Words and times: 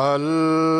Allah 0.00 0.79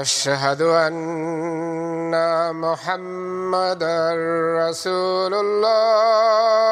أشهد 0.00 0.62
أن 0.62 2.14
محمد 2.56 3.82
رسول 4.64 5.34
الله. 5.34 6.70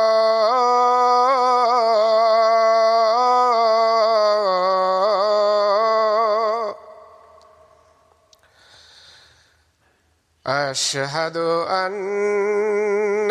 أشهد 10.47 11.37
أن 11.69 13.31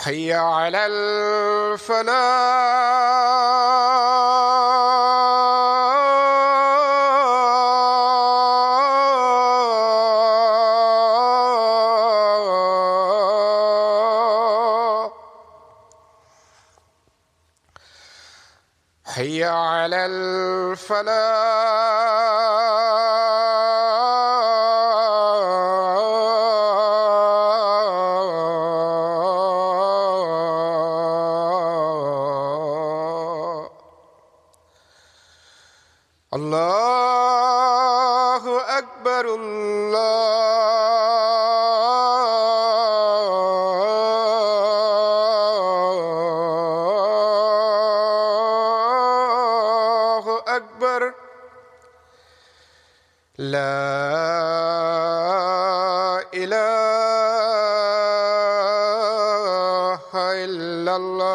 حي 0.04 0.34
على 0.34 0.86
الفلاح. 0.86 2.14
حي 19.06 19.44
على 19.44 20.06
الفلاح. 20.06 21.63
لا 53.38 53.66
إله 56.34 56.54
إلا 60.46 60.96
الله. 60.96 61.34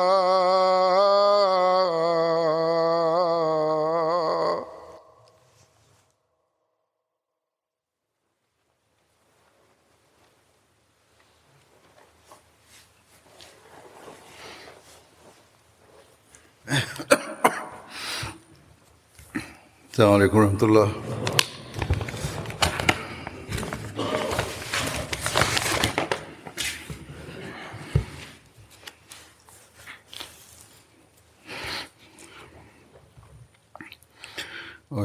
السلام 19.90 20.12
عليكم 20.12 20.38
ورحمة 20.38 20.62
الله. 20.62 21.07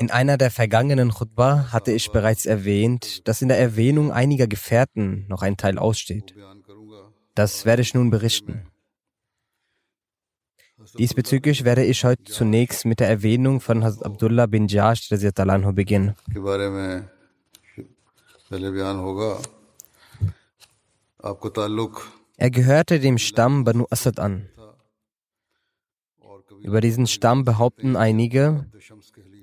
In 0.00 0.10
einer 0.10 0.36
der 0.36 0.50
vergangenen 0.50 1.10
Khutbah 1.12 1.72
hatte 1.72 1.92
ich 1.92 2.10
bereits 2.10 2.44
erwähnt, 2.44 3.28
dass 3.28 3.40
in 3.40 3.46
der 3.48 3.58
Erwähnung 3.58 4.10
einiger 4.10 4.48
Gefährten 4.48 5.24
noch 5.28 5.42
ein 5.42 5.56
Teil 5.56 5.78
aussteht. 5.78 6.34
Das 7.36 7.64
werde 7.64 7.82
ich 7.82 7.94
nun 7.94 8.10
berichten. 8.10 8.66
Diesbezüglich 10.98 11.64
werde 11.64 11.84
ich 11.84 12.04
heute 12.04 12.24
zunächst 12.24 12.84
mit 12.84 12.98
der 12.98 13.08
Erwähnung 13.08 13.60
von 13.60 13.84
Hazrat 13.84 14.06
Abdullah 14.06 14.46
bin 14.46 14.66
Jash 14.66 15.08
anhu 15.12 15.72
beginnen. 15.72 16.16
Er 22.36 22.50
gehörte 22.50 23.00
dem 23.00 23.18
Stamm 23.18 23.64
Banu 23.64 23.86
Asad 23.90 24.18
an. 24.18 24.48
Über 26.62 26.80
diesen 26.80 27.06
Stamm 27.06 27.44
behaupten 27.44 27.96
einige, 27.96 28.66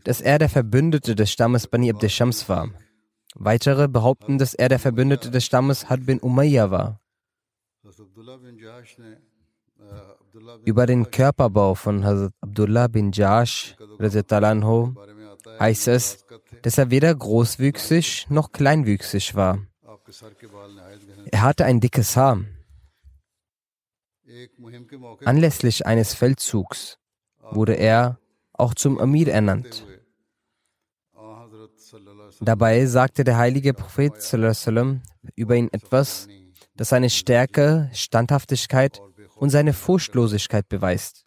dass 0.03 0.21
er 0.21 0.39
der 0.39 0.49
Verbündete 0.49 1.15
des 1.15 1.31
Stammes 1.31 1.67
Bani 1.67 1.89
Abd 1.89 2.09
Shams 2.09 2.47
war. 2.49 2.69
Weitere 3.35 3.87
behaupten, 3.87 4.37
dass 4.37 4.53
er 4.53 4.69
der 4.69 4.79
Verbündete 4.79 5.29
des 5.31 5.45
Stammes 5.45 5.89
Had 5.89 6.05
bin 6.05 6.19
Umayyah 6.19 6.71
war. 6.71 7.01
Über 10.63 10.85
den 10.85 11.11
Körperbau 11.11 11.75
von 11.75 12.03
Hazrat 12.05 12.33
Abdullah 12.41 12.87
bin 12.87 13.11
Jash 13.11 13.75
anhu, 14.29 14.95
heißt 15.59 15.87
es, 15.89 16.25
dass 16.61 16.77
er 16.77 16.91
weder 16.91 17.13
großwüchsig 17.13 18.27
noch 18.29 18.51
kleinwüchsig 18.51 19.35
war. 19.35 19.59
Er 21.31 21.41
hatte 21.41 21.65
ein 21.65 21.79
dickes 21.79 22.15
Haar. 22.15 22.45
Anlässlich 25.23 25.85
eines 25.85 26.13
Feldzugs 26.13 26.97
wurde 27.55 27.73
er 27.73 28.19
auch 28.53 28.73
zum 28.73 28.99
Amir 28.99 29.27
ernannt. 29.29 29.85
Dabei 32.41 32.85
sagte 32.85 33.23
der 33.23 33.37
heilige 33.37 33.73
Prophet 33.73 34.13
über 35.35 35.55
ihn 35.55 35.69
etwas, 35.71 36.27
das 36.75 36.89
seine 36.89 37.09
Stärke, 37.09 37.89
Standhaftigkeit 37.93 39.01
und 39.35 39.49
seine 39.49 39.73
Furchtlosigkeit 39.73 40.67
beweist. 40.67 41.25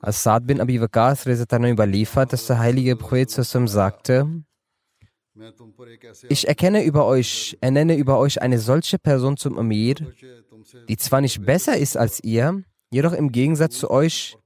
Als 0.00 0.22
bin 0.46 0.60
Abi 0.60 0.80
Waqas 0.80 1.26
überliefert, 1.26 2.32
dass 2.32 2.46
der 2.46 2.58
heilige 2.58 2.96
Prophet 2.96 3.30
sagte, 3.30 4.44
ich 6.28 6.48
erkenne 6.48 6.84
über 6.84 7.06
euch, 7.06 7.56
ernenne 7.60 7.96
über 7.96 8.18
euch 8.18 8.42
eine 8.42 8.58
solche 8.58 8.98
Person 8.98 9.36
zum 9.36 9.56
Amir, 9.58 9.94
die 10.88 10.96
zwar 10.96 11.20
nicht 11.20 11.44
besser 11.44 11.76
ist 11.76 11.96
als 11.96 12.22
ihr, 12.22 12.62
jedoch 12.90 13.12
im 13.12 13.30
Gegensatz 13.30 13.78
zu 13.78 13.90
euch 13.90 14.36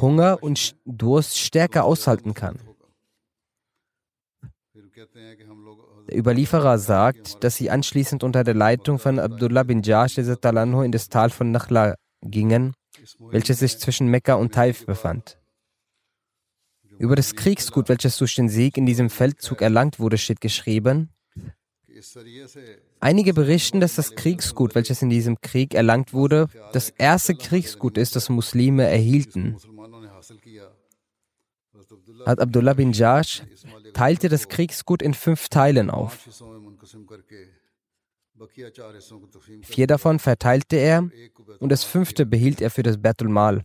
Hunger 0.00 0.42
und 0.42 0.76
Durst 0.84 1.38
stärker 1.38 1.84
aushalten 1.84 2.34
kann. 2.34 2.58
Der 6.08 6.18
Überlieferer 6.18 6.78
sagt, 6.78 7.42
dass 7.42 7.56
sie 7.56 7.70
anschließend 7.70 8.22
unter 8.22 8.44
der 8.44 8.54
Leitung 8.54 8.98
von 8.98 9.18
Abdullah 9.18 9.62
bin 9.62 9.82
Jash 9.82 10.18
in 10.18 10.92
das 10.92 11.08
Tal 11.08 11.30
von 11.30 11.50
Nachla 11.50 11.94
gingen, 12.22 12.74
welches 13.18 13.58
sich 13.58 13.78
zwischen 13.78 14.08
Mekka 14.08 14.34
und 14.34 14.54
Taif 14.54 14.86
befand. 14.86 15.38
Über 16.98 17.16
das 17.16 17.34
Kriegsgut, 17.34 17.88
welches 17.88 18.18
durch 18.18 18.34
den 18.36 18.48
Sieg 18.48 18.76
in 18.76 18.86
diesem 18.86 19.10
Feldzug 19.10 19.62
erlangt 19.62 19.98
wurde, 19.98 20.16
steht 20.16 20.40
geschrieben, 20.40 21.10
Einige 23.00 23.34
berichten, 23.34 23.80
dass 23.80 23.94
das 23.94 24.14
Kriegsgut, 24.14 24.74
welches 24.74 25.02
in 25.02 25.10
diesem 25.10 25.40
Krieg 25.40 25.74
erlangt 25.74 26.12
wurde, 26.12 26.48
das 26.72 26.90
erste 26.90 27.34
Kriegsgut 27.34 27.98
ist, 27.98 28.16
das 28.16 28.28
Muslime 28.28 28.84
erhielten 28.84 29.56
hat 32.26 32.40
Abdullah 32.40 32.74
bin 32.74 32.92
Jash 32.92 33.42
teilte 33.92 34.28
das 34.28 34.48
Kriegsgut 34.48 35.02
in 35.02 35.14
fünf 35.14 35.48
Teilen 35.48 35.90
auf. 35.90 36.28
Vier 39.62 39.86
davon 39.86 40.18
verteilte 40.18 40.76
er 40.76 41.08
und 41.60 41.70
das 41.70 41.84
fünfte 41.84 42.26
behielt 42.26 42.60
er 42.60 42.70
für 42.70 42.82
das 42.82 43.00
Betul 43.00 43.28
Mal. 43.28 43.62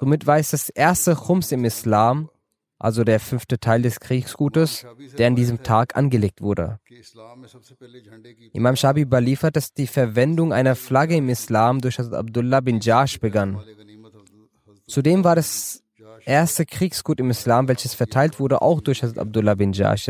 Somit 0.00 0.26
war 0.26 0.38
es 0.38 0.50
das 0.50 0.68
erste 0.68 1.14
Chums 1.14 1.52
im 1.52 1.64
Islam, 1.64 2.28
also 2.78 3.04
der 3.04 3.20
fünfte 3.20 3.60
Teil 3.60 3.82
des 3.82 4.00
Kriegsgutes, 4.00 4.84
der 5.16 5.28
an 5.28 5.36
diesem 5.36 5.62
Tag 5.62 5.96
angelegt 5.96 6.42
wurde. 6.42 6.80
Imam 8.52 8.76
Shabi 8.76 9.02
überliefert, 9.02 9.54
dass 9.56 9.72
die 9.72 9.86
Verwendung 9.86 10.52
einer 10.52 10.74
Flagge 10.74 11.16
im 11.16 11.28
Islam 11.28 11.80
durch 11.80 12.00
Abdullah 12.00 12.60
bin 12.60 12.80
Jash 12.80 13.20
begann. 13.20 13.62
Zudem 14.86 15.22
war 15.22 15.36
das 15.36 15.83
erste 16.26 16.66
Kriegsgut 16.66 17.20
im 17.20 17.30
Islam, 17.30 17.68
welches 17.68 17.94
verteilt 17.94 18.40
wurde, 18.40 18.62
auch 18.62 18.80
durch 18.80 19.02
Hazrat 19.02 19.18
Abdullah 19.18 19.54
bin 19.54 19.72
Jash. 19.72 20.08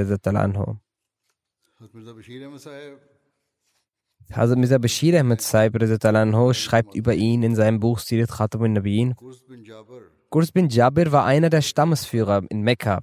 Hazrat 4.33 4.59
Mirza 4.59 4.78
Bashir 4.78 5.21
Ahmed 5.21 5.40
Saib 5.42 6.54
schreibt 6.54 6.94
über 6.94 7.14
ihn 7.14 7.42
in 7.42 7.54
seinem 7.54 7.80
Buch 7.80 7.99
Sirat 7.99 8.30
Khatam 8.30 8.62
al-Nabiyin. 8.62 9.14
Gurs 10.30 10.50
bin 10.50 10.68
Jabir 10.68 11.12
war 11.12 11.25
einer 11.25 11.50
der 11.50 11.61
Stammesführer 11.61 12.42
in 12.49 12.62
Mekka. 12.62 13.02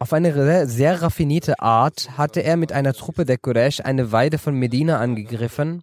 Auf 0.00 0.12
eine 0.12 0.32
sehr, 0.32 0.66
sehr 0.66 1.02
raffinierte 1.02 1.58
Art 1.60 2.18
hatte 2.18 2.42
er 2.42 2.56
mit 2.56 2.72
einer 2.72 2.92
Truppe 2.92 3.24
der 3.24 3.38
Quraysh 3.38 3.80
eine 3.80 4.12
Weide 4.12 4.38
von 4.38 4.54
Medina 4.54 4.98
angegriffen, 4.98 5.82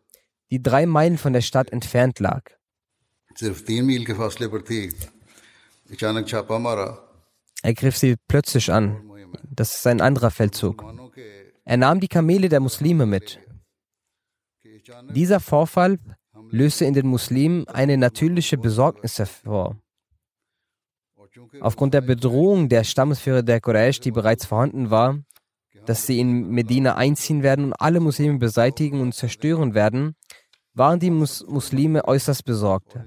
die 0.51 0.62
drei 0.62 0.86
Meilen 0.86 1.18
von 1.18 1.34
der 1.34 1.42
Stadt 1.42 1.72
entfernt 1.72 2.20
lag. 2.20 2.44
Er 7.62 7.74
griff 7.74 7.98
sie 7.98 8.15
plötzlich 8.27 8.72
an. 8.72 9.10
Das 9.44 9.75
ist 9.75 9.88
ein 9.88 10.01
anderer 10.01 10.32
Feldzug. 10.32 10.84
Er 11.63 11.77
nahm 11.77 12.00
die 12.00 12.08
Kamele 12.08 12.50
der 12.50 12.60
Muslime 12.60 13.06
mit. 13.06 13.39
Dieser 15.10 15.39
Vorfall 15.39 15.98
löste 16.51 16.86
in 16.86 16.94
den 16.94 17.08
Muslimen 17.08 17.68
eine 17.68 17.98
natürliche 17.98 18.58
Besorgnis 18.58 19.18
hervor. 19.18 19.77
Aufgrund 21.60 21.94
der 21.94 22.01
Bedrohung 22.01 22.70
der 22.70 22.84
Stammesführer 22.84 23.44
der 23.44 23.60
Quraysh, 23.60 24.00
die 24.00 24.12
bereits 24.12 24.46
vorhanden 24.46 24.89
war, 24.89 25.20
dass 25.86 26.06
sie 26.06 26.20
in 26.20 26.50
Medina 26.50 26.96
einziehen 26.96 27.44
werden 27.44 27.65
und 27.65 27.74
alle 27.74 28.00
Muslime 28.00 28.38
beseitigen 28.38 29.01
und 29.01 29.13
zerstören 29.13 29.74
werden, 29.74 30.15
waren 30.74 31.00
die 31.00 31.12
Muslime 31.12 32.06
äußerst 32.06 32.46
besorgt. 32.46 32.98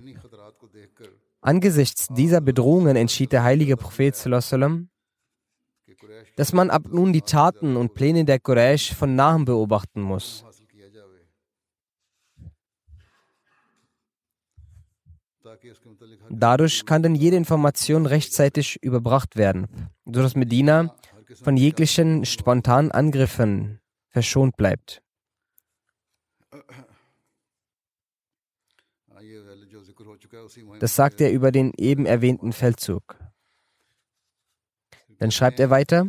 Angesichts 1.40 2.09
dieser 2.09 2.40
Bedrohungen 2.40 2.97
entschied 2.97 3.33
der 3.33 3.45
heilige 3.45 3.76
Prophet, 3.76 4.14
dass 6.37 6.52
man 6.52 6.71
ab 6.71 6.83
nun 6.90 7.12
die 7.12 7.23
Taten 7.23 7.76
und 7.76 7.95
Pläne 7.95 8.25
der 8.25 8.40
Quraysh 8.40 8.95
von 8.95 9.14
nahem 9.14 9.45
beobachten 9.45 10.02
muss. 10.02 10.45
Dadurch 16.30 16.85
kann 16.85 17.02
dann 17.02 17.14
jede 17.14 17.37
Information 17.37 18.07
rechtzeitig 18.07 18.83
überbracht 18.83 19.37
werden, 19.37 19.88
sodass 20.04 20.35
Medina 20.35 20.95
von 21.42 21.57
jeglichen 21.57 22.25
spontanen 22.25 22.92
Angriffen 22.92 23.80
verschont 24.09 24.57
bleibt. 24.57 25.02
Das 30.81 30.97
sagt 30.97 31.21
er 31.21 31.33
über 31.33 31.52
den 31.52 31.73
eben 31.76 32.07
erwähnten 32.07 32.52
Feldzug. 32.52 33.17
Dann 35.19 35.31
schreibt 35.31 35.61
er 35.61 35.71
weiter. 35.71 36.07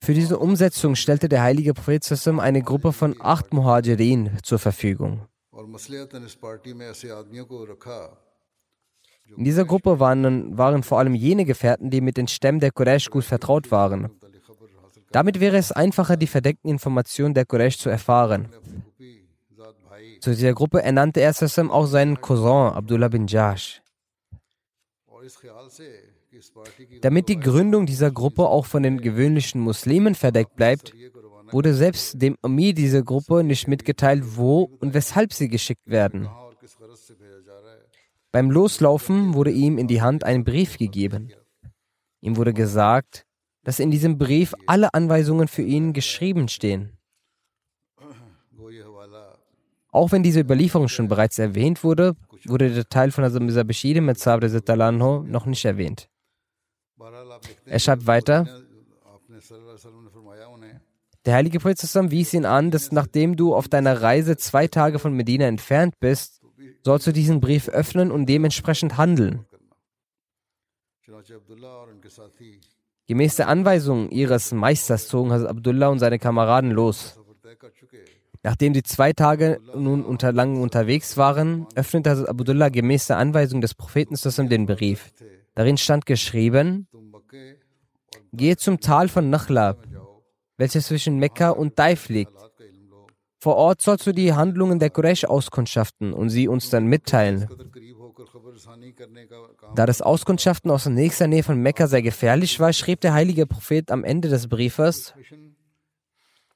Für 0.00 0.14
diese 0.14 0.38
Umsetzung 0.38 0.96
stellte 0.96 1.28
der 1.28 1.42
heilige 1.42 1.74
Prophet 1.74 2.02
Sassim 2.02 2.40
eine 2.40 2.62
Gruppe 2.62 2.92
von 2.92 3.14
acht 3.20 3.52
Muhajirin 3.52 4.36
zur 4.42 4.58
Verfügung. 4.58 5.26
In 9.36 9.44
dieser 9.44 9.64
Gruppe 9.64 10.00
waren, 10.00 10.58
waren 10.58 10.82
vor 10.82 10.98
allem 10.98 11.14
jene 11.14 11.44
Gefährten, 11.44 11.90
die 11.90 12.00
mit 12.00 12.16
den 12.16 12.26
Stämmen 12.26 12.58
der 12.58 12.72
Quraysh 12.72 13.10
gut 13.10 13.24
vertraut 13.24 13.70
waren 13.70 14.10
damit 15.12 15.40
wäre 15.40 15.56
es 15.56 15.72
einfacher, 15.72 16.16
die 16.16 16.26
verdeckten 16.26 16.70
Informationen 16.70 17.34
der 17.34 17.44
Quraysh 17.44 17.78
zu 17.78 17.90
erfahren. 17.90 18.48
Zu 20.20 20.30
dieser 20.30 20.54
Gruppe 20.54 20.82
ernannte 20.82 21.20
er 21.20 21.32
Sassam 21.32 21.70
auch 21.70 21.86
seinen 21.86 22.20
Cousin 22.20 22.72
Abdullah 22.74 23.08
bin 23.08 23.26
Jash. 23.26 23.82
Damit 27.00 27.28
die 27.28 27.38
Gründung 27.38 27.86
dieser 27.86 28.10
Gruppe 28.10 28.48
auch 28.48 28.66
von 28.66 28.82
den 28.82 29.00
gewöhnlichen 29.00 29.60
Muslimen 29.60 30.14
verdeckt 30.14 30.56
bleibt, 30.56 30.92
wurde 31.50 31.74
selbst 31.74 32.20
dem 32.20 32.36
Ami 32.42 32.72
dieser 32.72 33.02
Gruppe 33.02 33.44
nicht 33.44 33.68
mitgeteilt, 33.68 34.36
wo 34.36 34.70
und 34.80 34.94
weshalb 34.94 35.32
sie 35.32 35.48
geschickt 35.48 35.86
werden. 35.86 36.28
Beim 38.32 38.50
Loslaufen 38.50 39.34
wurde 39.34 39.50
ihm 39.50 39.76
in 39.76 39.88
die 39.88 40.00
Hand 40.00 40.24
ein 40.24 40.44
Brief 40.44 40.78
gegeben. 40.78 41.32
Ihm 42.22 42.36
wurde 42.36 42.54
gesagt, 42.54 43.26
dass 43.64 43.78
in 43.78 43.90
diesem 43.90 44.18
Brief 44.18 44.54
alle 44.66 44.92
Anweisungen 44.94 45.48
für 45.48 45.62
ihn 45.62 45.92
geschrieben 45.92 46.48
stehen. 46.48 46.96
Auch 49.90 50.10
wenn 50.10 50.22
diese 50.22 50.40
Überlieferung 50.40 50.88
schon 50.88 51.08
bereits 51.08 51.38
erwähnt 51.38 51.84
wurde, 51.84 52.16
wurde 52.44 52.72
der 52.72 52.88
Teil 52.88 53.10
von 53.10 53.24
Hazrat 53.24 53.42
Mirza 53.42 53.62
Bashir 53.62 54.00
Metzab 54.00 54.40
noch 54.42 55.46
nicht 55.46 55.64
erwähnt. 55.64 56.08
Er 57.66 57.78
schreibt 57.78 58.06
weiter, 58.06 58.46
der 61.24 61.34
heilige 61.34 61.60
Prophet 61.60 62.10
wies 62.10 62.34
ihn 62.34 62.46
an, 62.46 62.70
dass 62.70 62.90
nachdem 62.90 63.36
du 63.36 63.54
auf 63.54 63.68
deiner 63.68 64.02
Reise 64.02 64.36
zwei 64.36 64.66
Tage 64.66 64.98
von 64.98 65.12
Medina 65.12 65.44
entfernt 65.44 65.94
bist, 66.00 66.42
sollst 66.84 67.06
du 67.06 67.12
diesen 67.12 67.40
Brief 67.40 67.68
öffnen 67.68 68.10
und 68.10 68.26
dementsprechend 68.26 68.96
handeln. 68.96 69.46
Gemäß 73.12 73.36
der 73.36 73.48
Anweisung 73.48 74.08
ihres 74.08 74.52
Meisters 74.52 75.06
zogen 75.06 75.32
Hazrat 75.32 75.50
Abdullah 75.50 75.88
und 75.88 75.98
seine 75.98 76.18
Kameraden 76.18 76.70
los. 76.70 77.20
Nachdem 78.42 78.72
sie 78.72 78.82
zwei 78.82 79.12
Tage 79.12 79.60
nun 79.76 80.02
unter 80.02 80.32
lang 80.32 80.62
unterwegs 80.62 81.18
waren, 81.18 81.66
öffnete 81.74 82.08
Hazrat 82.08 82.30
Abdullah 82.30 82.70
gemäß 82.70 83.08
der 83.08 83.18
Anweisung 83.18 83.60
des 83.60 83.74
Propheten 83.74 84.16
den 84.48 84.64
Brief. 84.64 85.12
Darin 85.54 85.76
stand 85.76 86.06
geschrieben, 86.06 86.88
Gehe 88.32 88.56
zum 88.56 88.80
Tal 88.80 89.08
von 89.08 89.28
Nachlab, 89.28 89.86
welches 90.56 90.86
zwischen 90.86 91.18
Mekka 91.18 91.50
und 91.50 91.78
Daif 91.78 92.08
liegt. 92.08 92.32
Vor 93.38 93.56
Ort 93.56 93.82
sollst 93.82 94.06
du 94.06 94.12
die 94.12 94.32
Handlungen 94.32 94.78
der 94.78 94.88
Quraysh 94.88 95.24
auskundschaften 95.24 96.14
und 96.14 96.30
sie 96.30 96.48
uns 96.48 96.70
dann 96.70 96.86
mitteilen. 96.86 97.46
Da 99.74 99.86
das 99.86 100.02
Auskundschaften 100.02 100.70
aus 100.70 100.86
nächster 100.86 101.26
Nähe 101.26 101.42
von 101.42 101.60
Mekka 101.60 101.86
sehr 101.86 102.02
gefährlich 102.02 102.60
war, 102.60 102.72
schrieb 102.72 103.00
der 103.00 103.14
heilige 103.14 103.46
Prophet 103.46 103.90
am 103.90 104.04
Ende 104.04 104.28
des 104.28 104.48
Briefes, 104.48 105.14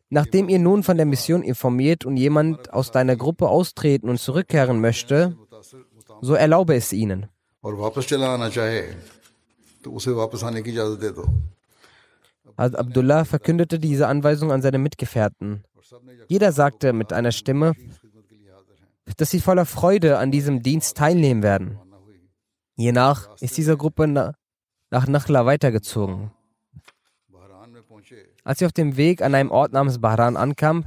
Nachdem 0.08 0.48
ihr 0.48 0.60
nun 0.60 0.84
von 0.84 0.96
der 0.96 1.06
Mission 1.06 1.42
informiert 1.42 2.04
und 2.04 2.16
jemand 2.16 2.72
aus 2.72 2.92
deiner 2.92 3.16
Gruppe 3.16 3.48
austreten 3.48 4.08
und 4.08 4.18
zurückkehren 4.18 4.80
möchte, 4.80 5.36
so 6.20 6.34
erlaube 6.34 6.76
es 6.76 6.92
ihnen. 6.92 7.26
Hazrat 12.56 12.78
Abdullah 12.78 13.24
verkündete 13.24 13.78
diese 13.78 14.06
Anweisung 14.06 14.52
an 14.52 14.62
seine 14.62 14.78
Mitgefährten. 14.78 15.64
Jeder 16.28 16.52
sagte 16.52 16.92
mit 16.92 17.12
einer 17.12 17.32
Stimme, 17.32 17.74
dass 19.16 19.30
sie 19.30 19.40
voller 19.40 19.66
Freude 19.66 20.18
an 20.18 20.30
diesem 20.30 20.62
Dienst 20.62 20.96
teilnehmen 20.96 21.42
werden. 21.42 21.78
Je 22.76 22.92
nach 22.92 23.28
ist 23.40 23.56
diese 23.56 23.76
Gruppe 23.76 24.06
nach 24.06 25.06
Nachla 25.06 25.46
weitergezogen. 25.46 26.32
Als 28.44 28.58
sie 28.58 28.66
auf 28.66 28.72
dem 28.72 28.96
Weg 28.96 29.22
an 29.22 29.34
einem 29.34 29.50
Ort 29.50 29.72
namens 29.72 30.00
Bahran 30.00 30.36
ankam, 30.36 30.84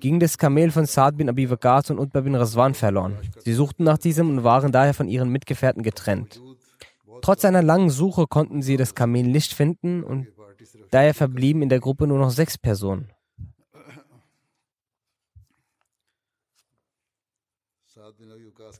ging 0.00 0.20
das 0.20 0.38
Kamel 0.38 0.70
von 0.70 0.86
Saad 0.86 1.16
bin 1.16 1.28
Abi 1.28 1.50
Waqas 1.50 1.90
und 1.90 1.98
Utbah 1.98 2.20
bin 2.20 2.34
Raswan 2.34 2.74
verloren. 2.74 3.18
Sie 3.44 3.52
suchten 3.52 3.84
nach 3.84 3.98
diesem 3.98 4.30
und 4.30 4.44
waren 4.44 4.72
daher 4.72 4.94
von 4.94 5.08
ihren 5.08 5.28
Mitgefährten 5.30 5.82
getrennt. 5.82 6.40
Trotz 7.20 7.44
einer 7.44 7.62
langen 7.62 7.90
Suche 7.90 8.26
konnten 8.26 8.62
sie 8.62 8.76
das 8.76 8.94
Kamel 8.94 9.24
nicht 9.24 9.52
finden 9.52 10.04
und 10.04 10.28
daher 10.90 11.14
verblieben 11.14 11.62
in 11.62 11.68
der 11.68 11.80
Gruppe 11.80 12.06
nur 12.06 12.18
noch 12.18 12.30
sechs 12.30 12.56
Personen. 12.56 13.10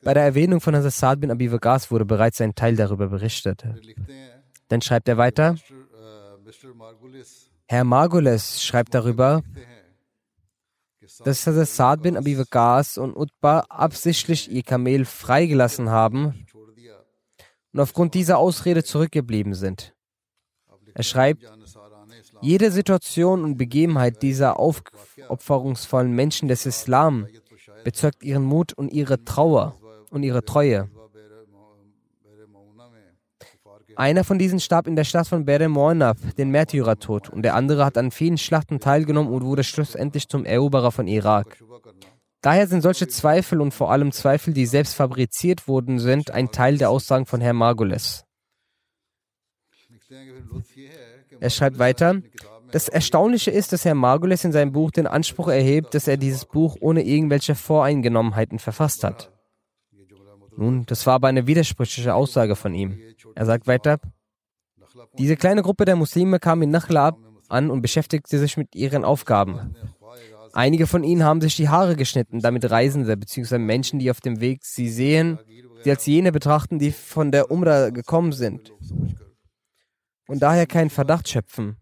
Bei 0.02 0.14
der 0.14 0.24
Erwähnung 0.24 0.60
von 0.60 0.74
Hazrat 0.74 1.20
bin 1.20 1.30
Abi 1.30 1.50
Waqas 1.50 1.90
wurde 1.90 2.04
bereits 2.04 2.40
ein 2.40 2.54
Teil 2.54 2.76
darüber 2.76 3.08
berichtet. 3.08 3.64
Dann 4.68 4.80
schreibt 4.82 5.08
er 5.08 5.16
weiter, 5.16 5.56
Herr 7.66 7.84
Margulis 7.84 8.62
schreibt 8.62 8.94
darüber, 8.94 9.42
dass 11.24 11.46
Hazrat 11.46 12.02
bin 12.02 12.16
Abi 12.16 12.38
Waqas 12.38 12.98
und 12.98 13.16
Utbah 13.16 13.60
absichtlich 13.68 14.50
ihr 14.50 14.62
Kamel 14.62 15.04
freigelassen 15.04 15.90
haben 15.90 16.46
und 17.72 17.80
aufgrund 17.80 18.14
dieser 18.14 18.38
Ausrede 18.38 18.84
zurückgeblieben 18.84 19.54
sind. 19.54 19.94
Er 20.94 21.02
schreibt, 21.02 21.44
jede 22.40 22.70
Situation 22.70 23.44
und 23.44 23.56
Begebenheit 23.56 24.22
dieser 24.22 24.58
aufopferungsvollen 24.58 26.12
Menschen 26.12 26.48
des 26.48 26.66
Islam 26.66 27.26
bezeugt 27.84 28.22
ihren 28.22 28.44
Mut 28.44 28.72
und 28.72 28.92
ihre 28.92 29.24
Trauer 29.24 29.76
und 30.10 30.22
ihre 30.22 30.44
Treue. 30.44 30.88
Einer 33.96 34.22
von 34.22 34.38
diesen 34.38 34.60
starb 34.60 34.86
in 34.86 34.94
der 34.94 35.02
Stadt 35.02 35.26
von 35.26 35.44
Bere 35.44 35.68
Moinab, 35.68 36.18
den 36.36 36.50
Märtyrertod, 36.50 37.30
und 37.30 37.42
der 37.42 37.56
andere 37.56 37.84
hat 37.84 37.98
an 37.98 38.12
vielen 38.12 38.38
Schlachten 38.38 38.78
teilgenommen 38.78 39.32
und 39.32 39.44
wurde 39.44 39.64
schlussendlich 39.64 40.28
zum 40.28 40.44
Eroberer 40.44 40.92
von 40.92 41.08
Irak. 41.08 41.58
Daher 42.40 42.68
sind 42.68 42.82
solche 42.82 43.08
Zweifel 43.08 43.60
und 43.60 43.74
vor 43.74 43.90
allem 43.90 44.12
Zweifel, 44.12 44.54
die 44.54 44.66
selbst 44.66 44.94
fabriziert 44.94 45.66
wurden, 45.66 45.98
sind 45.98 46.30
ein 46.30 46.52
Teil 46.52 46.78
der 46.78 46.90
Aussagen 46.90 47.26
von 47.26 47.40
Herrn 47.40 47.56
Margulis. 47.56 48.24
Er 51.40 51.50
schreibt 51.50 51.78
weiter, 51.78 52.22
das 52.70 52.88
Erstaunliche 52.88 53.50
ist, 53.50 53.72
dass 53.72 53.84
Herr 53.84 53.94
Margules 53.94 54.44
in 54.44 54.52
seinem 54.52 54.72
Buch 54.72 54.90
den 54.90 55.06
Anspruch 55.06 55.48
erhebt, 55.48 55.94
dass 55.94 56.08
er 56.08 56.16
dieses 56.16 56.44
Buch 56.44 56.76
ohne 56.80 57.02
irgendwelche 57.02 57.54
Voreingenommenheiten 57.54 58.58
verfasst 58.58 59.04
hat. 59.04 59.32
Nun, 60.56 60.84
das 60.86 61.06
war 61.06 61.14
aber 61.14 61.28
eine 61.28 61.46
widersprüchliche 61.46 62.14
Aussage 62.14 62.56
von 62.56 62.74
ihm. 62.74 62.98
Er 63.34 63.46
sagt 63.46 63.66
weiter, 63.66 64.00
diese 65.16 65.36
kleine 65.36 65.62
Gruppe 65.62 65.84
der 65.84 65.96
Muslime 65.96 66.38
kam 66.40 66.62
in 66.62 66.70
Nakhla 66.70 67.16
an 67.48 67.70
und 67.70 67.80
beschäftigte 67.80 68.38
sich 68.38 68.56
mit 68.56 68.74
ihren 68.74 69.04
Aufgaben. 69.04 69.74
Einige 70.52 70.86
von 70.86 71.04
ihnen 71.04 71.24
haben 71.24 71.40
sich 71.40 71.56
die 71.56 71.68
Haare 71.68 71.94
geschnitten, 71.96 72.40
damit 72.40 72.70
Reisende 72.70 73.16
bzw. 73.16 73.58
Menschen, 73.58 73.98
die 73.98 74.10
auf 74.10 74.20
dem 74.20 74.40
Weg 74.40 74.64
sie 74.64 74.88
sehen, 74.88 75.38
sie 75.84 75.90
als 75.90 76.06
jene 76.06 76.32
betrachten, 76.32 76.78
die 76.78 76.90
von 76.90 77.30
der 77.30 77.50
Umrah 77.50 77.90
gekommen 77.90 78.32
sind 78.32 78.72
und 80.26 80.42
daher 80.42 80.66
keinen 80.66 80.90
Verdacht 80.90 81.28
schöpfen. 81.28 81.76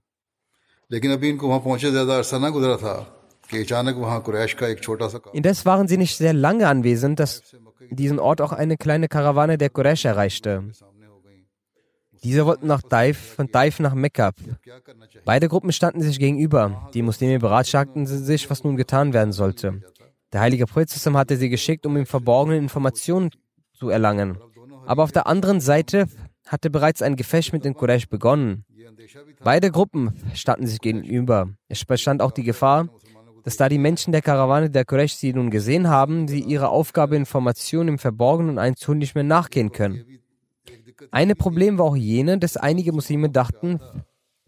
Indes 5.33 5.67
waren 5.67 5.89
sie 5.89 5.97
nicht 5.97 6.17
sehr 6.17 6.33
lange 6.33 6.69
anwesend, 6.69 7.19
dass 7.19 7.43
diesen 7.91 8.19
Ort 8.19 8.41
auch 8.41 8.53
eine 8.53 8.77
kleine 8.77 9.09
Karawane 9.09 9.59
der 9.59 9.71
Quraysh 9.71 10.05
erreichte. 10.05 10.65
Diese 12.23 12.47
wollten 12.47 12.67
nach 12.67 12.83
Daif, 12.83 13.35
von 13.37 13.51
Daif 13.51 13.81
nach 13.81 13.95
Mekka. 13.95 14.33
Beide 15.25 15.49
Gruppen 15.49 15.73
standen 15.73 16.03
sich 16.03 16.19
gegenüber. 16.19 16.89
Die 16.95 17.03
Muslime 17.03 17.39
beratschlagten 17.39 18.07
sich, 18.07 18.49
was 18.51 18.65
nun 18.65 18.77
getan 18.77 19.13
werden 19.13 19.33
sollte. 19.33 19.83
Der 20.33 20.41
heilige 20.41 20.67
Prophet 20.67 20.91
hatte 20.91 21.37
sie 21.37 21.49
geschickt, 21.49 21.87
um 21.87 21.97
ihm 21.97 22.07
verborgene 22.07 22.59
Informationen 22.59 23.31
zu 23.73 23.91
erlangen. 23.91 24.39
Aber 24.87 25.03
auf 25.03 25.13
der 25.13 25.27
anderen 25.27 25.61
Seite 25.61 26.07
hatte 26.47 26.71
bereits 26.71 27.03
ein 27.03 27.17
Gefecht 27.17 27.53
mit 27.53 27.65
den 27.65 27.75
Quraysh 27.75 28.09
begonnen. 28.09 28.65
Beide 29.43 29.71
Gruppen 29.71 30.13
standen 30.35 30.67
sich 30.67 30.81
gegenüber. 30.81 31.51
Es 31.69 31.85
bestand 31.85 32.23
auch 32.23 32.33
die 32.33 32.43
Gefahr, 32.43 32.89
dass 33.45 33.57
da 33.57 33.69
die 33.69 33.79
Menschen 33.79 34.13
der 34.13 34.23
Karawane 34.23 34.71
der 34.71 34.85
Quraysh 34.85 35.15
sie 35.15 35.33
nun 35.33 35.51
gesehen 35.51 35.89
haben, 35.89 36.27
sie 36.29 36.41
ihrer 36.41 36.71
Aufgabe 36.71 37.17
Informationen 37.17 37.91
im 37.91 37.99
Verborgenen 37.99 38.59
einzuholen 38.59 38.99
nicht 38.99 39.15
mehr 39.15 39.25
nachgehen 39.25 39.71
können. 39.71 40.05
Ein 41.11 41.35
Problem 41.37 41.79
war 41.79 41.87
auch 41.87 41.97
jene, 41.97 42.39
dass 42.39 42.57
einige 42.57 42.93
Muslime 42.93 43.31
dachten, 43.31 43.81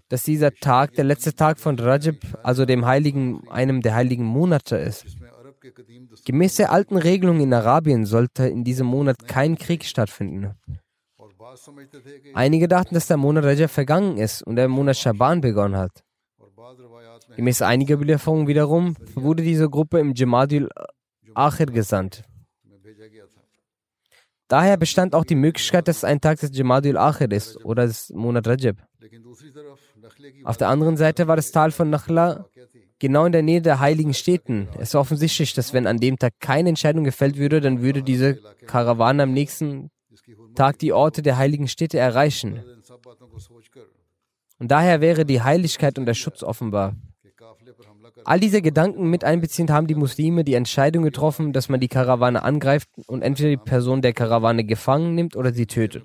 dass 0.08 0.22
dieser 0.22 0.52
Tag 0.52 0.94
der 0.94 1.04
letzte 1.04 1.34
Tag 1.34 1.58
von 1.58 1.78
Rajab, 1.78 2.16
also 2.42 2.64
dem 2.64 2.86
heiligen, 2.86 3.46
einem 3.50 3.82
der 3.82 3.94
heiligen 3.94 4.24
Monate 4.24 4.76
ist. 4.76 5.06
Gemäß 6.24 6.56
der 6.56 6.72
alten 6.72 6.96
Regelung 6.96 7.40
in 7.40 7.52
Arabien 7.52 8.06
sollte 8.06 8.48
in 8.48 8.64
diesem 8.64 8.86
Monat 8.86 9.28
kein 9.28 9.56
Krieg 9.56 9.84
stattfinden. 9.84 10.54
Einige 12.34 12.68
dachten, 12.68 12.94
dass 12.94 13.06
der 13.06 13.16
Monat 13.16 13.44
Rajab 13.44 13.70
vergangen 13.70 14.18
ist 14.18 14.42
und 14.42 14.56
der 14.56 14.68
Monat 14.68 14.96
Shaban 14.96 15.40
begonnen 15.40 15.76
hat. 15.76 16.02
Gemäß 17.36 17.62
einiger 17.62 17.94
Überlieferungen 17.94 18.46
wiederum 18.46 18.96
wurde 19.14 19.42
diese 19.42 19.68
Gruppe 19.68 20.00
im 20.00 20.14
Jamadil 20.14 20.68
Akhir 21.34 21.66
gesandt. 21.66 22.22
Daher 24.48 24.78
bestand 24.78 25.14
auch 25.14 25.24
die 25.24 25.34
Möglichkeit, 25.34 25.88
dass 25.88 26.04
ein 26.04 26.20
Tag 26.20 26.40
des 26.40 26.56
Jamadil 26.56 26.96
Akhir 26.96 27.30
ist 27.30 27.62
oder 27.64 27.86
des 27.86 28.10
Monat 28.10 28.46
Rajab. 28.46 28.76
Auf 30.44 30.56
der 30.56 30.68
anderen 30.68 30.96
Seite 30.96 31.28
war 31.28 31.36
das 31.36 31.50
Tal 31.50 31.70
von 31.70 31.90
Nakhla 31.90 32.46
genau 32.98 33.26
in 33.26 33.32
der 33.32 33.42
Nähe 33.42 33.62
der 33.62 33.78
heiligen 33.78 34.14
Städten. 34.14 34.68
Es 34.78 34.94
war 34.94 35.02
offensichtlich, 35.02 35.52
dass 35.54 35.72
wenn 35.72 35.86
an 35.86 35.98
dem 35.98 36.18
Tag 36.18 36.32
keine 36.40 36.70
Entscheidung 36.70 37.04
gefällt 37.04 37.36
würde, 37.36 37.60
dann 37.60 37.82
würde 37.82 38.02
diese 38.02 38.36
Karawane 38.66 39.22
am 39.24 39.32
nächsten 39.32 39.90
Tag 40.54 40.78
die 40.78 40.92
Orte 40.92 41.22
der 41.22 41.36
heiligen 41.36 41.68
Städte 41.68 41.98
erreichen. 41.98 42.60
Und 44.58 44.70
daher 44.70 45.00
wäre 45.00 45.24
die 45.24 45.42
Heiligkeit 45.42 45.98
und 45.98 46.06
der 46.06 46.14
Schutz 46.14 46.42
offenbar. 46.42 46.96
All 48.24 48.40
diese 48.40 48.60
Gedanken 48.62 49.08
mit 49.08 49.24
einbeziehend 49.24 49.70
haben 49.70 49.86
die 49.86 49.94
Muslime 49.94 50.44
die 50.44 50.54
Entscheidung 50.54 51.04
getroffen, 51.04 51.52
dass 51.52 51.68
man 51.68 51.80
die 51.80 51.88
Karawane 51.88 52.42
angreift 52.42 52.88
und 53.06 53.22
entweder 53.22 53.50
die 53.50 53.56
Person 53.56 54.02
der 54.02 54.12
Karawane 54.12 54.64
gefangen 54.64 55.14
nimmt 55.14 55.36
oder 55.36 55.52
sie 55.52 55.66
tötet. 55.66 56.04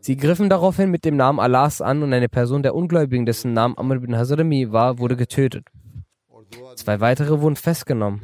Sie 0.00 0.16
griffen 0.16 0.48
daraufhin 0.48 0.90
mit 0.90 1.04
dem 1.04 1.16
Namen 1.16 1.40
Allahs 1.40 1.80
an 1.80 2.02
und 2.02 2.12
eine 2.12 2.28
Person 2.28 2.62
der 2.62 2.74
Ungläubigen, 2.74 3.26
dessen 3.26 3.52
Name 3.52 3.76
Amr 3.78 4.00
bin 4.00 4.16
Hazrami 4.16 4.72
war, 4.72 4.98
wurde 4.98 5.16
getötet. 5.16 5.66
Zwei 6.76 7.00
weitere 7.00 7.40
wurden 7.40 7.56
festgenommen. 7.56 8.22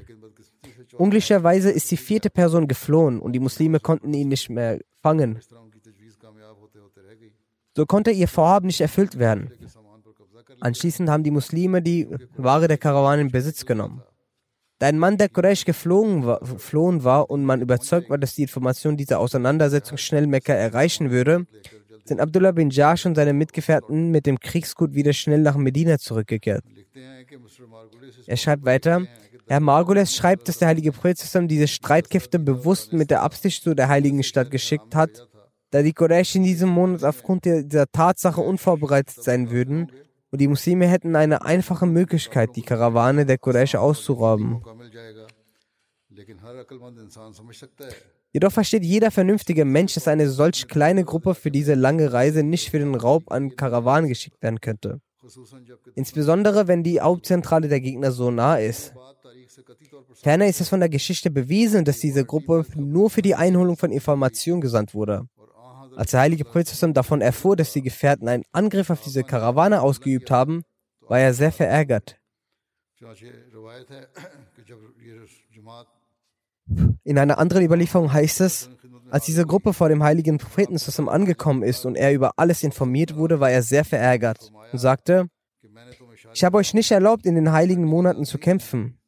Unglücklicherweise 0.96 1.70
ist 1.70 1.90
die 1.90 1.96
vierte 1.96 2.30
Person 2.30 2.68
geflohen 2.68 3.20
und 3.20 3.32
die 3.32 3.40
Muslime 3.40 3.80
konnten 3.80 4.12
ihn 4.14 4.28
nicht 4.28 4.48
mehr 4.50 4.78
fangen. 5.04 5.38
So 7.76 7.87
konnte 7.87 8.11
ihr 8.11 8.28
Vorhaben 8.28 8.66
nicht 8.68 8.80
erfüllt 8.80 9.18
werden. 9.18 9.50
Anschließend 10.61 11.11
haben 11.11 11.25
die 11.25 11.30
Muslime 11.38 11.82
die 11.82 12.08
Ware 12.37 12.68
der 12.68 12.78
Karawane 12.78 13.23
in 13.23 13.30
Besitz 13.30 13.66
genommen. 13.66 14.02
Da 14.78 14.87
ein 14.87 14.99
Mann 14.99 15.18
der 15.18 15.28
Quraysh 15.28 15.64
geflohen 15.64 16.25
war, 16.26 16.40
geflohen 16.40 17.04
war 17.04 17.30
und 17.30 17.44
man 17.44 17.61
überzeugt 17.61 18.11
war, 18.11 18.18
dass 18.18 18.34
die 18.34 18.42
Information 18.42 18.96
dieser 18.96 19.18
Auseinandersetzung 19.20 19.99
schnell 19.99 20.26
Mekka 20.26 20.52
erreichen 20.52 21.11
würde, 21.11 21.46
sind 22.04 22.20
Abdullah 22.20 22.52
bin 22.52 22.70
Jash 22.70 23.06
und 23.06 23.14
seine 23.14 23.32
Mitgefährten 23.32 24.11
mit 24.11 24.26
dem 24.26 24.38
Kriegsgut 24.38 24.94
wieder 24.94 25.12
schnell 25.12 25.40
nach 25.40 25.56
Medina 25.56 25.99
zurückgekehrt. 25.99 26.64
Er 28.26 28.37
schreibt 28.37 28.64
weiter, 28.64 29.06
Herr 29.46 29.60
Margules 29.60 30.14
schreibt, 30.14 30.48
dass 30.48 30.58
der 30.58 30.68
heilige 30.68 30.92
Prophet 30.92 31.18
diese 31.50 31.68
Streitkräfte 31.68 32.38
bewusst 32.38 32.92
mit 32.92 33.10
der 33.10 33.22
Absicht 33.22 33.62
zu 33.62 33.74
der 33.74 33.88
heiligen 33.88 34.22
Stadt 34.22 34.50
geschickt 34.50 34.94
hat, 34.94 35.28
da 35.70 35.82
die 35.82 35.92
Quraysh 35.92 36.36
in 36.36 36.44
diesem 36.44 36.70
Monat 36.70 37.04
aufgrund 37.04 37.44
dieser 37.44 37.86
Tatsache 37.90 38.40
unvorbereitet 38.40 39.22
sein 39.22 39.50
würden 39.50 39.90
und 40.30 40.40
die 40.40 40.48
Muslime 40.48 40.86
hätten 40.86 41.14
eine 41.14 41.44
einfache 41.44 41.86
Möglichkeit, 41.86 42.56
die 42.56 42.62
Karawane 42.62 43.26
der 43.26 43.38
Quraysh 43.38 43.74
auszurauben. 43.74 44.62
Jedoch 48.32 48.52
versteht 48.52 48.84
jeder 48.84 49.10
vernünftige 49.10 49.64
Mensch, 49.64 49.94
dass 49.94 50.08
eine 50.08 50.28
solch 50.28 50.66
kleine 50.66 51.04
Gruppe 51.04 51.34
für 51.34 51.50
diese 51.50 51.74
lange 51.74 52.12
Reise 52.12 52.42
nicht 52.42 52.70
für 52.70 52.78
den 52.78 52.94
Raub 52.94 53.30
an 53.30 53.54
Karawanen 53.54 54.08
geschickt 54.08 54.42
werden 54.42 54.60
könnte. 54.60 55.00
Insbesondere 55.94 56.66
wenn 56.66 56.83
die 56.83 57.00
Hauptzentrale 57.00 57.68
der 57.68 57.80
Gegner 57.80 58.11
so 58.11 58.30
nah 58.30 58.57
ist. 58.57 58.92
Ferner 60.14 60.46
ist 60.46 60.60
es 60.60 60.68
von 60.68 60.80
der 60.80 60.88
Geschichte 60.88 61.30
bewiesen, 61.30 61.84
dass 61.84 61.98
diese 61.98 62.24
Gruppe 62.24 62.64
nur 62.74 63.10
für 63.10 63.22
die 63.22 63.34
Einholung 63.34 63.76
von 63.76 63.92
Informationen 63.92 64.60
gesandt 64.60 64.94
wurde. 64.94 65.28
Als 65.96 66.10
der 66.10 66.20
heilige 66.20 66.44
Prophet 66.44 66.96
davon 66.96 67.20
erfuhr, 67.20 67.56
dass 67.56 67.72
die 67.72 67.82
Gefährten 67.82 68.28
einen 68.28 68.44
Angriff 68.52 68.90
auf 68.90 69.00
diese 69.02 69.22
Karawane 69.22 69.80
ausgeübt 69.80 70.30
haben, 70.30 70.62
war 71.00 71.20
er 71.20 71.34
sehr 71.34 71.52
verärgert. 71.52 72.18
In 77.04 77.18
einer 77.18 77.38
anderen 77.38 77.64
Überlieferung 77.64 78.12
heißt 78.12 78.40
es, 78.40 78.70
als 79.10 79.26
diese 79.26 79.44
Gruppe 79.44 79.72
vor 79.72 79.88
dem 79.88 80.02
heiligen 80.02 80.38
Propheten 80.38 80.78
angekommen 81.08 81.62
ist 81.62 81.84
und 81.84 81.96
er 81.96 82.12
über 82.12 82.32
alles 82.36 82.62
informiert 82.62 83.16
wurde, 83.16 83.38
war 83.38 83.50
er 83.50 83.62
sehr 83.62 83.84
verärgert 83.84 84.50
und 84.72 84.78
sagte, 84.78 85.28
ich 86.32 86.42
habe 86.42 86.56
euch 86.56 86.74
nicht 86.74 86.90
erlaubt, 86.90 87.26
in 87.26 87.34
den 87.34 87.52
heiligen 87.52 87.84
Monaten 87.84 88.24
zu 88.24 88.38
kämpfen. 88.38 88.98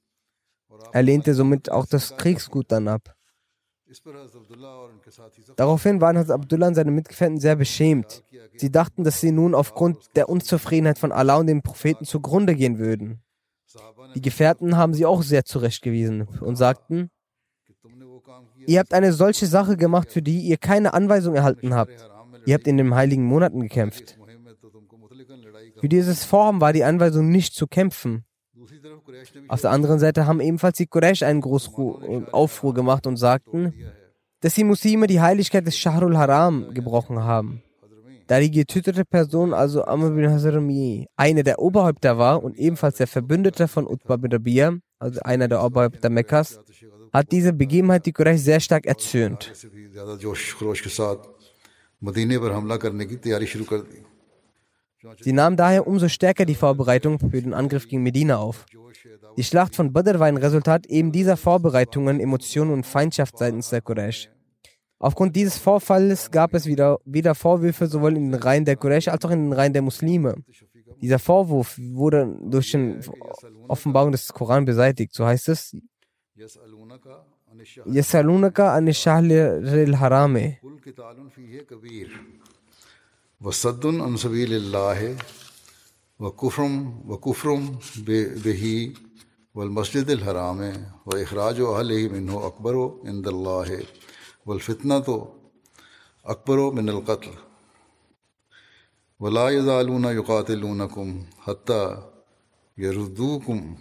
Er 0.93 1.03
lehnte 1.03 1.35
somit 1.35 1.71
auch 1.71 1.87
das 1.87 2.17
Kriegsgut 2.17 2.71
dann 2.71 2.89
ab. 2.89 3.17
Daraufhin 5.57 6.01
waren 6.01 6.19
Hazrat 6.19 6.41
Abdullah 6.41 6.69
und 6.69 6.75
seine 6.75 6.91
Mitgefährten 6.91 7.39
sehr 7.39 7.57
beschämt. 7.57 8.25
Sie 8.57 8.71
dachten, 8.71 9.05
dass 9.05 9.21
sie 9.21 9.31
nun 9.31 9.55
aufgrund 9.55 10.17
der 10.17 10.29
Unzufriedenheit 10.29 10.99
von 10.99 11.13
Allah 11.13 11.37
und 11.37 11.47
dem 11.47 11.63
Propheten 11.63 12.05
zugrunde 12.05 12.55
gehen 12.55 12.79
würden. 12.79 13.23
Die 14.15 14.21
Gefährten 14.21 14.77
haben 14.77 14.95
sie 14.95 15.07
auch 15.07 15.23
sehr 15.23 15.45
zurechtgewiesen 15.45 16.27
und 16.41 16.57
sagten, 16.57 17.11
ihr 18.67 18.81
habt 18.81 18.93
eine 18.93 19.13
solche 19.13 19.47
Sache 19.47 19.77
gemacht, 19.77 20.11
für 20.11 20.23
die 20.23 20.41
ihr 20.41 20.57
keine 20.57 20.93
Anweisung 20.93 21.35
erhalten 21.35 21.75
habt. 21.75 22.11
Ihr 22.45 22.55
habt 22.55 22.67
in 22.67 22.77
den 22.77 22.95
heiligen 22.95 23.25
Monaten 23.25 23.61
gekämpft. 23.61 24.19
Für 25.79 25.89
dieses 25.89 26.25
Vorhaben 26.25 26.61
war 26.61 26.73
die 26.73 26.85
Anweisung 26.85 27.29
nicht 27.29 27.55
zu 27.55 27.67
kämpfen. 27.67 28.25
Auf 29.49 29.61
der 29.61 29.71
anderen 29.71 29.99
Seite 29.99 30.27
haben 30.27 30.41
ebenfalls 30.41 30.77
die 30.77 30.87
Quraysh 30.87 31.23
einen 31.23 31.41
großen 31.41 32.29
Aufruhr 32.33 32.75
gemacht 32.75 33.07
und 33.07 33.17
sagten, 33.17 33.75
dass 34.41 34.55
die 34.55 34.65
Muslime 34.65 35.07
die 35.07 35.21
Heiligkeit 35.21 35.67
des 35.67 35.79
Shahrul 35.79 36.17
Haram 36.17 36.75
gebrochen 36.75 37.23
haben. 37.23 37.63
Da 38.27 38.41
die 38.41 38.51
getötete 38.51 39.05
Person, 39.05 39.55
also 39.55 39.85
Amr 39.85 40.11
bin 40.11 40.29
Hazrami, 40.29 41.07
eine 41.17 41.45
der 41.45 41.61
Oberhäupter 41.61 42.19
war 42.19 42.43
und 42.43 42.59
ebenfalls 42.59 42.97
der 42.97 43.07
Verbündete 43.07 43.69
von 43.69 43.87
Utbah 43.87 44.17
bin 44.17 44.33
Rabia, 44.33 44.79
also 44.99 45.21
einer 45.21 45.47
der 45.47 45.63
Oberhäupter 45.63 46.11
Mekkas, 46.11 46.59
hat 47.13 47.31
diese 47.31 47.53
Begebenheit 47.53 48.05
die 48.05 48.13
Quraysh 48.13 48.41
sehr 48.41 48.61
stark 48.61 48.87
erzürnt. 48.87 49.53
Sie 55.21 55.33
nahmen 55.33 55.57
daher 55.57 55.87
umso 55.87 56.09
stärker 56.09 56.45
die 56.45 56.55
Vorbereitung 56.55 57.19
für 57.19 57.43
den 57.43 57.55
Angriff 57.55 57.89
gegen 57.89 58.03
Medina 58.03 58.39
auf. 58.39 58.67
Die 59.37 59.45
Schlacht 59.45 59.75
von 59.77 59.93
Badr 59.93 60.19
war 60.19 60.27
ein 60.27 60.37
Resultat 60.37 60.87
eben 60.87 61.13
dieser 61.13 61.37
Vorbereitungen, 61.37 62.21
Emotionen 62.21 62.73
und 62.73 62.87
Feindschaft 62.87 63.39
seitens 63.39 63.71
der 63.71 63.83
Quraysh. 63.83 64.31
Aufgrund 64.99 65.37
dieses 65.37 65.59
Vorfalls 65.59 66.31
gab 66.31 66.55
es 66.55 66.65
wieder, 66.67 66.99
wieder 67.05 67.35
Vorwürfe 67.35 67.87
sowohl 67.87 68.17
in 68.17 68.31
den 68.31 68.41
Reihen 68.41 68.65
der 68.65 68.77
Quraysh 68.77 69.09
als 69.09 69.25
auch 69.25 69.31
in 69.31 69.45
den 69.45 69.53
Reihen 69.53 69.75
der 69.75 69.83
Muslime. 69.83 70.37
Dieser 71.03 71.19
Vorwurf 71.19 71.79
wurde 71.79 72.35
durch 72.43 72.71
die 72.71 72.99
Offenbarung 73.69 74.13
des 74.13 74.33
Koran 74.33 74.65
beseitigt. 74.65 75.13
So 75.15 75.27
heißt 75.27 75.51
es: 75.51 75.77
Yasalunaka 77.87 78.75
an 78.75 78.87
harame 80.01 80.57
وسدن 83.41 84.01
انصبیل 84.01 84.55
اللہ 84.55 85.01
و 86.21 86.31
کفرم 86.31 86.77
و 87.11 87.17
کفرم 87.17 87.67
بہی 88.45 88.93
و 89.55 89.61
المسجد 89.61 90.11
الحرام 90.11 90.61
و 91.07 91.17
اخراج 91.17 91.61
و 91.61 91.81
علیہ 91.81 92.09
منہ 92.13 92.31
اکبر 92.31 92.75
و 92.75 92.87
اند 93.03 93.27
اللہ 93.27 93.73
و 94.47 94.53
الفتنہ 94.53 94.95
تو 95.07 95.19
اکبر 96.25 96.59
و 96.59 96.71
من 96.73 96.89
القتل. 96.89 97.31
ولا 99.21 99.51
یزالون 99.51 100.05
یقاتلونکم 100.05 101.19
حتیٰ 101.47 101.87
یردوکم 102.79 103.75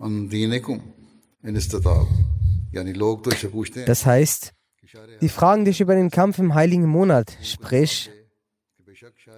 عن 0.00 0.30
دینکم 0.30 0.78
ان 1.44 1.56
استطاب 1.56 2.06
یعنی 2.72 2.92
لوگ 2.92 3.18
تو 3.18 3.30
اس 3.30 3.38
سے 3.38 3.48
پوچھتے 3.48 3.80
ہیں 3.80 3.86
Die 5.20 5.28
fragen 5.28 5.64
dich 5.64 5.80
über 5.80 5.94
den 5.94 6.10
Kampf 6.10 6.38
im 6.38 6.54
heiligen 6.54 6.86
Monat, 6.86 7.36
sprich, 7.42 8.10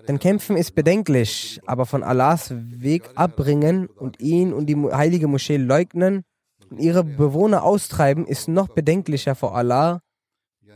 denn 0.08 0.18
Kämpfen 0.18 0.56
ist 0.56 0.74
bedenklich, 0.74 1.60
aber 1.66 1.86
von 1.86 2.02
Allahs 2.02 2.52
Weg 2.54 3.10
abbringen 3.14 3.86
und 3.86 4.20
ihn 4.20 4.52
und 4.52 4.66
die 4.66 4.76
heilige 4.76 5.28
Moschee 5.28 5.56
leugnen 5.56 6.24
und 6.70 6.78
ihre 6.78 7.04
Bewohner 7.04 7.62
austreiben, 7.62 8.26
ist 8.26 8.48
noch 8.48 8.68
bedenklicher 8.68 9.34
vor 9.34 9.56
Allah 9.56 10.02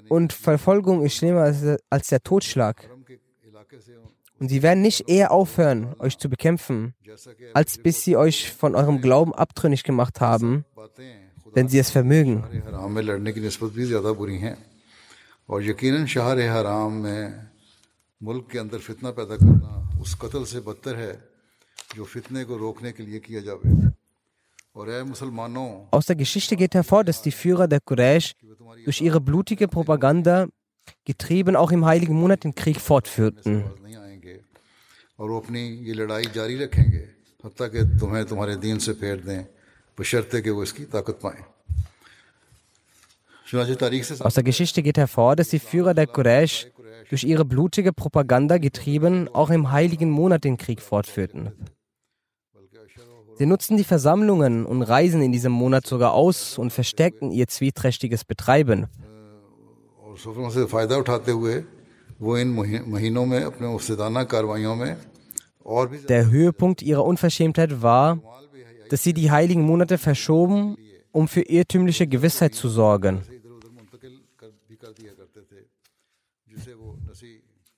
und 0.09 0.33
Verfolgung 0.33 1.03
ist 1.05 1.15
schlimmer 1.15 1.55
als 1.91 2.07
der 2.09 2.23
Totschlag. 2.23 2.89
Und 4.39 4.49
sie 4.49 4.63
werden 4.63 4.81
nicht 4.81 5.09
eher 5.09 5.33
aufhören, 5.33 5.95
euch 5.99 6.17
zu 6.19 6.31
bekämpfen, 6.31 6.95
als 7.53 7.79
bis 7.79 8.03
sie 8.03 8.17
euch 8.17 8.51
von 8.51 8.75
eurem 8.75 9.03
Glauben 9.03 9.35
abtrünnig 9.35 9.85
gemacht 9.85 10.21
haben, 10.21 10.65
wenn 11.53 11.69
sie 11.69 11.79
es 11.79 11.91
vermögen. 11.91 12.45
और 15.51 15.63
यकीनन 15.65 16.07
शहर 16.07 16.41
हराम 16.49 16.93
में 17.03 17.23
मुल्क 18.23 18.49
के 18.53 18.59
अंदर 18.59 18.79
फितना 18.79 19.11
पैदा 19.19 19.37
करना 19.43 19.99
उस 20.01 20.15
कत्ल 20.23 20.45
से 20.47 20.61
बदतर 20.63 20.95
है 20.97 21.13
जो 21.97 22.05
फितने 22.05 22.45
को 22.47 22.57
रोकने 22.57 22.93
के 22.93 23.03
लिए 23.03 23.19
किया 23.27 23.41
जावे 23.49 23.71
और 24.77 24.91
ऐ 24.91 25.03
मुसलमानों 25.11 25.91
Aus 25.91 26.07
der 26.07 26.17
Geschichte 26.17 26.57
geht 26.57 26.75
hervor, 26.75 27.03
dass 27.05 27.23
die 27.23 27.33
Führer 27.33 27.67
der 27.67 27.81
Quraysh 27.81 28.35
durch 28.85 29.01
ihre 29.01 29.21
blutige 29.21 29.67
Propaganda 29.67 30.47
getrieben 31.05 31.57
auch 31.57 31.73
im 31.73 31.85
heiligen 31.85 32.15
Monat 32.15 32.45
den 32.45 32.55
Krieg 32.55 32.81
fortführten. 32.81 33.65
Aus 43.53 44.35
der 44.35 44.45
Geschichte 44.45 44.83
geht 44.83 44.99
hervor, 44.99 45.37
dass 45.37 45.49
die 45.49 45.59
Führer 45.59 45.95
der 45.95 46.07
Quraysh 46.07 46.69
durch 47.09 47.25
ihre 47.25 47.45
blutige 47.45 47.93
Propaganda 47.93 48.59
getrieben 48.59 49.29
auch 49.29 49.51
im 49.51 49.73
heiligen 49.73 50.11
Monat 50.11 50.45
den 50.45 50.57
Krieg 50.57 50.81
fortführten. 50.81 51.53
Sie 53.37 53.47
nutzten 53.47 53.77
die 53.77 53.85
Versammlungen 53.85 54.67
und 54.67 54.83
Reisen 54.83 55.23
in 55.23 55.33
diesem 55.33 55.53
Monat 55.53 55.87
sogar 55.87 56.13
aus 56.13 56.59
und 56.59 56.73
verstärkten 56.73 57.31
ihr 57.31 57.49
zwieträchtiges 57.49 58.25
Betreiben. 58.25 58.87
Der 66.09 66.31
Höhepunkt 66.31 66.83
ihrer 66.83 67.05
Unverschämtheit 67.05 67.83
war, 67.83 68.19
dass 68.91 69.03
sie 69.03 69.15
die 69.15 69.31
heiligen 69.31 69.63
Monate 69.63 69.97
verschoben, 69.97 70.77
um 71.13 71.27
für 71.27 71.43
irrtümliche 71.43 72.07
Gewissheit 72.07 72.55
zu 72.55 72.69
sorgen. 72.69 73.23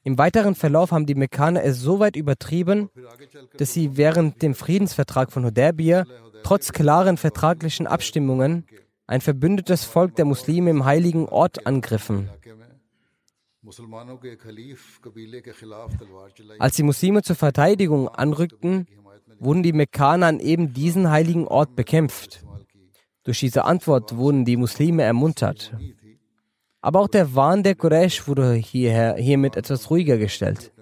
Im 0.05 0.19
weiteren 0.19 0.55
Verlauf 0.55 0.91
haben 0.91 1.07
die 1.07 1.15
Mekkaner 1.15 1.63
es 1.63 1.81
so 1.81 2.01
weit 2.01 2.17
übertrieben, 2.17 2.91
dass 3.57 3.73
sie 3.73 3.97
während 3.97 4.43
dem 4.43 4.55
Friedensvertrag 4.55 5.31
von 5.31 5.45
Hudaybiyah 5.45 6.05
trotz 6.43 6.73
klaren 6.73 7.17
vertraglichen 7.17 7.87
Abstimmungen 7.87 8.67
ein 9.07 9.21
verbündetes 9.21 9.85
Volk 9.85 10.17
der 10.17 10.25
Muslime 10.25 10.71
im 10.71 10.85
heiligen 10.85 11.29
Ort 11.29 11.67
angriffen. 11.67 12.31
Als 16.59 16.77
die 16.77 16.83
Muslime 16.83 17.23
zur 17.23 17.37
Verteidigung 17.37 18.09
anrückten, 18.09 18.89
wurden 19.39 19.63
die 19.63 19.73
Mekkaner 19.73 20.27
an 20.27 20.41
eben 20.41 20.73
diesen 20.73 21.11
heiligen 21.11 21.47
Ort 21.47 21.77
bekämpft. 21.77 22.45
Durch 23.23 23.39
diese 23.39 23.65
Antwort 23.65 24.17
wurden 24.17 24.45
die 24.45 24.57
Muslime 24.57 25.05
ermuntert. 25.05 25.73
Aber 26.83 27.01
auch 27.01 27.09
der 27.09 27.35
Wahn 27.35 27.63
der 27.63 27.77
Quraysh 27.77 28.27
wurde 28.27 28.55
hierher, 28.55 29.15
hiermit 29.17 29.57
etwas 29.57 29.89
ruhiger 29.89 30.19
gestellt. 30.19 30.73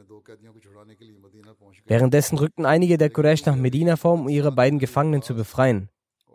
Währenddessen 1.87 2.39
rückten 2.39 2.65
einige 2.65 2.97
der 2.97 3.11
Quraysh 3.11 3.45
nach 3.45 3.57
Medina 3.57 3.97
vor, 3.97 4.15
um 4.15 4.29
ihre 4.29 4.51
beiden 4.51 4.79
Gefangenen 4.79 5.23
zu 5.23 5.35
befreien. 5.35 5.91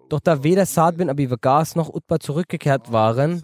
Doch 0.09 0.19
da 0.19 0.43
weder 0.43 0.65
Saad 0.65 0.97
bin 0.97 1.09
Abi 1.09 1.31
Waqas 1.31 1.75
noch 1.75 1.89
Utbah 1.89 2.19
zurückgekehrt 2.19 2.91
waren 2.91 3.41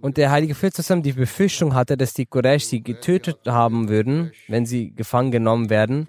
und 0.00 0.16
der 0.16 0.30
heilige 0.30 0.54
Fürst 0.54 0.90
die 1.04 1.12
Befürchtung 1.12 1.74
hatte, 1.74 1.98
dass 1.98 2.14
die 2.14 2.26
Quraysh 2.26 2.64
sie 2.64 2.82
getötet 2.82 3.40
haben 3.46 3.88
würden, 3.88 4.32
wenn 4.48 4.64
sie 4.64 4.94
gefangen 4.94 5.30
genommen 5.30 5.68
werden, 5.68 6.08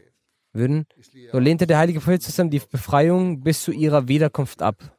würden, 0.54 0.86
so 1.32 1.40
lehnte 1.40 1.68
der 1.68 1.80
heilige 1.80 2.00
Prophet 2.00 2.54
die 2.54 2.62
Befreiung 2.72 3.42
bis 3.42 3.64
zu 3.64 3.72
ihrer 3.72 4.08
Wiederkunft 4.08 4.62
ab 4.62 4.98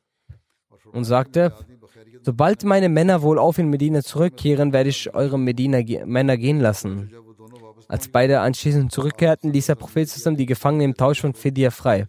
und 0.92 1.04
sagte, 1.04 1.54
Sobald 2.24 2.64
meine 2.64 2.88
Männer 2.88 3.22
wohl 3.22 3.38
auf 3.38 3.58
in 3.58 3.68
Medina 3.68 4.02
zurückkehren, 4.02 4.72
werde 4.72 4.88
ich 4.90 5.14
eure 5.14 5.38
Medina 5.38 5.82
ge 5.82 6.04
Männer 6.06 6.36
gehen 6.36 6.60
lassen. 6.60 7.10
Als 7.88 8.08
beide 8.08 8.40
anschließend 8.40 8.90
zurückkehrten, 8.90 9.52
ließ 9.52 9.66
der 9.66 9.74
Prophet 9.74 10.08
zusammen 10.08 10.36
die 10.36 10.46
Gefangenen 10.46 10.90
im 10.90 10.96
Tausch 10.96 11.20
von 11.20 11.34
Fidia 11.34 11.70
frei. 11.70 12.08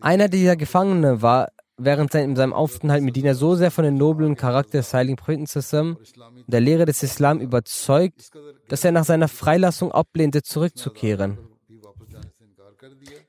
Einer 0.00 0.28
dieser 0.28 0.56
Gefangenen 0.56 1.22
war 1.22 1.48
während 1.76 2.12
seinem 2.12 2.52
Aufenthalt 2.52 3.00
in 3.00 3.04
Medina 3.04 3.34
so 3.34 3.54
sehr 3.54 3.70
von 3.70 3.84
dem 3.84 3.96
noblen 3.96 4.34
Charakter 4.36 4.78
des 4.78 4.94
heiligen 4.94 5.16
Propheten 5.16 5.46
zusammen, 5.46 5.98
der 6.46 6.60
Lehre 6.60 6.86
des 6.86 7.02
Islam 7.02 7.40
überzeugt, 7.40 8.30
dass 8.68 8.84
er 8.84 8.92
nach 8.92 9.04
seiner 9.04 9.28
Freilassung 9.28 9.92
ablehnte, 9.92 10.42
zurückzukehren. 10.42 11.38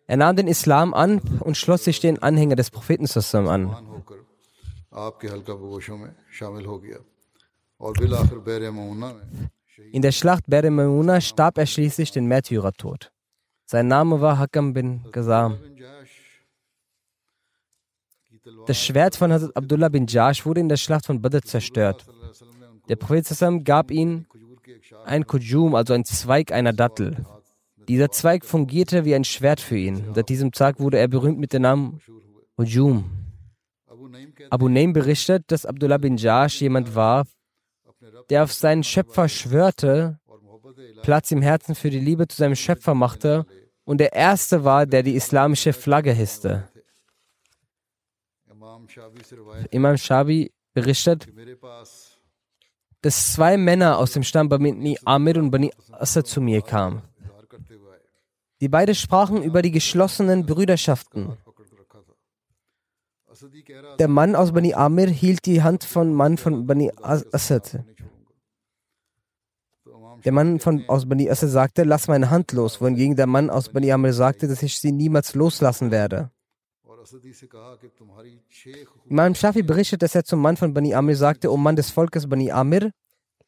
Er 0.08 0.18
nahm 0.18 0.36
den 0.38 0.48
Islam 0.48 0.94
an 0.94 1.20
und 1.42 1.58
schloss 1.58 1.84
sich 1.84 2.00
den 2.00 2.22
Anhänger 2.24 2.56
des 2.56 2.72
Propheten 2.72 3.08
zusammen 3.08 3.50
an. 3.50 3.76
In 9.92 10.02
der 10.02 10.12
Schlacht 10.12 10.48
Bere 10.48 10.72
Mauna 10.72 11.22
starb 11.22 11.58
er 11.60 11.66
schließlich 11.68 12.12
den 12.12 12.26
Märtyrertod. 12.26 13.12
Sein 13.66 13.88
Name 13.88 14.20
war 14.22 14.40
Hakam 14.40 14.74
bin 14.74 15.04
Ghazam. 15.12 15.60
Das 18.66 18.82
Schwert 18.82 19.16
von 19.16 19.32
Hazrat 19.32 19.56
Abdullah 19.56 19.90
bin 19.90 20.08
Jash 20.08 20.46
wurde 20.46 20.62
in 20.62 20.70
der 20.70 20.78
Schlacht 20.78 21.06
von 21.06 21.22
Badr 21.22 21.42
zerstört. 21.42 22.06
Der 22.90 22.96
Prophet 22.96 23.28
gab 23.66 23.92
ihm 23.92 24.26
ein 25.06 25.28
Kujum, 25.28 25.76
also 25.76 25.94
ein 25.94 26.06
Zweig 26.06 26.52
einer 26.52 26.74
Dattel. 26.74 27.26
Dieser 27.88 28.10
Zweig 28.10 28.46
fungierte 28.46 29.06
wie 29.06 29.14
ein 29.14 29.26
Schwert 29.26 29.60
für 29.62 29.78
ihn. 29.78 30.14
Seit 30.16 30.30
diesem 30.30 30.52
Tag 30.52 30.80
wurde 30.80 30.98
er 30.98 31.08
berühmt 31.08 31.40
mit 31.40 31.54
dem 31.54 31.62
Namen 31.62 32.02
Kujum. 32.56 33.17
Abu 34.50 34.70
Naim 34.70 34.94
berichtet, 34.94 35.46
dass 35.48 35.66
Abdullah 35.66 35.98
bin 35.98 36.18
Jash 36.18 36.62
jemand 36.62 36.96
war, 36.96 37.26
der 38.30 38.44
auf 38.44 38.54
seinen 38.54 38.84
Schöpfer 38.84 39.30
schwörte, 39.30 40.20
Platz 41.02 41.32
im 41.32 41.42
Herzen 41.42 41.76
für 41.76 41.90
die 41.90 42.00
Liebe 42.00 42.28
zu 42.28 42.38
seinem 42.38 42.56
Schöpfer 42.56 42.94
machte 42.94 43.46
und 43.86 44.00
der 44.00 44.14
Erste 44.14 44.64
war, 44.64 44.86
der 44.86 45.04
die 45.04 45.16
islamische 45.16 45.74
Flagge 45.74 46.12
hisste. 46.12 46.68
Imam 49.72 49.98
Shabi 49.98 50.52
berichtet, 50.74 51.28
dass 53.02 53.34
zwei 53.34 53.58
Männer 53.58 53.98
aus 53.98 54.12
dem 54.12 54.24
Stamm 54.24 54.50
Bani 54.50 54.98
Amir 55.06 55.38
und 55.38 55.52
Bani 55.52 55.72
Asa 55.92 56.24
zu 56.24 56.42
mir 56.42 56.62
kamen. 56.62 57.02
Die 58.60 58.70
beiden 58.70 58.96
sprachen 58.96 59.44
über 59.44 59.62
die 59.62 59.72
geschlossenen 59.72 60.46
Brüderschaften. 60.46 61.38
Der 64.00 64.08
Mann 64.08 64.36
aus 64.36 64.52
Bani 64.52 64.74
Amir 64.74 65.08
hielt 65.08 65.46
die 65.46 65.62
Hand 65.62 65.84
von 65.84 66.14
Mann 66.14 66.38
von 66.38 66.66
Bani 66.66 66.92
Asad. 67.02 67.84
Der 70.26 70.32
Mann 70.32 70.60
von, 70.60 70.84
aus 70.88 71.08
Bani 71.08 71.30
Asad 71.30 71.50
sagte, 71.50 71.84
lass 71.84 72.08
meine 72.08 72.30
Hand 72.30 72.52
los, 72.52 72.82
wohingegen 72.82 73.16
der 73.16 73.28
Mann 73.28 73.50
aus 73.50 73.70
Bani 73.70 73.92
Amir 73.92 74.14
sagte, 74.14 74.48
dass 74.48 74.64
ich 74.64 74.80
sie 74.80 74.92
niemals 74.92 75.36
loslassen 75.36 75.92
werde. 75.92 76.32
Imam 79.10 79.36
Shafi 79.36 79.64
berichtet, 79.64 80.02
dass 80.02 80.16
er 80.16 80.24
zum 80.24 80.42
Mann 80.42 80.58
von 80.58 80.74
Bani 80.74 80.94
Amir 80.94 81.16
sagte, 81.16 81.52
O 81.52 81.58
Mann 81.58 81.76
des 81.76 81.92
Volkes 81.92 82.28
Bani 82.28 82.52
Amir, 82.52 82.92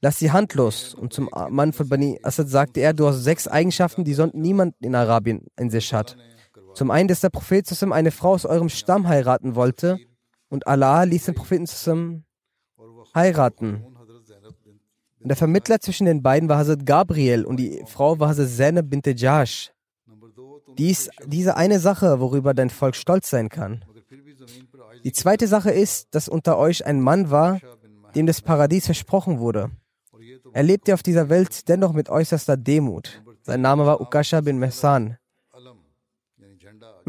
lass 0.01 0.19
die 0.19 0.31
Hand 0.31 0.53
los. 0.53 0.93
Und 0.93 1.13
zum 1.13 1.29
Mann 1.49 1.73
von 1.73 1.89
Bani 1.89 2.19
Asad 2.23 2.47
sagte 2.47 2.79
er, 2.79 2.93
du 2.93 3.07
hast 3.07 3.23
sechs 3.23 3.47
Eigenschaften, 3.47 4.03
die 4.03 4.13
sonst 4.13 4.35
niemand 4.35 4.75
in 4.79 4.95
Arabien 4.95 5.47
in 5.57 5.69
sich 5.69 5.93
hat. 5.93 6.15
Zum 6.73 6.91
einen, 6.91 7.07
dass 7.07 7.21
der 7.21 7.29
Prophet 7.29 7.65
Sassam 7.67 7.91
eine 7.91 8.11
Frau 8.11 8.33
aus 8.33 8.45
eurem 8.45 8.69
Stamm 8.69 9.07
heiraten 9.07 9.55
wollte 9.55 9.99
und 10.49 10.67
Allah 10.67 11.03
ließ 11.03 11.25
den 11.25 11.35
Propheten 11.35 11.65
Sassam 11.65 12.23
heiraten. 13.15 13.83
Und 15.21 15.27
der 15.27 15.35
Vermittler 15.35 15.79
zwischen 15.79 16.05
den 16.05 16.21
beiden 16.23 16.47
war 16.47 16.57
Hazrat 16.57 16.85
Gabriel 16.85 17.45
und 17.45 17.57
die 17.57 17.83
Frau 17.85 18.19
war 18.19 18.29
Hazrat 18.29 18.49
Zainab 18.49 18.89
bint 18.89 19.05
Jash. 19.19 19.71
Dies, 20.77 21.09
diese 21.25 21.57
eine 21.57 21.79
Sache, 21.79 22.19
worüber 22.19 22.53
dein 22.53 22.69
Volk 22.69 22.95
stolz 22.95 23.29
sein 23.29 23.49
kann. 23.49 23.83
Die 25.03 25.11
zweite 25.11 25.47
Sache 25.47 25.71
ist, 25.71 26.07
dass 26.11 26.29
unter 26.29 26.57
euch 26.57 26.85
ein 26.85 27.01
Mann 27.01 27.31
war, 27.31 27.59
dem 28.15 28.25
das 28.25 28.41
Paradies 28.41 28.85
versprochen 28.85 29.39
wurde. 29.39 29.71
Er 30.53 30.63
lebte 30.63 30.93
auf 30.93 31.03
dieser 31.03 31.29
Welt 31.29 31.67
dennoch 31.67 31.93
mit 31.93 32.09
äußerster 32.09 32.57
Demut. 32.57 33.21
Sein 33.41 33.61
Name 33.61 33.85
war 33.85 34.01
Ukasha 34.01 34.41
bin 34.41 34.57
Mehsan. 34.57 35.17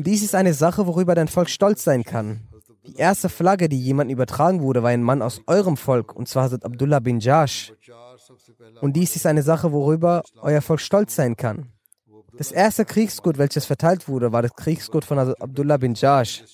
Und 0.00 0.06
dies 0.06 0.22
ist 0.22 0.34
eine 0.34 0.54
Sache, 0.54 0.86
worüber 0.86 1.14
dein 1.14 1.28
Volk 1.28 1.50
stolz 1.50 1.84
sein 1.84 2.04
kann. 2.04 2.48
Die 2.86 2.96
erste 2.96 3.28
Flagge, 3.28 3.68
die 3.68 3.78
jemandem 3.78 4.14
übertragen 4.14 4.62
wurde, 4.62 4.82
war 4.82 4.88
ein 4.88 5.02
Mann 5.02 5.20
aus 5.20 5.42
eurem 5.46 5.76
Volk, 5.76 6.16
und 6.16 6.26
zwar 6.26 6.44
Hazrat 6.44 6.64
Abdullah 6.64 7.00
bin 7.00 7.20
Jash. 7.20 7.74
Und 8.80 8.96
dies 8.96 9.14
ist 9.14 9.26
eine 9.26 9.42
Sache, 9.42 9.72
worüber 9.72 10.22
euer 10.40 10.62
Volk 10.62 10.80
stolz 10.80 11.16
sein 11.16 11.36
kann. 11.36 11.66
Das 12.38 12.50
erste 12.50 12.86
Kriegsgut, 12.86 13.36
welches 13.36 13.66
verteilt 13.66 14.08
wurde, 14.08 14.32
war 14.32 14.40
das 14.40 14.54
Kriegsgut 14.54 15.04
von 15.04 15.18
Hazrat 15.18 15.42
Abdullah 15.42 15.76
bin 15.76 15.92
Jash. 15.92 16.44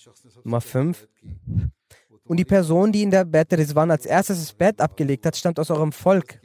Nummer 0.43 0.61
5. 0.61 1.07
Und 2.25 2.37
die 2.39 2.45
Person, 2.45 2.91
die 2.91 3.05
in 3.05 3.13
der 3.13 3.25
Bett 3.25 3.53
Rizwan 3.53 3.93
als 3.93 4.07
erstes 4.07 4.41
das 4.41 4.55
Bett 4.55 4.81
abgelegt 4.81 5.25
hat, 5.25 5.37
stammt 5.37 5.61
aus 5.61 5.71
eurem 5.71 5.93
Volk. 5.93 6.41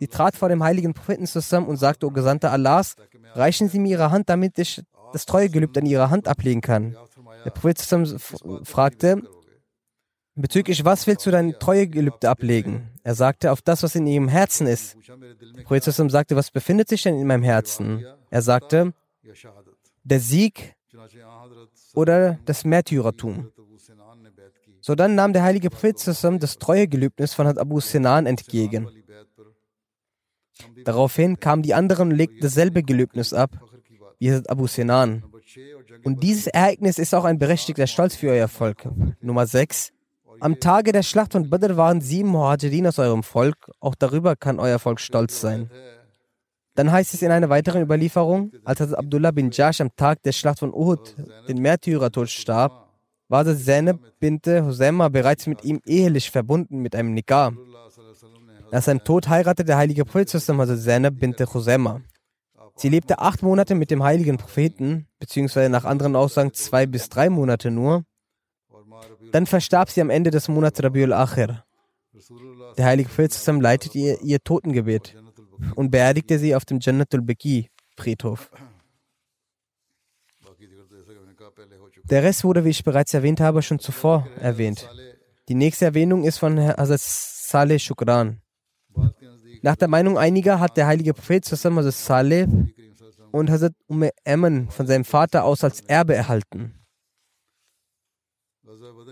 Sie 0.00 0.08
trat 0.08 0.34
vor 0.34 0.48
dem 0.48 0.64
heiligen 0.64 0.92
Propheten 0.92 1.28
zusammen 1.28 1.68
und 1.68 1.76
sagte, 1.76 2.04
O 2.04 2.10
Gesandter 2.10 2.50
Allahs, 2.50 2.96
reichen 3.34 3.68
Sie 3.68 3.78
mir 3.78 3.90
Ihre 3.90 4.10
Hand, 4.10 4.28
damit 4.28 4.58
ich 4.58 4.82
das 5.12 5.26
Treuegelübde 5.26 5.80
an 5.80 5.86
Ihrer 5.86 6.10
Hand 6.10 6.28
ablegen 6.28 6.60
kann. 6.60 6.96
Der 7.44 7.50
Prophet 7.50 7.78
fragte, 8.64 9.22
bezüglich 10.34 10.84
was 10.84 11.06
willst 11.06 11.26
du 11.26 11.30
dein 11.30 11.58
Treuegelübde 11.58 12.28
ablegen? 12.28 12.90
Er 13.02 13.14
sagte, 13.14 13.52
auf 13.52 13.62
das, 13.62 13.82
was 13.82 13.94
in 13.94 14.06
Ihrem 14.06 14.28
Herzen 14.28 14.66
ist. 14.66 14.96
Der 15.56 15.62
Prophet 15.62 15.84
sagte, 15.84 16.36
was 16.36 16.50
befindet 16.50 16.88
sich 16.88 17.02
denn 17.02 17.18
in 17.18 17.26
meinem 17.26 17.42
Herzen? 17.42 18.04
Er 18.30 18.42
sagte, 18.42 18.92
der 20.04 20.20
Sieg 20.20 20.74
oder 21.94 22.38
das 22.44 22.64
Märtyrertum. 22.64 23.50
So 24.80 24.94
dann 24.94 25.14
nahm 25.14 25.32
der 25.32 25.44
heilige 25.44 25.70
Prophet 25.70 25.98
zusammen 25.98 26.40
das 26.40 26.58
Treuegelübnis 26.58 27.34
von 27.34 27.46
Abu 27.46 27.80
Sinan 27.80 28.26
entgegen. 28.26 28.88
Daraufhin 30.84 31.38
kamen 31.40 31.62
die 31.62 31.74
anderen 31.74 32.10
und 32.10 32.16
legten 32.16 32.40
dasselbe 32.40 32.82
Gelübnis 32.82 33.32
ab, 33.32 33.50
wie 34.22 34.48
Abu 34.48 34.66
Sinan. 34.66 35.24
Und 36.04 36.22
dieses 36.22 36.46
Ereignis 36.46 36.98
ist 36.98 37.14
auch 37.14 37.24
ein 37.24 37.38
berechtigter 37.38 37.86
Stolz 37.86 38.14
für 38.14 38.30
euer 38.30 38.48
Volk. 38.48 38.88
Nummer 39.20 39.46
6. 39.46 39.92
Am 40.40 40.60
Tage 40.60 40.92
der 40.92 41.02
Schlacht 41.02 41.32
von 41.32 41.50
Badr 41.50 41.76
waren 41.76 42.00
sieben 42.00 42.28
Muhajirin 42.30 42.86
aus 42.86 42.98
eurem 42.98 43.22
Volk. 43.22 43.70
Auch 43.80 43.94
darüber 43.94 44.36
kann 44.36 44.60
euer 44.60 44.78
Volk 44.78 45.00
stolz 45.00 45.40
sein. 45.40 45.70
Dann 46.74 46.90
heißt 46.90 47.12
es 47.14 47.22
in 47.22 47.30
einer 47.30 47.50
weiteren 47.50 47.82
Überlieferung, 47.82 48.52
als 48.64 48.80
Abdullah 48.80 49.30
bin 49.30 49.50
Jash 49.50 49.80
am 49.80 49.94
Tag 49.94 50.22
der 50.22 50.32
Schlacht 50.32 50.60
von 50.60 50.72
Uhud 50.72 51.16
den 51.48 51.58
Märtyrertod 51.58 52.30
starb, 52.30 52.88
war 53.28 53.44
Zainab 53.44 53.98
binte 54.20 54.64
Husayma 54.64 55.08
bereits 55.08 55.46
mit 55.46 55.64
ihm 55.64 55.80
ehelich 55.84 56.30
verbunden 56.30 56.78
mit 56.78 56.94
einem 56.94 57.12
Nikah. 57.12 57.52
Nach 58.70 58.82
seinem 58.82 59.04
Tod 59.04 59.28
heiratete 59.28 59.66
der 59.66 59.76
heilige 59.76 60.04
Prophet 60.04 60.30
Zainab 60.30 61.14
binte 61.18 61.44
Husayma. 61.52 62.00
Sie 62.82 62.88
lebte 62.88 63.20
acht 63.20 63.44
Monate 63.44 63.76
mit 63.76 63.92
dem 63.92 64.02
heiligen 64.02 64.38
Propheten, 64.38 65.06
beziehungsweise 65.20 65.70
nach 65.70 65.84
anderen 65.84 66.16
Aussagen 66.16 66.52
zwei 66.52 66.84
bis 66.84 67.08
drei 67.08 67.30
Monate 67.30 67.70
nur. 67.70 68.04
Dann 69.30 69.46
verstarb 69.46 69.88
sie 69.88 70.00
am 70.00 70.10
Ende 70.10 70.32
des 70.32 70.48
Monats 70.48 70.82
Rabiul 70.82 71.12
Akhir. 71.12 71.64
Der 72.76 72.86
heilige 72.86 73.08
Prophet 73.08 73.46
leitete 73.60 73.96
ihr, 73.96 74.20
ihr 74.22 74.40
Totengebet 74.42 75.16
und 75.76 75.92
beerdigte 75.92 76.40
sie 76.40 76.56
auf 76.56 76.64
dem 76.64 76.80
Jannatul 76.80 77.22
Beki 77.22 77.70
Friedhof. 77.96 78.50
Der 82.02 82.24
Rest 82.24 82.42
wurde, 82.42 82.64
wie 82.64 82.70
ich 82.70 82.82
bereits 82.82 83.14
erwähnt 83.14 83.40
habe, 83.40 83.62
schon 83.62 83.78
zuvor 83.78 84.26
erwähnt. 84.40 84.90
Die 85.48 85.54
nächste 85.54 85.84
Erwähnung 85.84 86.24
ist 86.24 86.38
von 86.38 86.58
Hazrat 86.58 87.00
Saleh 87.00 87.78
Shukran. 87.78 88.42
Nach 89.62 89.76
der 89.76 89.88
Meinung 89.88 90.18
einiger 90.18 90.58
hat 90.58 90.76
der 90.76 90.88
heilige 90.88 91.14
Prophet 91.14 91.44
zusammen 91.44 91.78
Hazrat 91.78 91.94
Saleh 91.94 92.46
und 93.30 93.48
Hazrat 93.48 93.74
Umm 93.86 94.08
Emmen 94.24 94.68
von 94.70 94.86
seinem 94.88 95.04
Vater 95.04 95.44
aus 95.44 95.62
als 95.62 95.80
Erbe 95.82 96.14
erhalten. 96.14 96.74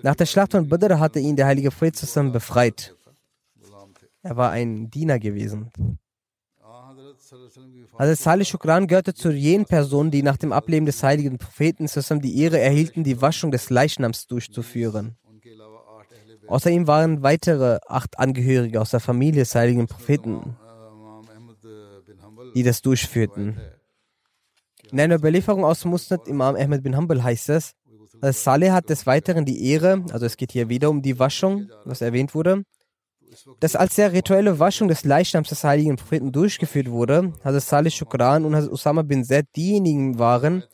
Nach 0.02 0.16
der 0.16 0.26
Schlacht 0.26 0.52
von 0.52 0.68
Badr 0.68 0.98
hatte 0.98 1.20
ihn 1.20 1.36
der 1.36 1.46
heilige 1.46 1.70
Prophet 1.70 1.96
zusammen 1.96 2.32
befreit. 2.32 2.96
Er 4.22 4.36
war 4.36 4.50
ein 4.50 4.90
Diener 4.90 5.18
gewesen. 5.18 5.70
Hazrat 7.96 8.18
Salih 8.18 8.44
Shukran 8.44 8.88
gehörte 8.88 9.14
zu 9.14 9.30
jenen 9.30 9.66
Personen, 9.66 10.10
die 10.10 10.24
nach 10.24 10.36
dem 10.36 10.52
Ableben 10.52 10.86
des 10.86 11.02
heiligen 11.02 11.38
Propheten 11.38 11.86
zusammen 11.86 12.22
die 12.22 12.40
Ehre 12.40 12.58
erhielten, 12.58 13.04
die 13.04 13.22
Waschung 13.22 13.52
des 13.52 13.70
Leichnams 13.70 14.26
durchzuführen. 14.26 15.16
Außer 16.50 16.70
ihm 16.70 16.88
waren 16.88 17.22
weitere 17.22 17.78
acht 17.86 18.18
Angehörige 18.18 18.80
aus 18.80 18.90
der 18.90 18.98
Familie 19.00 19.42
des 19.42 19.54
heiligen 19.54 19.86
Propheten, 19.86 20.56
die 22.54 22.64
das 22.64 22.82
durchführten. 22.82 23.60
In 24.90 24.98
einer 24.98 25.14
Überlieferung 25.14 25.64
aus 25.64 25.84
Musnad 25.84 26.26
Imam 26.26 26.56
Ahmed 26.56 26.82
bin 26.82 26.96
Hanbal 26.96 27.22
heißt 27.22 27.50
es, 27.50 27.74
dass 28.20 28.42
Saleh 28.42 28.72
hat 28.72 28.90
des 28.90 29.06
Weiteren 29.06 29.44
die 29.44 29.64
Ehre, 29.70 30.04
also 30.10 30.26
es 30.26 30.36
geht 30.36 30.50
hier 30.50 30.68
wieder 30.68 30.90
um 30.90 31.02
die 31.02 31.20
Waschung, 31.20 31.70
was 31.84 32.00
erwähnt 32.00 32.34
wurde, 32.34 32.64
dass 33.60 33.76
als 33.76 33.94
der 33.94 34.12
rituelle 34.12 34.58
Waschung 34.58 34.88
des 34.88 35.04
Leichnams 35.04 35.50
des 35.50 35.62
heiligen 35.62 35.94
Propheten 35.94 36.32
durchgeführt 36.32 36.90
wurde, 36.90 37.32
Hazrat 37.44 37.62
Salih 37.62 37.90
Shukran 37.90 38.44
und 38.44 38.56
Hazrat 38.56 38.72
Usama 38.72 39.02
bin 39.02 39.24
Zaid 39.24 39.46
diejenigen 39.54 40.18
waren, 40.18 40.64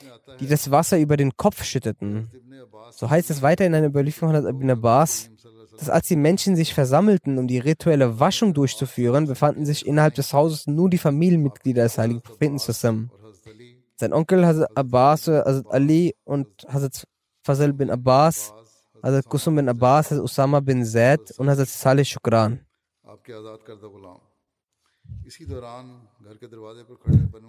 die 0.41 0.47
das 0.47 0.71
Wasser 0.71 0.99
über 0.99 1.19
den 1.19 1.37
Kopf 1.37 1.65
schütteten. 1.65 2.31
So 2.93 3.11
heißt 3.11 3.29
es 3.29 3.43
weiter 3.43 3.67
in 3.67 3.75
einer 3.75 3.89
Überlieferung 3.89 4.31
von 4.31 4.37
Hazrat 4.37 4.55
Ibn 4.55 4.71
Abbas, 4.71 5.31
dass 5.79 5.91
als 5.91 6.09
die 6.09 6.17
Menschen 6.17 6.57
sich 6.57 6.75
versammelten, 6.75 7.39
um 7.39 7.47
die 7.47 7.59
rituelle 7.59 8.19
Waschung 8.21 8.55
durchzuführen, 8.55 9.27
befanden 9.27 9.67
sich 9.67 9.87
innerhalb 9.87 10.15
des 10.15 10.33
Hauses 10.33 10.67
nur 10.67 10.89
die 10.91 10.99
Familienmitglieder 10.99 11.83
des 11.83 11.99
heiligen 11.99 12.23
Propheten 12.23 12.59
zusammen. 12.59 13.11
Sein 13.97 14.13
Onkel 14.13 14.47
Hazrat 14.47 14.77
Abbas, 14.77 15.27
Hazrat 15.27 15.67
Ali 15.71 16.15
und 16.25 16.49
Hazrat 16.69 17.05
Fazl 17.43 17.73
bin 17.73 17.91
Abbas 17.91 18.53
Hazrat 19.03 19.29
Kusum 19.29 19.55
bin 19.57 19.69
Abbas, 19.69 20.11
Hazrat 20.11 20.25
Usama 20.25 20.61
bin 20.61 20.85
Zaid 20.85 21.33
und 21.39 21.49
Hazrat 21.49 21.69
Salih 21.69 22.05
Shukran. 22.05 22.61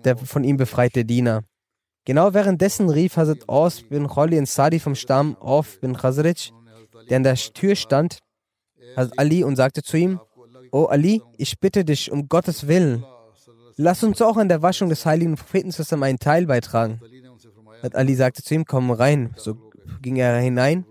Der 0.06 0.18
von 0.18 0.44
ihm 0.44 0.58
befreite 0.58 1.04
Diener. 1.04 1.44
Genau 2.06 2.34
währenddessen 2.34 2.90
rief 2.90 3.18
Hazrat 3.18 3.50
Aus 3.50 3.82
bin 3.82 4.08
Khali 4.08 4.46
Sadi 4.46 4.80
vom 4.80 4.96
Stamm 4.96 5.36
Auf 5.38 5.80
bin 5.82 5.98
Khazraj, 5.98 6.52
der 7.10 7.18
an 7.18 7.24
der 7.24 7.36
Tür 7.36 7.76
stand, 7.76 8.20
Hazrat 8.96 9.20
Ali 9.20 9.44
und 9.44 9.56
sagte 9.56 9.84
zu 9.84 9.98
ihm, 9.98 10.20
O 10.72 10.86
Ali, 10.86 11.22
ich 11.38 11.60
bitte 11.60 11.86
dich 11.86 12.12
um 12.12 12.28
Gottes 12.28 12.68
Willen, 12.68 13.06
lass 13.76 14.04
uns 14.04 14.22
auch 14.22 14.38
an 14.38 14.50
der 14.50 14.62
Waschung 14.62 14.90
des 14.90 15.06
heiligen 15.06 15.36
Propheten 15.36 15.72
zusammen 15.72 16.04
einen 16.04 16.20
Teil 16.20 16.46
beitragen. 16.46 17.00
Hazrat 17.82 17.96
Ali 17.96 18.16
sagte 18.16 18.44
zu 18.44 18.54
ihm, 18.56 18.66
komm 18.66 18.92
rein. 18.92 19.34
So 19.38 19.56
ging 20.02 20.18
er 20.18 20.38
hinein 20.40 20.86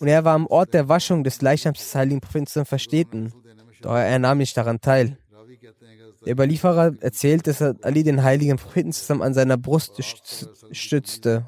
und 0.00 0.08
er 0.08 0.24
war 0.24 0.34
am 0.34 0.46
Ort 0.46 0.74
der 0.74 0.88
Waschung 0.88 1.24
des 1.24 1.40
Leichnams 1.40 1.78
des 1.78 1.94
heiligen 1.94 2.20
Propheten 2.20 2.64
versteten, 2.64 3.32
doch 3.80 3.94
er 3.94 4.18
nahm 4.18 4.38
nicht 4.38 4.56
daran 4.56 4.80
teil. 4.80 5.18
Der 6.24 6.32
Überlieferer 6.32 6.94
erzählt, 7.00 7.46
dass 7.46 7.60
Ali 7.60 8.02
den 8.02 8.22
heiligen 8.22 8.56
Propheten 8.56 8.92
zusammen 8.92 9.22
an 9.22 9.34
seiner 9.34 9.58
Brust 9.58 10.02
stützte. 10.72 11.46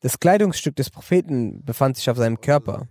Das 0.00 0.18
Kleidungsstück 0.18 0.76
des 0.76 0.90
Propheten 0.90 1.64
befand 1.64 1.96
sich 1.96 2.08
auf 2.10 2.16
seinem 2.16 2.40
Körper. 2.40 2.88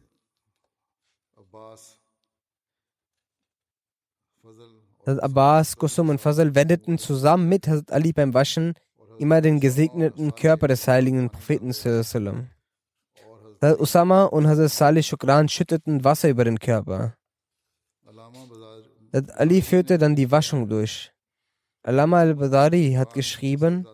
Hazrat 5.05 5.23
Abbas, 5.23 5.77
Kusum 5.77 6.09
und 6.09 6.19
Fazl 6.19 6.55
wendeten 6.55 6.97
zusammen 6.97 7.47
mit 7.47 7.67
Hazrat 7.67 7.91
Ali 7.91 8.13
beim 8.13 8.33
Waschen 8.33 8.73
immer 9.17 9.41
den 9.41 9.59
gesegneten 9.59 10.35
Körper 10.35 10.67
des 10.67 10.87
heiligen 10.87 11.29
Propheten. 11.29 11.69
Hazrat 11.69 13.79
Usama 13.79 14.25
und 14.25 14.47
Hazrat 14.47 14.71
Salih 14.71 15.03
Shukran 15.03 15.49
schütteten 15.49 16.03
Wasser 16.03 16.29
über 16.29 16.45
den 16.45 16.59
Körper. 16.59 17.15
Hazrat 19.13 19.39
Ali 19.39 19.61
führte 19.61 19.97
dann 19.97 20.15
die 20.15 20.31
Waschung 20.31 20.67
durch. 20.67 21.11
Alama 21.83 22.19
al-Badari 22.19 22.95
hat 22.97 23.13
geschrieben, 23.13 23.87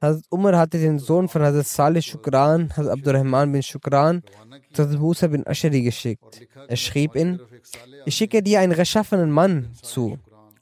Hazrat 0.00 0.24
Umar 0.30 0.58
hatte 0.58 0.78
den 0.78 0.98
Sohn 0.98 1.28
von 1.28 1.42
Hazrat 1.42 1.66
Salih 1.66 2.02
Shukran, 2.02 2.70
Hazrat 2.76 2.92
Abdurrahman 2.92 3.52
bin 3.52 3.62
Shukran, 3.62 4.22
zu 4.72 4.84
Hazrat 4.84 5.00
Musa 5.00 5.26
bin 5.26 5.46
Ashari 5.46 5.82
geschickt. 5.82 6.46
Er 6.68 6.76
schrieb 6.76 7.16
ihn, 7.16 7.40
ich 8.06 8.14
schicke 8.14 8.42
dir 8.42 8.60
einen 8.60 8.72
rechtschaffenen 8.72 9.30
Mann 9.30 9.70
zu, 9.82 10.18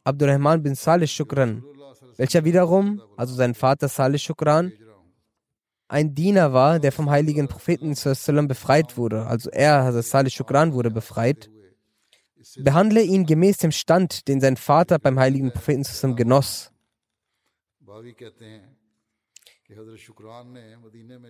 Abdurrahman 0.09 0.63
bin 0.63 0.75
Salih 0.75 1.07
Shukran, 1.07 1.63
welcher 2.17 2.43
wiederum, 2.45 3.03
also 3.19 3.35
sein 3.35 3.55
Vater 3.55 3.89
Salih 3.89 4.19
Shukran, 4.19 4.73
ein 5.87 6.15
Diener 6.15 6.55
war, 6.55 6.79
der 6.79 6.93
vom 6.93 7.11
heiligen 7.11 7.47
Propheten 7.47 7.95
befreit 8.49 8.97
wurde. 8.97 9.27
Also 9.27 9.51
er, 9.51 9.85
Hazrat 9.85 10.05
Salih 10.05 10.31
Shukran, 10.31 10.73
wurde 10.73 10.91
befreit. 10.91 11.51
Behandle 12.57 13.03
ihn 13.03 13.27
gemäß 13.27 13.59
dem 13.59 13.73
Stand, 13.73 14.29
den 14.29 14.41
sein 14.41 14.57
Vater 14.57 14.99
beim 14.99 15.19
heiligen 15.19 15.53
Propheten 15.53 16.17
genoss. 16.17 16.73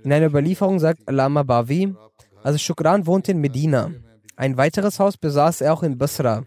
In 0.04 0.12
einer 0.12 0.26
Überlieferung 0.26 0.78
sagt 0.78 1.08
Alama 1.08 1.42
Bavi, 1.42 1.96
also 2.44 2.58
Shukran 2.58 3.06
wohnte 3.06 3.32
in 3.32 3.40
Medina. 3.40 3.90
Ein 4.36 4.56
weiteres 4.56 5.00
Haus 5.00 5.16
besaß 5.16 5.62
er 5.62 5.72
auch 5.72 5.82
in 5.82 5.98
Basra. 5.98 6.44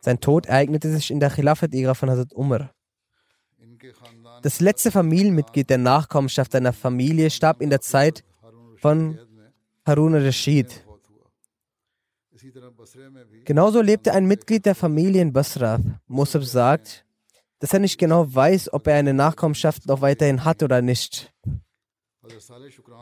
Sein 0.00 0.20
Tod 0.20 0.46
ereignete 0.46 0.90
sich 0.92 1.10
in 1.10 1.20
der 1.20 1.30
Khilafat-Ära 1.30 1.94
von 1.94 2.10
Hazrat 2.10 2.32
Umar. 2.32 2.70
Das 4.42 4.60
letzte 4.60 4.90
Familienmitglied 4.90 5.68
der 5.68 5.78
Nachkommenschaft 5.78 6.52
seiner 6.52 6.72
Familie 6.72 7.30
starb 7.30 7.60
in 7.60 7.70
der 7.70 7.80
Zeit 7.80 8.24
von 8.80 9.18
Harun 9.84 10.14
al-Rashid. 10.14 10.84
Genauso 13.44 13.80
lebte 13.80 14.12
ein 14.12 14.26
Mitglied 14.26 14.64
der 14.64 14.74
Familie 14.74 15.22
in 15.22 15.32
Basra. 15.32 15.80
Musab 16.06 16.44
sagt, 16.44 17.04
dass 17.58 17.72
er 17.72 17.80
nicht 17.80 17.98
genau 17.98 18.32
weiß, 18.32 18.72
ob 18.72 18.86
er 18.86 18.94
eine 18.94 19.14
Nachkommenschaft 19.14 19.86
noch 19.86 20.00
weiterhin 20.00 20.44
hat 20.44 20.62
oder 20.62 20.80
nicht. 20.80 21.32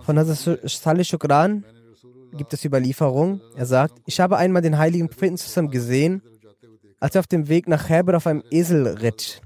Von 0.02 0.18
Hazrat 0.18 0.60
Salih 0.64 1.04
Shukran 1.04 1.64
gibt 2.32 2.52
es 2.54 2.64
Überlieferung. 2.64 3.40
Er 3.56 3.66
sagt, 3.66 4.00
ich 4.06 4.20
habe 4.20 4.38
einmal 4.38 4.62
den 4.62 4.78
heiligen 4.78 5.08
Propheten 5.08 5.36
zusammen 5.36 5.70
gesehen 5.70 6.22
als 7.00 7.14
er 7.14 7.20
auf 7.20 7.26
dem 7.26 7.48
Weg 7.48 7.68
nach 7.68 7.88
Herber 7.88 8.16
auf 8.16 8.26
einem 8.26 8.42
Esel 8.50 8.86
ritt 8.86 9.42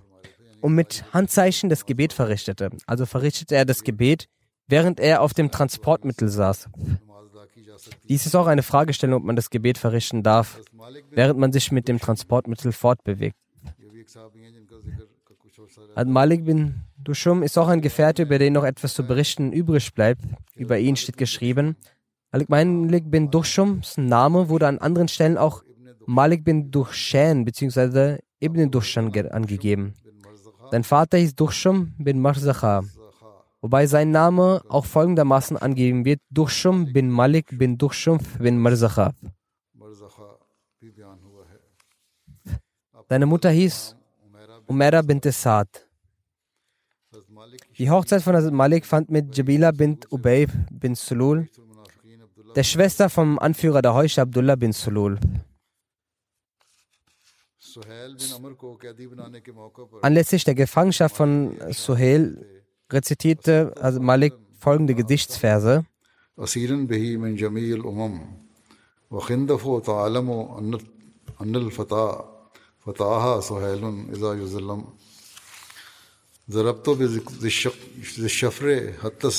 und 0.61 0.75
mit 0.75 1.05
Handzeichen 1.13 1.71
das 1.71 1.87
Gebet 1.87 2.13
verrichtete. 2.13 2.71
Also 2.87 3.07
verrichtete 3.07 3.57
er 3.57 3.65
das 3.65 3.83
Gebet, 3.83 4.29
während 4.69 5.01
er 5.01 5.23
auf 5.23 5.35
dem 5.35 5.51
Transportmittel 5.51 6.29
saß. 6.29 6.69
Dies 8.09 8.27
ist 8.27 8.35
auch 8.35 8.47
eine 8.47 8.63
Fragestellung, 8.63 9.21
ob 9.21 9.25
man 9.25 9.37
das 9.37 9.51
Gebet 9.51 9.79
verrichten 9.79 10.23
darf, 10.23 10.61
während 11.11 11.39
man 11.39 11.53
sich 11.53 11.73
mit 11.73 11.89
dem 11.89 11.99
Transportmittel 11.99 12.73
fortbewegt. 12.73 13.37
Al-Malik 15.95 16.45
bin 16.45 16.83
Dushum 16.99 17.43
ist 17.43 17.59
auch 17.59 17.69
ein 17.69 17.81
Gefährte, 17.81 18.23
über 18.23 18.39
den 18.39 18.53
noch 18.53 18.65
etwas 18.65 18.95
zu 18.95 19.07
berichten 19.07 19.53
übrig 19.53 19.95
bleibt. 19.95 20.23
Über 20.55 20.79
ihn 20.79 20.97
steht 20.97 21.17
geschrieben, 21.17 21.77
Al-Malik 22.31 23.11
bin 23.11 23.31
Dushums 23.31 23.97
Name 23.97 24.49
wurde 24.49 24.69
an 24.69 24.79
anderen 24.79 25.09
Stellen 25.09 25.37
auch 25.37 25.63
Malik 26.07 26.45
bin 26.45 26.71
Duchshan 26.71 27.45
bzw. 27.45 28.19
Ibn 28.41 28.71
Dushan 28.71 29.13
angegeben. 29.31 29.95
Sein 30.71 30.85
Vater 30.85 31.19
hieß 31.19 31.35
Dushum 31.35 31.95
bin 31.99 32.21
Marzacha, 32.21 32.83
wobei 33.61 33.87
sein 33.87 34.11
Name 34.13 34.63
auch 34.69 34.85
folgendermaßen 34.87 35.57
angegeben 35.57 36.05
wird: 36.05 36.21
Dushum 36.31 36.93
bin 36.93 37.11
Malik 37.11 37.59
bin 37.59 37.77
Dushum 37.77 38.19
bin 38.39 38.57
Marzacha. 38.59 39.13
Seine 43.09 43.27
Mutter 43.27 43.51
hieß 43.51 43.97
Umera 44.67 45.03
bint 45.03 45.25
Saad. 45.25 45.69
Die 47.79 47.91
Hochzeit 47.91 48.23
von 48.23 48.37
Hazrat 48.37 48.53
Malik 48.53 48.87
fand 48.87 49.11
mit 49.11 49.37
Jabila 49.37 49.73
bint 49.73 50.07
Ubay 50.13 50.47
bin 50.71 50.95
Sulul, 50.95 51.49
der 52.55 52.63
Schwester 52.63 53.11
vom 53.11 53.39
Anführer 53.41 53.83
der 53.83 53.95
Heusch 53.95 54.19
Abdullah 54.19 54.55
bin 54.55 54.73
Sulul. 54.73 55.19
Anlässlich 60.03 60.45
der 60.45 60.55
Gefangenschaft 60.55 61.17
von 61.17 61.57
Suhail 61.71 62.23
rezitierte 62.91 63.73
Malik 64.01 64.35
folgende 64.59 64.95
Gedichtsverse. 64.95 65.85
فتاها 72.87 73.41
سهيل 73.41 73.85
إذا 74.15 74.33
يظلم 74.33 74.85
ضربت 76.51 76.89
بالشفر 78.19 78.93
حتى 79.03 79.31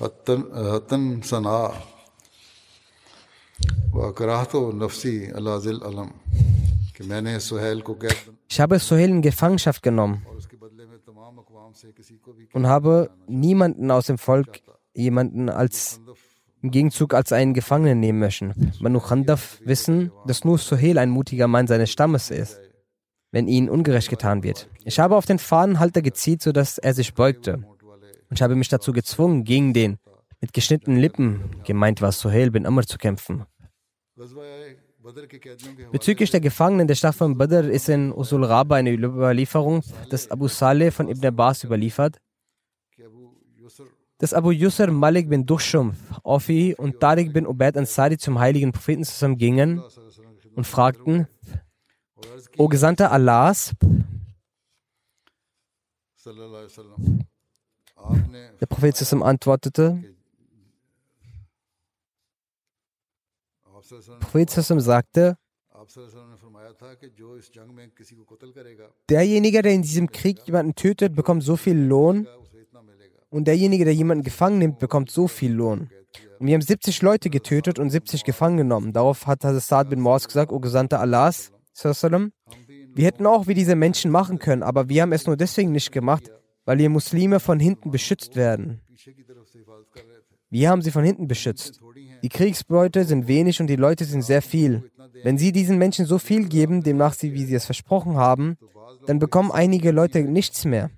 حتى 0.00 0.42
صنع 1.22 1.72
وكرهت 3.94 4.56
نفسي 4.56 5.32
على 5.34 5.56
ذي 5.56 5.70
الألم 5.70 6.10
Ich 8.48 8.60
habe 8.60 8.78
Suhail 8.78 9.10
in 9.10 9.22
Gefangenschaft 9.22 9.82
genommen 9.82 10.26
und 12.52 12.66
habe 12.66 13.10
niemanden 13.26 13.90
aus 13.90 14.06
dem 14.06 14.18
Volk, 14.18 14.60
jemanden 14.94 15.48
als 15.48 16.00
im 16.62 16.70
Gegenzug 16.70 17.12
als 17.12 17.32
einen 17.32 17.54
Gefangenen 17.54 17.98
nehmen 17.98 18.20
möchten. 18.20 18.72
Banu 18.80 19.00
Khandaf 19.00 19.60
wissen, 19.64 20.12
dass 20.26 20.44
nur 20.44 20.58
Suhail 20.58 20.98
ein 20.98 21.10
mutiger 21.10 21.48
Mann 21.48 21.66
seines 21.66 21.90
Stammes 21.90 22.30
ist, 22.30 22.60
wenn 23.32 23.48
ihnen 23.48 23.68
ungerecht 23.68 24.08
getan 24.08 24.44
wird. 24.44 24.68
Ich 24.84 25.00
habe 25.00 25.16
auf 25.16 25.26
den 25.26 25.40
Fahnenhalter 25.40 26.02
gezielt, 26.02 26.40
sodass 26.42 26.78
er 26.78 26.94
sich 26.94 27.14
beugte. 27.14 27.54
Und 27.54 28.36
ich 28.36 28.42
habe 28.42 28.54
mich 28.54 28.68
dazu 28.68 28.92
gezwungen, 28.92 29.44
gegen 29.44 29.72
den 29.72 29.98
mit 30.40 30.52
geschnittenen 30.52 30.98
Lippen, 30.98 31.50
gemeint 31.64 32.00
war 32.00 32.12
Suhail 32.12 32.50
bin 32.50 32.66
Amr, 32.66 32.86
zu 32.86 32.98
kämpfen. 32.98 33.44
Bezüglich 35.90 36.30
der 36.30 36.40
Gefangenen 36.40 36.86
der 36.86 36.94
Stadt 36.94 37.14
von 37.14 37.36
Badr 37.36 37.68
ist 37.68 37.88
in 37.88 38.12
Usul 38.12 38.44
Raba 38.44 38.76
eine 38.76 38.92
Überlieferung 38.92 39.82
des 40.10 40.30
Abu 40.30 40.46
Saleh 40.48 40.92
von 40.92 41.08
Ibn 41.08 41.26
Abbas 41.26 41.64
überliefert, 41.64 42.18
dass 44.18 44.32
Abu 44.32 44.52
Yusr 44.52 44.92
Malik 44.92 45.28
bin 45.28 45.44
Dushum, 45.44 45.96
Ofi 46.22 46.76
und 46.78 47.00
Tariq 47.00 47.32
bin 47.32 47.46
Ubaid 47.46 47.76
Ansari 47.76 48.16
zum 48.18 48.38
heiligen 48.38 48.70
Propheten 48.70 49.02
zusammen 49.04 49.38
gingen 49.38 49.82
und 50.54 50.66
fragten, 50.66 51.26
O 52.56 52.68
Gesandter 52.68 53.10
Allahs, 53.10 53.72
der 58.60 58.66
Prophet 58.68 58.96
zusammen 58.96 59.24
antwortete, 59.24 60.11
Prophet 64.20 64.50
sagte, 64.50 65.36
derjenige, 69.08 69.62
der 69.62 69.72
in 69.72 69.82
diesem 69.82 70.10
Krieg 70.10 70.46
jemanden 70.46 70.74
tötet, 70.74 71.14
bekommt 71.14 71.42
so 71.42 71.56
viel 71.56 71.78
Lohn 71.78 72.26
und 73.30 73.46
derjenige, 73.46 73.84
der 73.84 73.94
jemanden 73.94 74.24
gefangen 74.24 74.58
nimmt, 74.58 74.78
bekommt 74.78 75.10
so 75.10 75.28
viel 75.28 75.52
Lohn. 75.52 75.90
Und 76.38 76.46
wir 76.46 76.54
haben 76.54 76.62
70 76.62 77.02
Leute 77.02 77.30
getötet 77.30 77.78
und 77.78 77.90
70 77.90 78.24
gefangen 78.24 78.58
genommen. 78.58 78.92
Darauf 78.92 79.26
hat 79.26 79.44
Hazrat 79.44 79.88
bin 79.88 80.00
Mors 80.00 80.26
gesagt, 80.26 80.52
O 80.52 80.60
Gesandter 80.60 81.00
Allahs, 81.00 81.52
wir 82.94 83.06
hätten 83.06 83.26
auch 83.26 83.46
wie 83.46 83.54
diese 83.54 83.74
Menschen 83.74 84.10
machen 84.10 84.38
können, 84.38 84.62
aber 84.62 84.88
wir 84.88 85.02
haben 85.02 85.12
es 85.12 85.26
nur 85.26 85.36
deswegen 85.36 85.72
nicht 85.72 85.92
gemacht, 85.92 86.30
weil 86.64 86.78
wir 86.78 86.90
Muslime 86.90 87.40
von 87.40 87.58
hinten 87.58 87.90
beschützt 87.90 88.36
werden. 88.36 88.80
Wir 90.50 90.68
haben 90.68 90.82
sie 90.82 90.90
von 90.90 91.04
hinten 91.04 91.28
beschützt. 91.28 91.80
Die 92.22 92.28
Kriegsbeute 92.28 93.04
sind 93.04 93.26
wenig 93.26 93.60
und 93.60 93.66
die 93.66 93.76
Leute 93.76 94.04
sind 94.04 94.22
sehr 94.22 94.42
viel. 94.42 94.90
Wenn 95.24 95.38
Sie 95.38 95.52
diesen 95.52 95.78
Menschen 95.78 96.06
so 96.06 96.18
viel 96.18 96.48
geben, 96.48 96.82
demnach 96.82 97.14
sie, 97.14 97.32
wie 97.34 97.44
sie 97.44 97.54
es 97.54 97.64
versprochen 97.64 98.16
haben, 98.16 98.56
dann 99.06 99.18
bekommen 99.18 99.50
einige 99.50 99.90
Leute 99.90 100.22
nichts 100.22 100.64
mehr. 100.64 100.90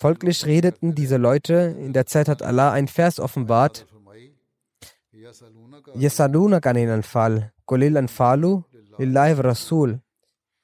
Folglich 0.00 0.46
redeten 0.46 0.94
diese 0.94 1.16
Leute, 1.16 1.76
in 1.78 1.92
der 1.92 2.06
Zeit 2.06 2.28
hat 2.28 2.42
Allah 2.42 2.72
einen 2.72 2.88
Vers 2.88 3.20
offenbart. 3.20 3.86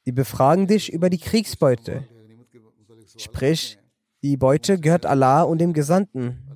Sie 0.05 0.13
befragen 0.13 0.67
dich 0.67 0.93
über 0.93 1.11
die 1.11 1.19
Kriegsbeute. 1.19 2.09
Sprich, 3.17 3.79
die 4.23 4.37
Beute 4.37 4.79
gehört 4.79 5.07
Allah 5.07 5.43
und 5.43 5.59
dem 5.59 5.73
Gesandten. 5.73 6.50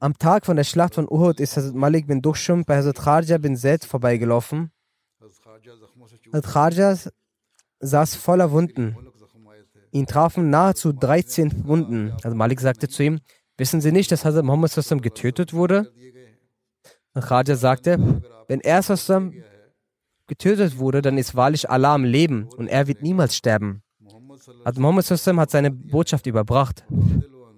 Am 0.00 0.16
Tag 0.16 0.46
von 0.46 0.56
der 0.56 0.64
Schlacht 0.64 0.94
von 0.94 1.08
Uhud 1.08 1.40
ist 1.40 1.56
Hazrat 1.56 1.74
Malik 1.74 2.06
bin 2.06 2.22
Dushum 2.22 2.64
bei 2.64 2.76
Hazrat 2.76 2.98
Kharja 2.98 3.38
bin 3.38 3.56
Zaid 3.56 3.84
vorbeigelaufen. 3.84 4.70
Hazrat 6.32 6.52
Kharja 6.52 6.96
saß 7.80 8.14
voller 8.14 8.50
Wunden. 8.52 8.96
Ihn 9.90 10.06
trafen 10.06 10.50
nahezu 10.50 10.92
13 10.92 11.66
Wunden. 11.66 12.12
Also 12.22 12.36
Malik 12.36 12.60
sagte 12.60 12.88
zu 12.88 13.02
ihm, 13.02 13.20
wissen 13.56 13.80
Sie 13.80 13.92
nicht, 13.92 14.12
dass 14.12 14.24
Hazrat 14.24 14.44
Muhammad 14.44 14.70
Sassam 14.70 15.00
getötet 15.00 15.52
wurde? 15.52 15.90
Und 17.14 17.24
Kharja 17.24 17.56
sagte, 17.56 18.22
wenn 18.46 18.60
er 18.60 18.82
Sassam 18.82 19.32
getötet 20.26 20.78
wurde, 20.78 21.02
dann 21.02 21.18
ist 21.18 21.34
wahrlich 21.34 21.68
Allah 21.68 21.94
am 21.94 22.04
Leben 22.04 22.48
und 22.56 22.68
er 22.68 22.86
wird 22.86 23.02
niemals 23.02 23.34
sterben. 23.34 23.82
Hazrat 24.64 24.78
Muhammad 24.78 25.04
Sassam 25.04 25.40
hat 25.40 25.50
seine 25.50 25.70
Botschaft 25.70 26.26
überbracht. 26.26 26.84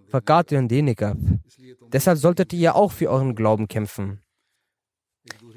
Vergat 0.08 0.50
ihren 0.50 0.68
Deniger. 0.68 1.16
Deshalb 1.92 2.18
solltet 2.18 2.52
ihr 2.52 2.76
auch 2.76 2.92
für 2.92 3.10
euren 3.10 3.34
Glauben 3.34 3.68
kämpfen. 3.68 4.20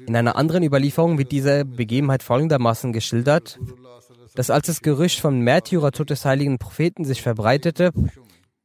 In 0.06 0.16
einer 0.16 0.36
anderen 0.36 0.62
Überlieferung 0.62 1.18
wird 1.18 1.32
diese 1.32 1.64
Begebenheit 1.64 2.22
folgendermaßen 2.22 2.92
geschildert, 2.92 3.58
dass 4.34 4.50
als 4.50 4.66
das 4.66 4.82
Gerücht 4.82 5.20
vom 5.20 5.38
Märtyrertod 5.40 6.10
des 6.10 6.24
heiligen 6.24 6.58
Propheten 6.58 7.04
sich 7.04 7.22
verbreitete, 7.22 7.92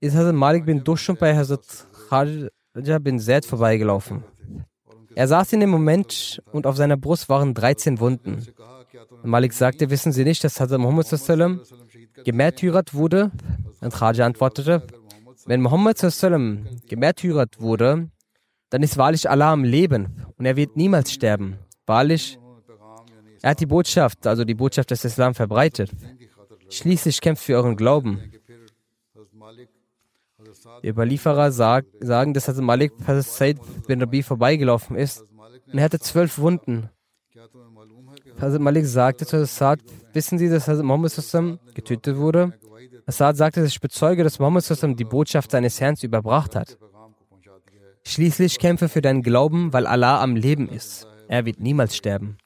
ist 0.01 0.15
Hazrat 0.15 0.35
Malik 0.35 0.65
bin 0.65 0.83
Dushum 0.83 1.17
bei 1.17 1.35
Hazrat 1.35 1.87
Khaja 2.09 2.99
bin 2.99 3.19
Zaid 3.19 3.45
vorbeigelaufen. 3.45 4.23
Er 5.15 5.27
saß 5.27 5.53
in 5.53 5.59
dem 5.59 5.69
Moment 5.69 6.41
und 6.51 6.65
auf 6.65 6.75
seiner 6.75 6.97
Brust 6.97 7.29
waren 7.29 7.53
13 7.53 7.99
Wunden. 7.99 8.45
Malik 9.23 9.53
sagte, 9.53 9.89
wissen 9.89 10.11
Sie 10.11 10.23
nicht, 10.23 10.43
dass 10.43 10.59
Hazrat 10.59 10.79
Muhammad 10.79 11.07
gemärtyrert 12.23 12.93
wurde? 12.93 13.31
Und 13.81 13.93
Khaja 13.93 14.25
antwortete, 14.25 14.83
wenn 15.49 15.63
Muhammad 15.63 15.97
gemärtyrert 16.87 17.59
wurde, 17.59 18.11
dann 18.69 18.83
ist 18.83 18.97
wahrlich 18.97 19.27
Allah 19.27 19.51
am 19.51 19.63
Leben 19.63 20.23
und 20.37 20.45
er 20.45 20.55
wird 20.55 20.77
niemals 20.77 21.11
sterben. 21.11 21.57
Wahrlich, 21.87 22.37
er 23.41 23.49
hat 23.49 23.59
die 23.59 23.65
Botschaft, 23.65 24.27
also 24.27 24.45
die 24.45 24.53
Botschaft 24.53 24.91
des 24.91 25.03
Islam 25.05 25.33
verbreitet. 25.33 25.89
Schließlich 26.69 27.19
kämpft 27.19 27.43
für 27.43 27.55
euren 27.55 27.75
Glauben. 27.75 28.31
Die 30.83 30.87
Überlieferer 30.87 31.51
sag, 31.51 31.85
sagen, 31.99 32.35
dass 32.35 32.47
Hazrat 32.47 32.63
Malik 32.63 32.91
Said 33.21 33.57
bin 33.87 34.01
Rabi 34.01 34.21
vorbeigelaufen 34.21 34.95
ist 34.95 35.23
und 35.65 35.79
er 35.79 35.83
hatte 35.83 35.99
zwölf 35.99 36.37
Wunden. 36.37 36.91
Hazrat 38.41 38.61
Malik 38.61 38.85
sagte 38.85 39.25
zu 39.25 39.37
Assad, 39.37 39.81
wissen 40.13 40.37
Sie, 40.39 40.49
dass 40.49 40.67
Hazrat 40.67 40.85
Muhammad 40.85 41.11
Sassam 41.11 41.59
getötet 41.73 42.15
wurde? 42.15 42.53
Assad 43.05 43.35
sagte, 43.35 43.61
dass 43.61 43.71
ich 43.71 43.81
bezeuge, 43.81 44.23
dass 44.23 44.39
Mohammed 44.39 44.63
Sassam 44.63 44.95
die 44.95 45.03
Botschaft 45.03 45.51
seines 45.51 45.81
Herrn 45.81 45.95
überbracht 46.01 46.55
hat. 46.55 46.77
Schließlich 48.05 48.57
kämpfe 48.59 48.87
für 48.87 49.01
deinen 49.01 49.23
Glauben, 49.23 49.73
weil 49.73 49.85
Allah 49.85 50.21
am 50.21 50.37
Leben 50.37 50.69
ist. 50.69 51.05
Er 51.27 51.45
wird 51.45 51.59
niemals 51.59 51.97
sterben. 51.97 52.37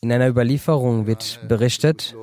In 0.00 0.12
einer 0.12 0.28
Überlieferung 0.28 1.06
wird 1.06 1.40
berichtet, 1.48 2.14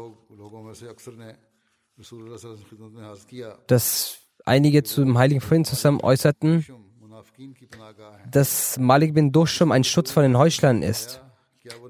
dass 3.68 4.20
einige 4.46 4.84
zum 4.84 5.18
Heiligen 5.18 5.42
Frieden 5.42 5.66
zusammen 5.66 6.02
äußerten, 6.02 6.66
dass 8.30 8.78
Malik 8.78 9.14
bin 9.14 9.32
Duschum 9.32 9.72
ein 9.72 9.84
Schutz 9.84 10.12
von 10.12 10.24
den 10.24 10.38
Heuchlern 10.38 10.82
ist. 10.82 11.22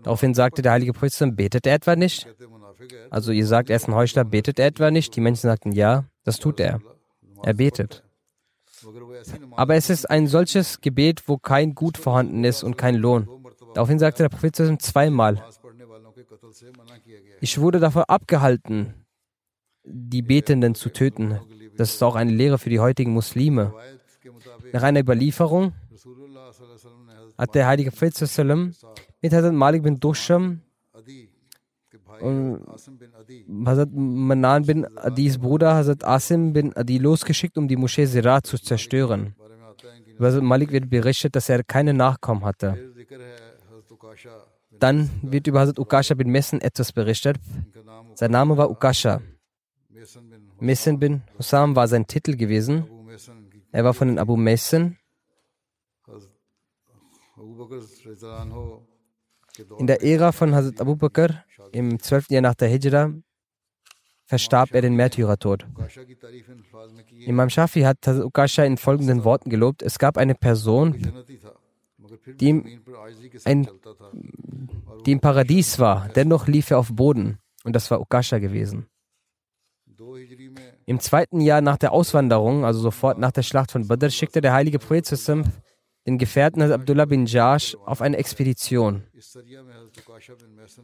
Daraufhin 0.04 0.34
sagte 0.34 0.62
der 0.62 0.74
heilige 0.74 0.94
Prophet, 0.94 1.36
betet 1.36 1.68
er 1.68 1.76
etwa 1.76 1.96
nicht? 1.96 2.28
Also 3.10 3.32
ihr 3.32 3.46
sagt, 3.46 3.70
er 3.70 3.76
ist 3.76 3.88
ein 3.88 3.96
Heuchler, 3.96 4.24
betet 4.24 4.60
er 4.60 4.68
etwa 4.68 4.92
nicht? 4.92 5.16
Die 5.16 5.22
Menschen 5.22 5.42
sagten, 5.42 5.72
ja, 5.72 6.06
das 6.24 6.40
tut 6.40 6.60
er. 6.60 6.82
Er 7.44 7.54
betet. 7.54 8.04
Aber 9.52 9.76
es 9.76 9.90
ist 9.90 10.10
ein 10.10 10.28
solches 10.28 10.82
Gebet, 10.82 11.28
wo 11.28 11.38
kein 11.38 11.76
Gut 11.76 11.98
vorhanden 11.98 12.44
ist 12.44 12.64
und 12.64 12.78
kein 12.78 12.96
Lohn. 12.96 13.28
Daraufhin 13.74 14.00
sagte 14.00 14.24
der 14.24 14.30
Prophet 14.30 14.56
zweimal, 14.82 15.44
ich 17.42 17.60
wurde 17.60 17.80
davon 17.80 18.04
abgehalten, 18.04 19.05
die 19.86 20.22
Betenden 20.22 20.76
zu 20.76 20.90
töten. 20.90 21.40
Das 21.78 21.94
ist 21.94 22.04
auch 22.04 22.16
eine 22.16 22.32
Lehre 22.32 22.58
für 22.58 22.70
die 22.70 22.80
heutigen 22.80 23.12
Muslime. 23.12 23.74
Nach 24.74 24.84
einer 24.84 25.00
Überlieferung 25.02 25.74
hat 27.38 27.56
der 27.56 27.68
heilige 27.68 27.92
Prophet 27.92 28.14
mit 29.22 29.34
Hazrat 29.34 29.54
Malik 29.54 29.84
bin 29.84 30.00
Dusham 30.00 30.62
und 32.22 32.62
Hazrat 33.66 33.90
Manan 33.92 34.66
bin 34.66 34.86
Adis 34.98 35.38
Bruder 35.38 35.76
Hazrat 35.76 36.04
Asim 36.04 36.54
bin 36.54 36.76
Adi 36.76 36.98
losgeschickt, 36.98 37.58
um 37.58 37.68
die 37.68 37.76
Moschee 37.76 38.06
Sirat 38.06 38.46
zu 38.46 38.58
zerstören. 38.58 39.36
Über 40.18 40.28
Hazrat 40.28 40.44
Malik 40.44 40.72
wird 40.72 40.90
berichtet, 40.90 41.36
dass 41.36 41.50
er 41.50 41.64
keine 41.64 41.94
Nachkommen 41.94 42.46
hatte. 42.46 42.78
Dann 44.80 45.10
wird 45.22 45.48
über 45.48 45.60
Hazrat 45.62 45.80
Ukasha 45.80 46.16
bin 46.16 46.30
Messen 46.30 46.62
etwas 46.62 46.92
berichtet. 46.92 47.38
Sein 48.16 48.32
Name 48.32 48.56
war 48.58 48.70
Ukasha. 48.70 49.22
Messen 50.60 51.00
bin 51.00 51.24
Hussam 51.38 51.76
war 51.76 51.88
sein 51.88 52.08
Titel 52.08 52.36
gewesen. 52.36 52.86
Er 53.72 53.84
war 53.84 53.94
von 53.94 54.08
den 54.08 54.20
Abu 54.20 54.38
Messen. 54.38 54.98
In 59.78 59.88
der 59.88 60.04
Ära 60.04 60.32
von 60.32 60.54
Hazrat 60.56 60.82
Abu 60.82 60.96
Bakr, 60.96 61.44
im 61.72 62.00
12. 62.00 62.30
Jahr 62.30 62.42
nach 62.42 62.56
der 62.56 62.70
Hijra, 62.70 63.14
verstarb 64.26 64.74
er 64.74 64.82
den 64.82 64.96
Märtyrertod. 64.96 65.66
Imam 67.26 67.50
Shafi 67.50 67.82
hat 67.82 68.08
Ukasha 68.08 68.64
in 68.64 68.78
folgenden 68.78 69.24
Worten 69.24 69.50
gelobt: 69.50 69.82
Es 69.82 70.00
gab 70.00 70.18
eine 70.18 70.36
Person, 70.36 70.96
die 72.40 72.50
im, 72.50 72.82
ein, 73.46 73.68
die 75.06 75.12
im 75.12 75.20
Paradies 75.20 75.80
war, 75.80 76.10
dennoch 76.10 76.48
lief 76.48 76.72
er 76.72 76.80
auf 76.80 76.94
Boden. 76.94 77.40
Und 77.64 77.76
das 77.76 77.90
war 77.92 78.00
Ukasha 78.02 78.40
gewesen. 78.40 78.88
Im 80.86 81.00
zweiten 81.00 81.42
Jahr 81.42 81.62
nach 81.62 81.78
der 81.78 81.92
Auswanderung, 81.92 82.64
also 82.64 82.80
sofort 82.80 83.18
nach 83.18 83.32
der 83.32 83.44
Schlacht 83.44 83.72
von 83.72 83.88
Badr, 83.88 84.10
schickte 84.10 84.42
der 84.42 84.54
heilige 84.54 84.80
Prophet 84.80 85.06
den 86.08 86.20
Gefährten 86.20 86.62
Abdullah 86.62 87.06
bin 87.06 87.26
Jash 87.26 87.76
auf 87.86 88.02
eine 88.02 88.18
Expedition. 88.18 89.04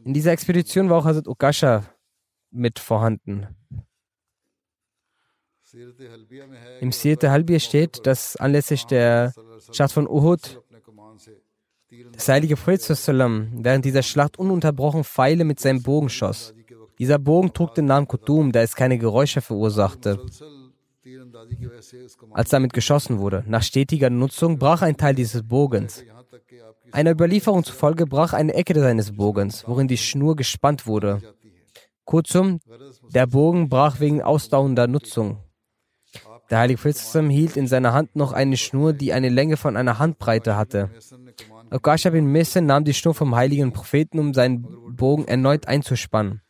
In 0.04 0.14
dieser 0.14 0.32
Expedition 0.32 0.90
war 0.90 0.98
auch 0.98 1.04
Hazrat 1.04 1.28
Ukasha 1.28 1.84
mit 2.50 2.80
vorhanden. 2.80 3.46
Im 6.80 6.92
Sirte 6.92 7.30
Halbir 7.30 7.60
steht, 7.60 8.04
dass 8.04 8.36
anlässlich 8.36 8.84
der 8.86 9.32
Schlacht 9.70 9.92
von 9.92 10.08
Uhud 10.08 10.60
das 12.12 12.28
heilige 12.28 12.56
Prophet 12.56 12.80
während 12.88 13.84
dieser 13.84 14.02
Schlacht 14.02 14.38
ununterbrochen 14.38 15.04
Pfeile 15.04 15.44
mit 15.44 15.60
seinem 15.60 15.82
Bogen 15.82 16.08
schoss. 16.08 16.54
Dieser 17.02 17.18
Bogen 17.18 17.52
trug 17.52 17.74
den 17.74 17.86
Namen 17.86 18.06
Kutum, 18.06 18.52
da 18.52 18.60
es 18.60 18.76
keine 18.76 18.96
Geräusche 18.96 19.40
verursachte. 19.40 20.24
Als 22.30 22.50
damit 22.50 22.72
geschossen 22.72 23.18
wurde, 23.18 23.42
nach 23.48 23.64
stetiger 23.64 24.08
Nutzung 24.08 24.56
brach 24.56 24.82
ein 24.82 24.96
Teil 24.96 25.16
dieses 25.16 25.42
Bogens. 25.42 26.04
Einer 26.92 27.10
Überlieferung 27.10 27.64
zufolge 27.64 28.06
brach 28.06 28.34
eine 28.34 28.54
Ecke 28.54 28.78
seines 28.78 29.16
Bogens, 29.16 29.66
worin 29.66 29.88
die 29.88 29.96
Schnur 29.96 30.36
gespannt 30.36 30.86
wurde. 30.86 31.20
Kurzum, 32.04 32.60
der 33.12 33.26
Bogen 33.26 33.68
brach 33.68 33.98
wegen 33.98 34.22
ausdauernder 34.22 34.86
Nutzung. 34.86 35.38
Der 36.50 36.60
heilige 36.60 36.80
Prophet 36.80 37.30
hielt 37.32 37.56
in 37.56 37.66
seiner 37.66 37.94
Hand 37.94 38.14
noch 38.14 38.32
eine 38.32 38.56
Schnur, 38.56 38.92
die 38.92 39.12
eine 39.12 39.28
Länge 39.28 39.56
von 39.56 39.76
einer 39.76 39.98
Handbreite 39.98 40.54
hatte. 40.54 40.88
Okasha 41.72 42.10
bin 42.10 42.26
Messen 42.26 42.66
nahm 42.66 42.84
die 42.84 42.94
Schnur 42.94 43.14
vom 43.14 43.34
heiligen 43.34 43.72
Propheten, 43.72 44.20
um 44.20 44.32
seinen 44.34 44.62
Bogen 44.94 45.26
erneut 45.26 45.66
einzuspannen 45.66 46.42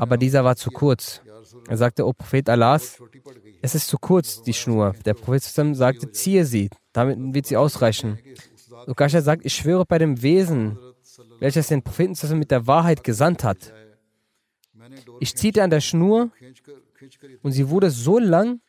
aber 0.00 0.16
dieser 0.16 0.44
war 0.44 0.56
zu 0.56 0.70
kurz. 0.70 1.20
Er 1.68 1.76
sagte, 1.76 2.06
O 2.06 2.14
Prophet 2.14 2.48
Allahs, 2.48 3.02
es 3.60 3.74
ist 3.74 3.86
zu 3.86 3.98
kurz, 3.98 4.42
die 4.42 4.54
Schnur. 4.54 4.94
Der 5.04 5.12
Prophet 5.12 5.42
sagte, 5.42 6.10
ziehe 6.10 6.46
sie, 6.46 6.70
damit 6.94 7.18
wird 7.34 7.44
sie 7.44 7.58
ausreichen. 7.58 8.18
Ukasha 8.86 9.20
sagt, 9.20 9.44
ich 9.44 9.54
schwöre 9.54 9.84
bei 9.84 9.98
dem 9.98 10.22
Wesen, 10.22 10.78
welches 11.38 11.68
den 11.68 11.82
Propheten 11.82 12.38
mit 12.38 12.50
der 12.50 12.66
Wahrheit 12.66 13.04
gesandt 13.04 13.44
hat. 13.44 13.74
Ich 15.20 15.36
ziehte 15.36 15.62
an 15.62 15.68
der 15.68 15.82
Schnur 15.82 16.30
und 17.42 17.52
sie 17.52 17.68
wurde 17.68 17.90
so 17.90 18.18
lang, 18.18 18.62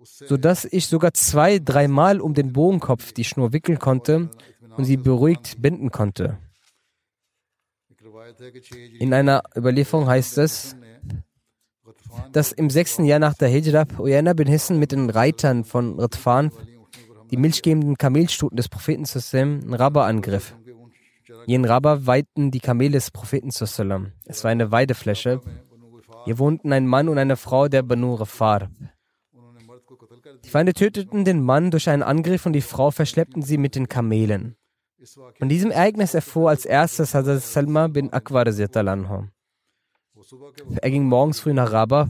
sodass 0.00 0.64
ich 0.64 0.86
sogar 0.86 1.12
zwei, 1.12 1.58
dreimal 1.58 2.22
um 2.22 2.32
den 2.32 2.54
Bogenkopf 2.54 3.12
die 3.12 3.24
Schnur 3.24 3.52
wickeln 3.52 3.78
konnte 3.78 4.30
und 4.78 4.84
sie 4.86 4.96
beruhigt 4.96 5.60
binden 5.60 5.90
konnte. 5.90 6.38
In 8.98 9.14
einer 9.14 9.42
Überlieferung 9.56 10.06
heißt 10.06 10.38
es, 10.38 10.76
dass 12.32 12.52
im 12.52 12.70
sechsten 12.70 13.04
Jahr 13.04 13.18
nach 13.18 13.34
der 13.34 13.48
Hijra 13.48 13.86
Uyana 13.98 14.32
bin 14.32 14.48
Hissen 14.48 14.78
mit 14.78 14.92
den 14.92 15.10
Reitern 15.10 15.64
von 15.64 15.98
Ritfan 15.98 16.50
die 17.30 17.36
milchgebenden 17.36 17.96
Kamelstuten 17.96 18.56
des 18.56 18.68
Propheten 18.68 19.04
in 19.32 19.74
Rabba 19.74 20.06
angriff. 20.06 20.54
Jen 21.46 21.64
Rabba 21.64 22.06
weihten 22.06 22.50
die 22.50 22.60
Kamele 22.60 22.92
des 22.92 23.10
Propheten. 23.10 23.48
Es 23.48 24.44
war 24.44 24.50
eine 24.50 24.70
Weidefläche. 24.70 25.40
Hier 26.24 26.38
wohnten 26.38 26.72
ein 26.72 26.86
Mann 26.86 27.08
und 27.08 27.18
eine 27.18 27.36
Frau 27.36 27.68
der 27.68 27.82
Banu 27.82 28.14
Rafar. 28.14 28.70
Die 30.44 30.48
Feinde 30.48 30.72
töteten 30.72 31.24
den 31.24 31.42
Mann 31.42 31.70
durch 31.70 31.88
einen 31.88 32.02
Angriff 32.02 32.46
und 32.46 32.52
die 32.52 32.60
Frau 32.60 32.90
verschleppten 32.90 33.42
sie 33.42 33.58
mit 33.58 33.74
den 33.74 33.88
Kamelen. 33.88 34.56
Von 35.38 35.48
diesem 35.48 35.70
Ereignis 35.70 36.14
erfuhr 36.14 36.50
als 36.50 36.64
erstes 36.64 37.14
Hazrat 37.14 37.42
Salma 37.42 37.88
bin 37.88 38.12
Akbar. 38.12 38.46
Er 40.80 40.90
ging 40.90 41.04
morgens 41.04 41.40
früh 41.40 41.52
nach 41.52 41.72
Rabah 41.72 42.08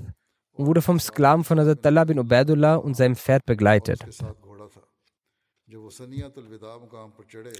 und 0.52 0.66
wurde 0.66 0.82
vom 0.82 1.00
Sklaven 1.00 1.44
von 1.44 1.58
Hazrat 1.58 1.82
Tallah 1.82 2.04
bin 2.04 2.18
Ubaidullah 2.18 2.76
und 2.76 2.94
seinem 2.94 3.16
Pferd 3.16 3.46
begleitet. 3.46 4.04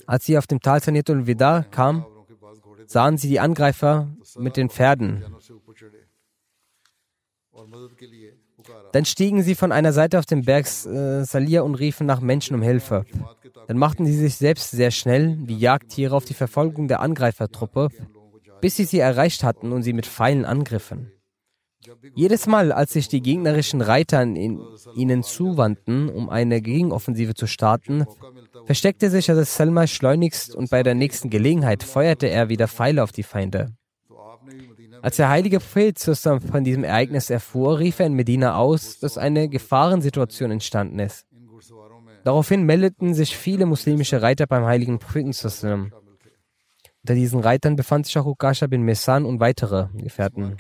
Als 0.06 0.26
sie 0.26 0.36
auf 0.36 0.46
dem 0.46 0.60
Tal 0.60 0.82
Saniatul 0.82 1.26
Wida 1.26 1.62
kam, 1.70 2.04
sahen 2.86 3.16
sie 3.16 3.28
die 3.28 3.40
Angreifer 3.40 4.14
mit 4.36 4.58
den 4.58 4.68
Pferden. 4.68 5.24
Dann 8.92 9.04
stiegen 9.04 9.42
sie 9.42 9.54
von 9.54 9.72
einer 9.72 9.92
Seite 9.92 10.18
auf 10.18 10.26
den 10.26 10.44
Berg 10.44 10.66
äh, 10.66 11.24
Salia 11.24 11.62
und 11.62 11.74
riefen 11.74 12.06
nach 12.06 12.20
Menschen 12.20 12.54
um 12.54 12.62
Hilfe 12.62 13.04
dann 13.68 13.78
machten 13.78 14.06
sie 14.06 14.16
sich 14.16 14.36
selbst 14.36 14.70
sehr 14.70 14.90
schnell 14.90 15.38
wie 15.40 15.56
Jagdtiere 15.56 16.14
auf 16.14 16.24
die 16.24 16.34
Verfolgung 16.34 16.88
der 16.88 17.00
Angreifertruppe, 17.00 17.88
bis 18.60 18.76
sie 18.76 18.84
sie 18.84 18.98
erreicht 18.98 19.44
hatten 19.44 19.72
und 19.72 19.82
sie 19.82 19.92
mit 19.92 20.06
Pfeilen 20.06 20.44
angriffen. 20.44 21.12
Jedes 22.14 22.46
Mal, 22.46 22.70
als 22.70 22.92
sich 22.92 23.08
die 23.08 23.22
gegnerischen 23.22 23.80
Reiter 23.80 24.22
ihnen 24.22 25.22
zuwandten, 25.24 26.08
um 26.08 26.28
eine 26.28 26.62
Gegenoffensive 26.62 27.34
zu 27.34 27.46
starten, 27.46 28.04
versteckte 28.66 29.10
sich 29.10 29.28
Hazrat 29.28 29.48
Salma 29.48 29.86
schleunigst 29.88 30.54
und 30.54 30.70
bei 30.70 30.84
der 30.84 30.94
nächsten 30.94 31.28
Gelegenheit 31.28 31.82
feuerte 31.82 32.28
er 32.28 32.48
wieder 32.48 32.68
Pfeile 32.68 33.02
auf 33.02 33.10
die 33.10 33.24
Feinde. 33.24 33.74
Als 35.02 35.16
der 35.16 35.28
heilige 35.28 35.58
Prophet 35.58 35.98
zusammen 35.98 36.40
von 36.40 36.62
diesem 36.62 36.84
Ereignis 36.84 37.30
erfuhr, 37.30 37.80
rief 37.80 37.98
er 37.98 38.06
in 38.06 38.14
Medina 38.14 38.54
aus, 38.54 39.00
dass 39.00 39.18
eine 39.18 39.48
Gefahrensituation 39.48 40.52
entstanden 40.52 41.00
ist. 41.00 41.26
Daraufhin 42.24 42.64
meldeten 42.64 43.14
sich 43.14 43.36
viele 43.36 43.66
muslimische 43.66 44.22
Reiter 44.22 44.46
beim 44.46 44.64
heiligen 44.64 44.98
Propheten. 44.98 45.92
Unter 47.04 47.14
diesen 47.14 47.40
Reitern 47.40 47.74
befand 47.74 48.06
sich 48.06 48.16
auch 48.18 48.26
Ukasha 48.26 48.68
bin 48.68 48.82
Mesan 48.82 49.24
und 49.24 49.40
weitere 49.40 49.88
Gefährten. 49.94 50.56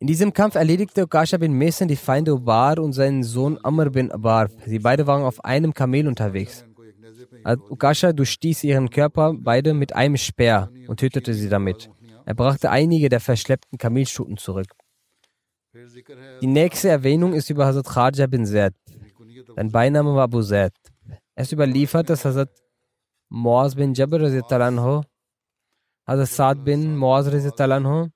In 0.00 0.06
diesem 0.06 0.32
Kampf 0.32 0.54
erledigte 0.54 1.02
Ukasha 1.04 1.38
bin 1.38 1.54
Mesan 1.54 1.88
die 1.88 1.96
Feinde 1.96 2.34
Ubar 2.34 2.78
und 2.78 2.92
seinen 2.92 3.22
Sohn 3.22 3.58
Amr 3.62 3.90
bin 3.90 4.12
Abar. 4.12 4.48
Sie 4.66 4.78
beide 4.78 5.06
waren 5.06 5.22
auf 5.22 5.44
einem 5.44 5.72
Kamel 5.72 6.06
unterwegs. 6.06 6.64
Ukasha 7.70 8.12
durchstieß 8.12 8.64
ihren 8.64 8.90
Körper 8.90 9.34
beide 9.34 9.72
mit 9.72 9.94
einem 9.94 10.18
Speer 10.18 10.70
und 10.88 11.00
tötete 11.00 11.32
sie 11.32 11.48
damit. 11.48 11.90
Er 12.26 12.34
brachte 12.34 12.70
einige 12.70 13.08
der 13.08 13.20
verschleppten 13.20 13.78
Kamelschuten 13.78 14.36
zurück. 14.36 14.68
Die 16.42 16.46
nächste 16.46 16.88
Erwähnung 16.90 17.32
ist 17.32 17.48
über 17.48 17.66
Hazrat 17.66 17.86
Khaja 17.86 18.26
bin 18.26 18.44
Zaid. 18.44 18.74
Sein 19.56 19.70
Beiname 19.70 20.14
war 20.14 20.30
Zaid. 20.42 20.72
Es 21.34 21.52
überliefert, 21.52 22.10
dass 22.10 22.24
Hazrat 22.24 22.50
Muaz 23.28 23.74
bin 23.74 23.94
Jabir 23.94 24.20
anhu, 24.50 25.02
Hazrat 26.06 26.28
Saad 26.28 26.64
bin 26.64 26.96
Muaz 26.96 27.26
anhu 27.60 28.08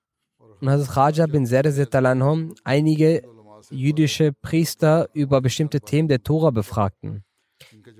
und 0.61 0.71
Hazrat 0.71 0.95
Khaja 0.95 1.27
bin 1.27 1.47
Zaid 1.47 1.95
anhu 1.95 2.55
einige 2.65 3.23
jüdische 3.71 4.33
Priester 4.33 5.09
über 5.13 5.41
bestimmte 5.41 5.81
Themen 5.81 6.09
der 6.09 6.23
Tora 6.23 6.51
befragten. 6.51 7.25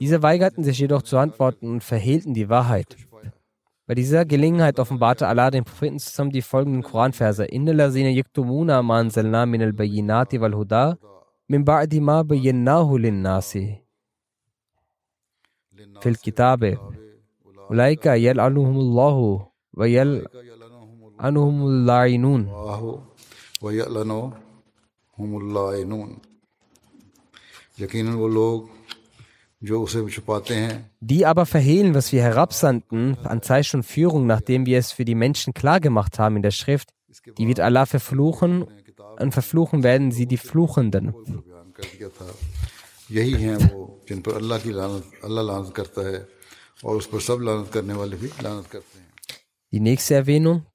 Diese 0.01 0.23
weigerten 0.23 0.65
sich 0.65 0.79
jedoch 0.79 1.03
zu 1.03 1.19
antworten 1.19 1.69
und 1.71 1.85
verhehlten 1.85 2.35
die 2.35 2.49
Wahrheit. 2.49 2.97
Bei 3.87 3.95
dieser 3.95 4.25
Gelegenheit 4.25 4.79
offenbarte 4.79 5.27
Allah 5.27 5.51
den 5.51 5.65
Propheten 5.65 5.99
zusammen 5.99 6.31
die 6.31 6.43
folgenden 6.43 6.83
Koranverse: 6.83 7.45
Inna 7.45 7.73
lazina 7.73 8.09
yaktumuna 8.09 8.83
ma 8.83 8.99
anzalna 9.01 9.45
min 9.45 9.63
al-bayyinati 9.63 10.41
من 11.53 11.65
بعد 11.65 11.95
ما 11.95 12.23
بيناه 12.23 12.89
للناس. 12.97 13.59
في 16.01 16.09
الكتاب 16.09 16.79
أولئك 17.71 18.07
يلعنهم 18.07 18.77
الله 18.85 19.47
ويلعنهم 19.75 21.67
اللاعنون. 21.69 22.43
ويلعنهم 23.63 24.33
اللاعنون. 25.21 26.19
يقينا 27.79 28.11
لوگ 28.11 28.69
Die 31.01 31.25
aber 31.25 31.47
verhehlen, 31.47 31.95
was 31.95 32.13
wir 32.13 32.21
herabsandten 32.21 33.17
an 33.23 33.43
Zeichen 33.43 33.77
und 33.77 33.83
Führung, 33.85 34.27
nachdem 34.27 34.67
wir 34.67 34.79
es 34.79 34.91
für 34.91 35.05
die 35.05 35.15
Menschen 35.15 35.55
klargemacht 35.55 36.19
haben 36.19 36.35
in 36.35 36.43
der 36.43 36.51
Schrift, 36.51 36.89
die 37.39 37.47
wird 37.47 37.61
Allah 37.61 37.87
verfluchen 37.87 38.67
und 39.19 39.33
verfluchen 39.33 39.83
werden 39.83 40.13
sie 40.13 40.27
die 40.27 40.37
Fluchenden. 40.37 41.15
Die 49.71 49.81
nächste 49.81 50.15
Erwähnung 50.15 50.67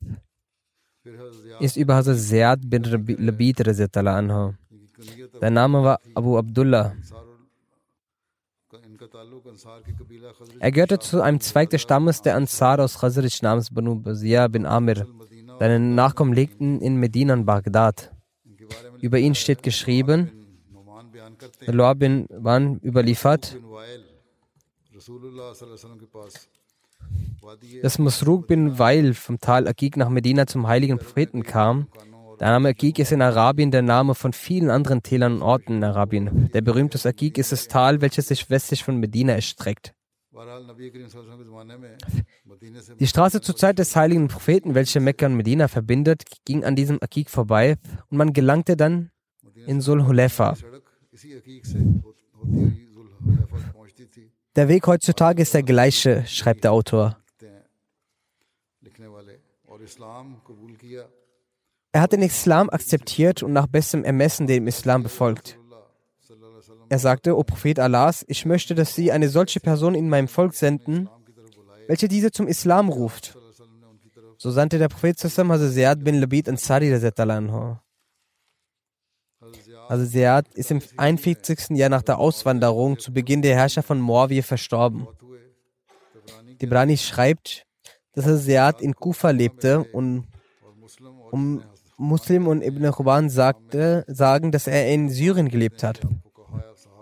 ist 1.60 1.78
über 1.78 1.96
Hazrat 1.96 2.20
Ziyad 2.20 2.60
bin 2.70 2.84
Labid. 2.84 3.58
Sein 5.40 5.54
Name 5.54 5.84
war 5.84 6.00
Abu 6.16 6.38
Abdullah. 6.38 6.96
Er 10.60 10.72
gehörte 10.72 11.00
zu 11.00 11.22
einem 11.22 11.40
Zweig 11.40 11.70
des 11.70 11.82
Stammes 11.82 12.22
der 12.22 12.36
Ansar 12.36 12.80
aus 12.80 13.00
Khazraj 13.00 13.42
namens 13.42 13.70
Banu 13.74 13.96
Bazia 13.96 14.48
bin 14.48 14.66
Amir. 14.66 15.08
Seine 15.60 15.80
Nachkommen 15.80 16.34
lebten 16.34 16.82
in 16.82 16.98
Medina 16.98 17.34
und 17.34 17.46
Bagdad. 17.46 18.12
Über 19.02 19.20
ihn 19.20 19.36
steht 19.36 19.64
geschrieben, 19.64 20.32
Loa 21.66 21.94
bin 21.94 22.26
Wan 22.30 22.80
überliefert, 22.84 23.58
dass 27.82 28.00
Masruq 28.00 28.48
bin 28.48 28.80
Weil 28.80 29.14
vom 29.14 29.40
Tal 29.40 29.68
Akik 29.68 29.98
nach 29.98 30.10
Medina 30.10 30.48
zum 30.48 30.68
heiligen 30.68 30.98
Propheten 30.98 31.44
kam 31.44 31.88
der 32.40 32.50
Name 32.50 32.70
Akik 32.70 33.00
ist 33.00 33.12
in 33.12 33.24
Arabien 33.24 33.72
der 33.72 33.82
Name 33.82 34.14
von 34.14 34.32
vielen 34.32 34.70
anderen 34.70 35.02
Tälern 35.02 35.38
und 35.38 35.42
Orten 35.42 35.78
in 35.78 35.84
Arabien. 35.84 36.52
Der 36.54 36.62
berühmteste 36.62 37.10
Akik 37.10 37.40
ist 37.40 37.52
das 37.52 37.68
Tal, 37.68 38.00
welches 38.02 38.28
sich 38.28 38.52
westlich 38.52 38.84
von 38.84 38.98
Medina 38.98 39.34
erstreckt. 39.34 39.96
Die 43.00 43.08
Straße 43.08 43.42
zur 43.42 43.56
Zeit 43.56 43.80
des 43.80 43.96
heiligen 43.96 44.28
Propheten, 44.28 44.76
welche 44.76 45.00
Mekka 45.00 45.26
und 45.26 45.36
Medina 45.36 45.68
verbindet, 45.68 46.24
ging 46.46 46.64
an 46.64 46.76
diesem 46.76 47.02
Akik 47.02 47.30
vorbei 47.30 47.78
und 48.10 48.18
man 48.18 48.34
gelangte 48.34 48.78
dann 48.78 49.10
in 49.66 49.82
Sulhulefa. 49.82 50.56
Der 54.56 54.68
Weg 54.68 54.88
heutzutage 54.88 55.42
ist 55.42 55.54
der 55.54 55.64
gleiche, 55.64 56.26
schreibt 56.28 56.64
der 56.64 56.72
Autor. 56.72 57.18
Er 61.92 62.02
hat 62.02 62.12
den 62.12 62.22
Islam 62.22 62.70
akzeptiert 62.70 63.42
und 63.42 63.54
nach 63.54 63.68
bestem 63.68 64.04
Ermessen 64.04 64.46
dem 64.46 64.68
Islam 64.68 65.02
befolgt. 65.04 65.58
Er 66.90 67.00
sagte, 67.00 67.38
O 67.38 67.44
Prophet 67.44 67.80
Allahs, 67.80 68.24
ich 68.28 68.46
möchte, 68.46 68.76
dass 68.76 68.96
Sie 68.96 69.12
eine 69.12 69.30
solche 69.30 69.60
Person 69.60 69.96
in 69.96 70.10
meinem 70.10 70.28
Volk 70.28 70.54
senden, 70.54 71.10
welche 71.88 72.08
diese 72.08 72.32
zum 72.32 72.48
Islam 72.48 72.90
ruft. 72.90 73.38
So 74.38 74.52
sandte 74.52 74.78
der 74.78 74.88
Prophet 74.88 75.18
zusammen 75.18 75.52
also 75.52 75.68
Ziyad 75.70 76.04
bin 76.04 76.20
Labid 76.20 76.48
Ansari 76.48 76.94
anhu. 76.94 77.78
Also 79.90 80.06
Ziyad 80.06 80.48
ist 80.54 80.70
im 80.70 80.82
41. 80.96 81.70
Jahr 81.72 81.90
nach 81.90 82.04
der 82.04 82.20
Auswanderung 82.20 83.00
zu 83.00 83.12
Beginn 83.12 83.42
der 83.42 83.56
Herrscher 83.56 83.84
von 83.84 84.00
Moawiyah 84.00 84.44
verstorben. 84.44 85.08
Dibrani 86.62 86.98
schreibt, 86.98 87.66
dass 88.14 88.28
er 88.28 88.38
Ziyad 88.38 88.82
in 88.82 88.94
Kufa 88.96 89.32
lebte 89.32 89.84
und 89.92 90.28
um 91.32 91.64
Muslim 91.98 92.48
und 92.48 92.62
Ibn 92.62 92.86
Ruban 92.86 93.30
sagte, 93.30 94.06
sagen, 94.08 94.52
dass 94.52 94.68
er 94.68 94.88
in 94.94 95.10
Syrien 95.10 95.50
gelebt 95.50 95.82
hat. 95.82 96.02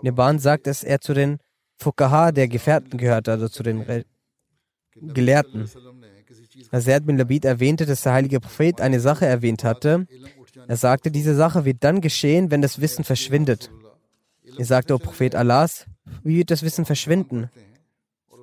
Neban 0.02 0.38
sagt, 0.38 0.66
dass 0.66 0.84
er 0.84 1.00
zu 1.00 1.14
den 1.14 1.38
Fukaha 1.78 2.32
der 2.32 2.48
Gefährten 2.48 2.98
gehört, 2.98 3.28
also 3.28 3.48
zu 3.48 3.62
den 3.62 3.82
Re 3.82 4.04
Gelehrten. 4.98 5.68
Hazrat 6.72 7.04
bin 7.04 7.18
Labid 7.18 7.44
erwähnte, 7.44 7.84
dass 7.84 8.02
der 8.02 8.14
heilige 8.14 8.40
Prophet 8.40 8.80
eine 8.80 8.98
Sache 8.98 9.26
erwähnt 9.26 9.62
hatte. 9.62 10.06
Er 10.66 10.76
sagte, 10.76 11.10
diese 11.10 11.34
Sache 11.34 11.66
wird 11.66 11.84
dann 11.84 12.00
geschehen, 12.00 12.50
wenn 12.50 12.62
das 12.62 12.80
Wissen 12.80 13.04
verschwindet. 13.04 13.70
Er 14.56 14.64
sagte, 14.64 14.94
O 14.94 14.98
Prophet 14.98 15.34
Allahs, 15.34 15.84
wie 16.22 16.38
wird 16.38 16.50
das 16.50 16.62
Wissen 16.62 16.86
verschwinden? 16.86 17.50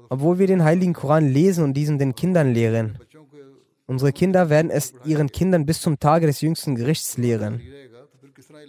Obwohl 0.09 0.37
wir 0.37 0.45
den 0.45 0.63
heiligen 0.63 0.93
Koran 0.93 1.27
lesen 1.27 1.63
und 1.63 1.73
diesen 1.73 1.97
den 1.97 2.13
Kindern 2.13 2.53
lehren. 2.53 2.99
Unsere 3.87 4.13
Kinder 4.13 4.49
werden 4.49 4.69
es 4.69 4.93
ihren 5.05 5.31
Kindern 5.31 5.65
bis 5.65 5.81
zum 5.81 5.99
Tage 5.99 6.27
des 6.27 6.41
jüngsten 6.41 6.75
Gerichts 6.75 7.17
lehren. 7.17 7.61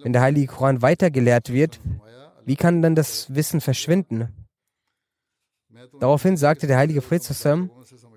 Wenn 0.03 0.13
der 0.13 0.23
Heilige 0.23 0.47
Koran 0.47 0.83
weitergelehrt 0.83 1.53
wird, 1.53 1.81
wie 2.45 2.57
kann 2.57 2.83
dann 2.83 2.95
das 2.95 3.35
Wissen 3.35 3.61
verschwinden? 3.61 4.29
Daraufhin 6.01 6.37
sagte 6.37 6.67
der 6.67 6.77
heilige 6.77 7.01
Prophet 7.01 7.23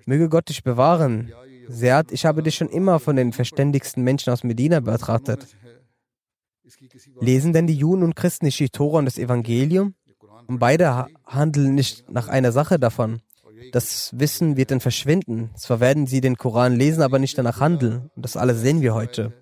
möge 0.06 0.30
Gott 0.30 0.50
dich 0.50 0.64
bewahren. 0.64 1.32
Seat, 1.68 2.12
ich 2.12 2.26
habe 2.26 2.44
dich 2.44 2.56
schon 2.56 2.70
immer 2.70 3.00
von 3.00 3.16
den 3.16 3.34
verständigsten 3.34 4.04
Menschen 4.04 4.32
aus 4.32 4.44
Medina 4.44 4.80
betrachtet. 4.80 5.48
Lesen 7.20 7.54
denn 7.54 7.68
die 7.68 7.76
Juden 7.76 8.04
und 8.04 8.16
Christen 8.16 8.46
nicht 8.46 8.60
die 8.60 8.70
Tora 8.70 9.00
und 9.00 9.06
das 9.06 9.18
Evangelium? 9.18 9.96
Und 10.48 10.60
beide 10.60 11.08
handeln 11.26 11.76
nicht 11.76 12.10
nach 12.10 12.28
einer 12.28 12.52
Sache 12.52 12.80
davon. 12.80 13.22
Das 13.72 14.12
Wissen 14.18 14.56
wird 14.56 14.72
dann 14.72 14.80
verschwinden. 14.80 15.50
Zwar 15.58 15.80
werden 15.80 16.08
sie 16.08 16.22
den 16.22 16.38
Koran 16.38 16.76
lesen, 16.76 17.02
aber 17.02 17.20
nicht 17.20 17.38
danach 17.38 17.60
handeln. 17.60 18.10
Und 18.16 18.24
das 18.24 18.38
alles 18.38 18.62
sehen 18.62 18.82
wir 18.82 18.94
heute. 18.94 19.34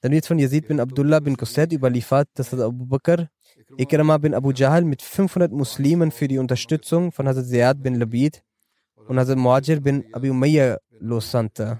Dann 0.00 0.12
wird 0.12 0.26
von 0.26 0.38
Yazid 0.38 0.68
bin 0.68 0.80
Abdullah 0.80 1.20
bin 1.20 1.36
Qusayt 1.36 1.72
überliefert, 1.72 2.28
dass 2.34 2.54
Abu 2.54 2.86
Bakr 2.86 3.28
Ikrama 3.76 4.18
bin 4.18 4.34
Abu 4.34 4.52
Jahl 4.52 4.84
mit 4.84 5.02
500 5.02 5.52
Muslimen 5.52 6.10
für 6.10 6.28
die 6.28 6.38
Unterstützung 6.38 7.12
von 7.12 7.28
Hazrat 7.28 7.46
Ziyad 7.46 7.82
bin 7.82 7.94
Labid 7.94 8.42
und 9.06 9.18
Hazrat 9.18 9.38
Muajir 9.38 9.80
bin 9.80 10.04
Abi 10.12 10.30
Umayyah 10.30 10.78
lossandte. 10.98 11.78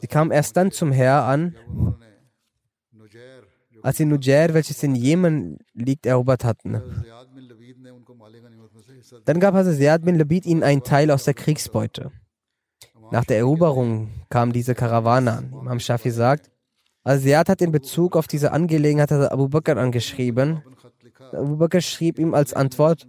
Sie 0.00 0.06
kamen 0.06 0.30
erst 0.30 0.56
dann 0.56 0.70
zum 0.70 0.90
Heer 0.92 1.22
an, 1.24 1.54
als 3.82 3.98
sie 3.98 4.06
Nujair, 4.06 4.54
welches 4.54 4.82
in 4.82 4.94
Jemen 4.94 5.58
liegt, 5.74 6.06
erobert 6.06 6.44
hatten. 6.44 6.80
Dann 9.26 9.40
gab 9.40 9.54
Hazrat 9.54 9.76
Ziyad 9.76 10.04
bin 10.04 10.16
Labid 10.16 10.46
ihnen 10.46 10.62
einen 10.62 10.82
Teil 10.82 11.10
aus 11.10 11.24
der 11.24 11.34
Kriegsbeute. 11.34 12.10
Nach 13.10 13.24
der 13.24 13.38
Eroberung 13.38 14.10
kam 14.30 14.52
diese 14.52 14.74
Karawane 14.74 15.32
an. 15.32 15.52
Imam 15.52 15.78
Shafi 15.78 16.10
sagt, 16.10 16.50
Asiat 17.04 17.48
hat 17.48 17.60
in 17.60 17.70
Bezug 17.70 18.16
auf 18.16 18.26
diese 18.26 18.52
Angelegenheit 18.52 19.12
Abu 19.12 19.48
Bakr 19.48 19.76
angeschrieben. 19.76 20.62
Abu 21.32 21.56
Bakr 21.56 21.80
schrieb 21.80 22.18
ihm 22.18 22.34
als 22.34 22.54
Antwort, 22.54 23.06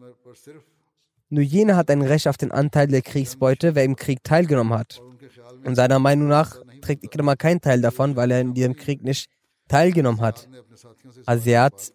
nur 1.30 1.44
jener 1.44 1.76
hat 1.76 1.90
ein 1.90 2.02
Recht 2.02 2.28
auf 2.28 2.38
den 2.38 2.52
Anteil 2.52 2.88
der 2.88 3.02
Kriegsbeute, 3.02 3.74
wer 3.74 3.84
im 3.84 3.96
Krieg 3.96 4.24
teilgenommen 4.24 4.78
hat. 4.78 5.02
Und 5.64 5.76
seiner 5.76 6.00
Meinung 6.00 6.28
nach 6.28 6.58
trägt 6.82 7.04
Ikrama 7.04 7.36
keinen 7.36 7.62
Teil 7.62 7.82
davon, 7.82 8.16
weil 8.16 8.32
er 8.32 8.42
in 8.42 8.54
diesem 8.54 8.76
Krieg 8.76 9.04
nicht 9.04 9.30
teilgenommen 9.68 10.22
hat. 10.22 10.48
Asiat 11.26 11.94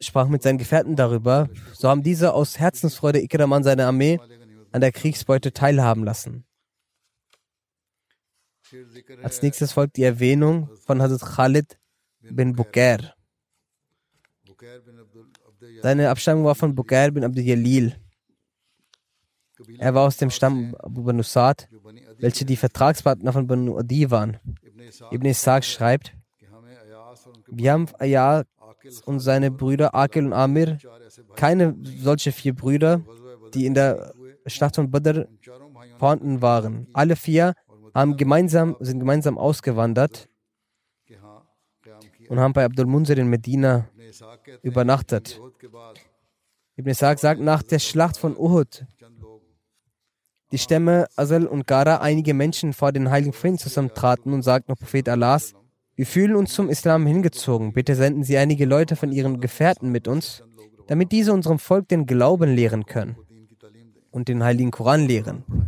sprach 0.00 0.28
mit 0.28 0.42
seinen 0.42 0.58
Gefährten 0.58 0.96
darüber. 0.96 1.48
So 1.72 1.88
haben 1.88 2.02
diese 2.02 2.34
aus 2.34 2.58
Herzensfreude 2.58 3.22
Ikram 3.22 3.52
an 3.52 3.62
seine 3.62 3.86
Armee 3.86 4.18
an 4.72 4.80
der 4.80 4.92
Kriegsbeute 4.92 5.52
teilhaben 5.52 6.04
lassen. 6.04 6.44
Als 9.22 9.42
nächstes 9.42 9.72
folgt 9.72 9.96
die 9.96 10.04
Erwähnung 10.04 10.68
von 10.86 11.02
Hazrat 11.02 11.20
Khalid 11.36 11.78
bin 12.20 12.54
Bukair. 12.54 13.14
Seine 15.82 16.10
Abstammung 16.10 16.44
war 16.44 16.54
von 16.54 16.74
Bukair 16.74 17.10
bin 17.10 17.24
Abdul 17.24 17.42
Jalil. 17.44 17.96
Er 19.78 19.94
war 19.94 20.06
aus 20.06 20.16
dem 20.16 20.30
Stamm 20.30 20.74
Abu 20.78 21.02
Banu 21.02 21.22
Sa'd, 21.22 21.68
welche 22.18 22.44
die 22.44 22.56
Vertragspartner 22.56 23.32
von 23.32 23.46
Banu 23.46 23.78
Adi 23.78 24.10
waren. 24.10 24.38
Ibn 25.10 25.26
Ishaq 25.26 25.64
schreibt, 25.64 26.14
wir 27.48 27.72
haben 27.72 27.86
Ayaz 27.98 28.46
und 29.04 29.20
seine 29.20 29.50
Brüder 29.50 29.94
Akil 29.94 30.26
und 30.26 30.32
Amir, 30.32 30.78
keine 31.36 31.76
solche 31.84 32.32
vier 32.32 32.54
Brüder, 32.54 33.02
die 33.54 33.66
in 33.66 33.74
der 33.74 34.14
Schlacht 34.46 34.76
von 34.76 34.90
Badr 34.90 35.28
vorhanden 35.98 36.42
waren. 36.42 36.88
Alle 36.92 37.14
vier 37.14 37.54
haben 37.94 38.16
gemeinsam, 38.16 38.76
sind 38.80 39.00
gemeinsam 39.00 39.38
ausgewandert 39.38 40.28
und 42.28 42.40
haben 42.40 42.52
bei 42.52 42.64
Abdul 42.64 42.86
Munzir 42.86 43.18
in 43.18 43.28
Medina 43.28 43.88
übernachtet. 44.62 45.40
Ibn 46.76 46.88
Ishaq 46.88 47.18
sagt, 47.18 47.40
nach 47.40 47.62
der 47.62 47.78
Schlacht 47.78 48.16
von 48.16 48.36
Uhud, 48.36 48.86
die 50.52 50.58
Stämme 50.58 51.06
Asal 51.16 51.46
und 51.46 51.66
Gara 51.66 51.98
einige 51.98 52.34
Menschen 52.34 52.72
vor 52.72 52.92
den 52.92 53.10
heiligen 53.10 53.32
Frieden 53.32 53.58
zusammentraten 53.58 54.32
und 54.32 54.42
sagten, 54.42 54.74
Prophet 54.74 55.08
Allahs, 55.08 55.54
wir 55.94 56.06
fühlen 56.06 56.36
uns 56.36 56.54
zum 56.54 56.68
Islam 56.68 57.06
hingezogen. 57.06 57.72
Bitte 57.72 57.94
senden 57.94 58.22
Sie 58.24 58.36
einige 58.36 58.64
Leute 58.64 58.96
von 58.96 59.12
Ihren 59.12 59.40
Gefährten 59.40 59.90
mit 59.90 60.08
uns, 60.08 60.42
damit 60.86 61.12
diese 61.12 61.32
unserem 61.32 61.58
Volk 61.58 61.88
den 61.88 62.06
Glauben 62.06 62.54
lehren 62.54 62.86
können 62.86 63.16
und 64.10 64.28
den 64.28 64.42
heiligen 64.42 64.70
Koran 64.70 65.06
lehren. 65.06 65.61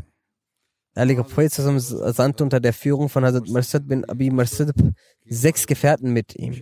Heilige 0.97 1.25
Prophet 1.25 1.53
sandte 1.53 2.45
unter 2.45 2.61
der 2.61 2.73
Führung 2.73 3.09
von 3.09 3.25
Hazrat 3.25 3.49
Marsad 3.49 3.89
bin 3.89 4.05
Abi 4.05 4.31
Marsad 4.31 4.73
sechs 5.27 5.67
Gefährten 5.67 6.13
mit 6.13 6.37
ihm. 6.37 6.55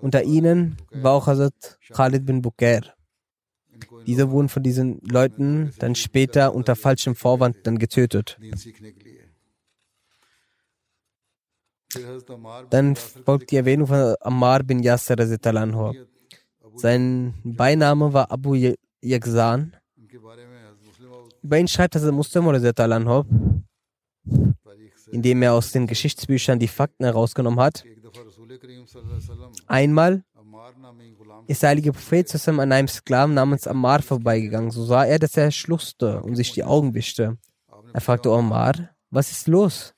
Unter 0.00 0.22
ihnen 0.22 0.76
war 0.90 1.12
auch 1.12 1.26
Hazrat 1.26 1.78
Khalid 1.92 2.26
bin 2.26 2.42
Bukair. 2.42 2.82
Diese 4.06 4.30
wurden 4.30 4.48
von 4.50 4.62
diesen 4.62 5.00
Leuten 5.00 5.72
dann 5.78 5.94
später 5.94 6.54
unter 6.54 6.76
falschem 6.76 7.14
Vorwand 7.14 7.56
dann 7.64 7.78
getötet. 7.78 8.38
Dann 12.70 12.96
folgt 12.96 13.50
die 13.50 13.56
Erwähnung 13.56 13.86
von 13.86 14.14
Ammar 14.20 14.62
bin 14.62 14.80
Yasser. 14.80 15.16
Sein 16.76 17.34
Beiname 17.44 18.12
war 18.12 18.30
Abu 18.30 18.54
Yakzan. 19.00 19.76
Über 21.42 21.58
ihn 21.58 21.68
schreibt 21.68 21.94
Hazrat 21.94 22.12
Muslim 22.12 22.46
indem 25.12 25.42
er 25.42 25.54
aus 25.54 25.72
den 25.72 25.86
Geschichtsbüchern 25.86 26.58
die 26.58 26.68
Fakten 26.68 27.04
herausgenommen 27.04 27.60
hat. 27.60 27.84
Einmal 29.66 30.24
ist 31.46 31.62
der 31.62 31.70
heilige 31.70 31.92
Prophet 31.92 32.48
an 32.48 32.72
einem 32.72 32.88
Sklaven 32.88 33.34
namens 33.34 33.66
Ammar 33.66 34.02
vorbeigegangen. 34.02 34.70
So 34.70 34.84
sah 34.84 35.04
er, 35.04 35.18
dass 35.18 35.36
er 35.36 35.50
schluchzte 35.50 36.22
und 36.22 36.36
sich 36.36 36.52
die 36.52 36.64
Augen 36.64 36.94
wischte. 36.94 37.38
Er 37.92 38.00
fragte 38.00 38.30
Ammar, 38.30 38.90
was 39.10 39.30
ist 39.30 39.48
los? 39.48 39.94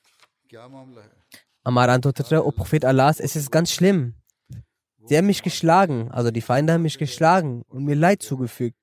Ammar 1.63 1.89
antwortete, 1.89 2.45
O 2.45 2.51
Prophet 2.51 2.85
Allahs, 2.85 3.19
es 3.19 3.35
ist 3.35 3.51
ganz 3.51 3.71
schlimm. 3.71 4.15
Sie 5.05 5.17
haben 5.17 5.27
mich 5.27 5.43
geschlagen, 5.43 6.09
also 6.11 6.31
die 6.31 6.41
Feinde 6.41 6.73
haben 6.73 6.81
mich 6.81 6.97
geschlagen 6.97 7.63
und 7.67 7.83
mir 7.83 7.95
Leid 7.95 8.23
zugefügt 8.23 8.77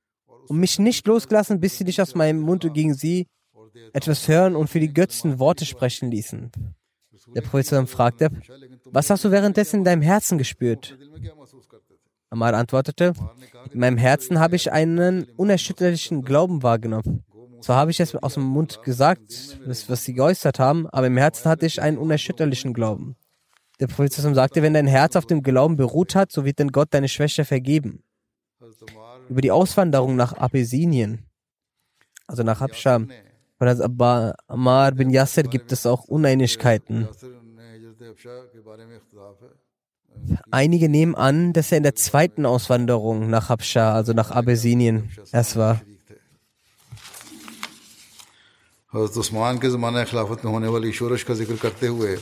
und 0.51 0.59
mich 0.59 0.81
nicht 0.81 1.07
losgelassen, 1.07 1.61
bis 1.61 1.79
sie 1.79 1.85
nicht 1.85 2.03
aus 2.03 2.17
meinem 2.17 2.41
Mund 2.41 2.69
gegen 2.75 2.93
sie 2.93 3.29
etwas 3.93 4.27
hören 4.27 4.57
und 4.57 4.69
für 4.69 4.81
die 4.81 4.93
Götzen 4.93 5.39
Worte 5.39 5.65
sprechen 5.65 6.11
ließen. 6.11 6.51
Der 7.37 7.43
Prophet 7.43 7.89
fragte, 7.89 8.31
was 8.87 9.11
hast 9.11 9.25
du 9.25 9.31
währenddessen 9.31 9.77
in 9.77 9.85
deinem 9.85 10.03
Herzen 10.03 10.39
gespürt? 10.39 10.99
Ammar 12.31 12.55
antwortete, 12.55 13.13
in 13.73 13.79
meinem 13.79 13.97
Herzen 13.97 14.41
habe 14.41 14.57
ich 14.57 14.73
einen 14.73 15.23
unerschütterlichen 15.37 16.23
Glauben 16.23 16.65
wahrgenommen. 16.65 17.23
Zwar 17.61 17.77
habe 17.77 17.93
ich 17.93 18.01
es 18.01 18.17
aus 18.17 18.35
dem 18.35 18.43
Mund 18.43 18.83
gesagt, 18.83 19.61
was 19.67 20.05
sie 20.05 20.15
geäußert 20.15 20.59
haben, 20.59 20.89
aber 20.89 21.07
im 21.07 21.17
Herzen 21.17 21.49
hatte 21.49 21.67
ich 21.67 21.81
einen 21.81 21.97
unerschütterlichen 21.97 22.75
Glauben. 22.75 23.15
Der 23.79 23.87
Prophet 23.87 24.13
sagte, 24.13 24.63
wenn 24.63 24.75
dein 24.75 24.89
Herz 24.89 25.15
auf 25.15 25.27
dem 25.27 25.45
Glauben 25.45 25.77
beruht 25.77 26.17
hat, 26.17 26.33
so 26.33 26.45
wird 26.45 26.59
denn 26.59 26.73
Gott 26.73 26.89
deine 26.91 27.09
Schwäche 27.09 27.45
vergeben 27.45 28.03
über 29.31 29.41
die 29.41 29.53
Auswanderung 29.53 30.17
nach 30.17 30.33
Abessinien, 30.37 31.25
also 32.27 32.43
nach 32.43 32.61
Habscham. 32.61 33.09
Von 33.59 33.69
Amar 34.49 34.93
bin 34.93 35.11
Yasser 35.11 35.45
gibt 35.45 35.71
es 35.73 35.87
auch 35.87 36.05
Uneinigkeiten. 36.05 37.09
Einige 40.51 40.89
nehmen 40.89 41.15
an, 41.15 41.53
dass 41.53 41.71
er 41.71 41.79
in 41.79 41.85
der 41.85 41.95
zweiten 41.95 42.45
Auswanderung 42.45 43.31
nach 43.31 43.49
Habscha, 43.49 43.95
also 43.95 44.13
nach 44.13 44.31
Abessinien, 44.31 45.11
erst 45.33 45.57
war. 45.57 45.81
حضرت 48.95 49.17
عثمان 49.19 49.59
کے 49.59 49.69
زمانہ 49.71 49.99
خلافت 50.11 50.45
میں 50.45 50.53
ہونے 50.53 50.69
والی 50.69 50.93
شورش 50.93 51.25
کا 51.25 51.35
ذکر 51.35 51.55
کرتے 51.63 51.87
ہوئے 51.87 52.17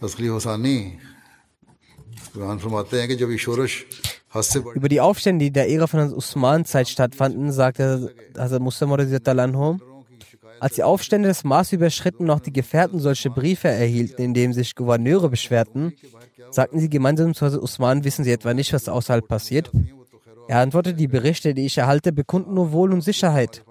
تسلی 0.00 0.28
حسانی 0.36 0.96
قرآن 2.32 2.58
über 4.74 4.88
die 4.88 5.00
Aufstände, 5.00 5.46
die 5.46 5.50
der 5.50 5.68
Ära 5.68 5.86
von 5.86 6.12
Usman-Zeit 6.12 6.88
stattfanden, 6.88 7.52
sagte 7.52 8.14
Hazrat 8.36 8.62
Muslim 8.62 8.92
als 10.60 10.74
die 10.74 10.82
Aufstände 10.82 11.28
das 11.28 11.42
Maß 11.42 11.72
überschritten 11.72 12.24
und 12.24 12.30
auch 12.30 12.40
die 12.40 12.52
Gefährten 12.52 13.00
solche 13.00 13.30
Briefe 13.30 13.68
erhielten, 13.68 14.20
in 14.20 14.34
denen 14.34 14.52
sich 14.52 14.74
Gouverneure 14.74 15.30
beschwerten, 15.30 15.94
sagten 16.50 16.78
sie 16.78 16.90
gemeinsam 16.90 17.34
zu 17.34 17.46
Hazrat 17.46 17.62
Usman, 17.62 18.04
wissen 18.04 18.24
sie 18.24 18.32
etwa 18.32 18.52
nicht, 18.52 18.72
was 18.72 18.88
außerhalb 18.88 19.26
passiert? 19.26 19.70
Er 20.48 20.58
antwortete, 20.58 20.96
die 20.96 21.08
Berichte, 21.08 21.54
die 21.54 21.64
ich 21.64 21.78
erhalte, 21.78 22.12
bekunden 22.12 22.54
nur 22.54 22.72
Wohl 22.72 22.92
und 22.92 23.00
Sicherheit. 23.00 23.64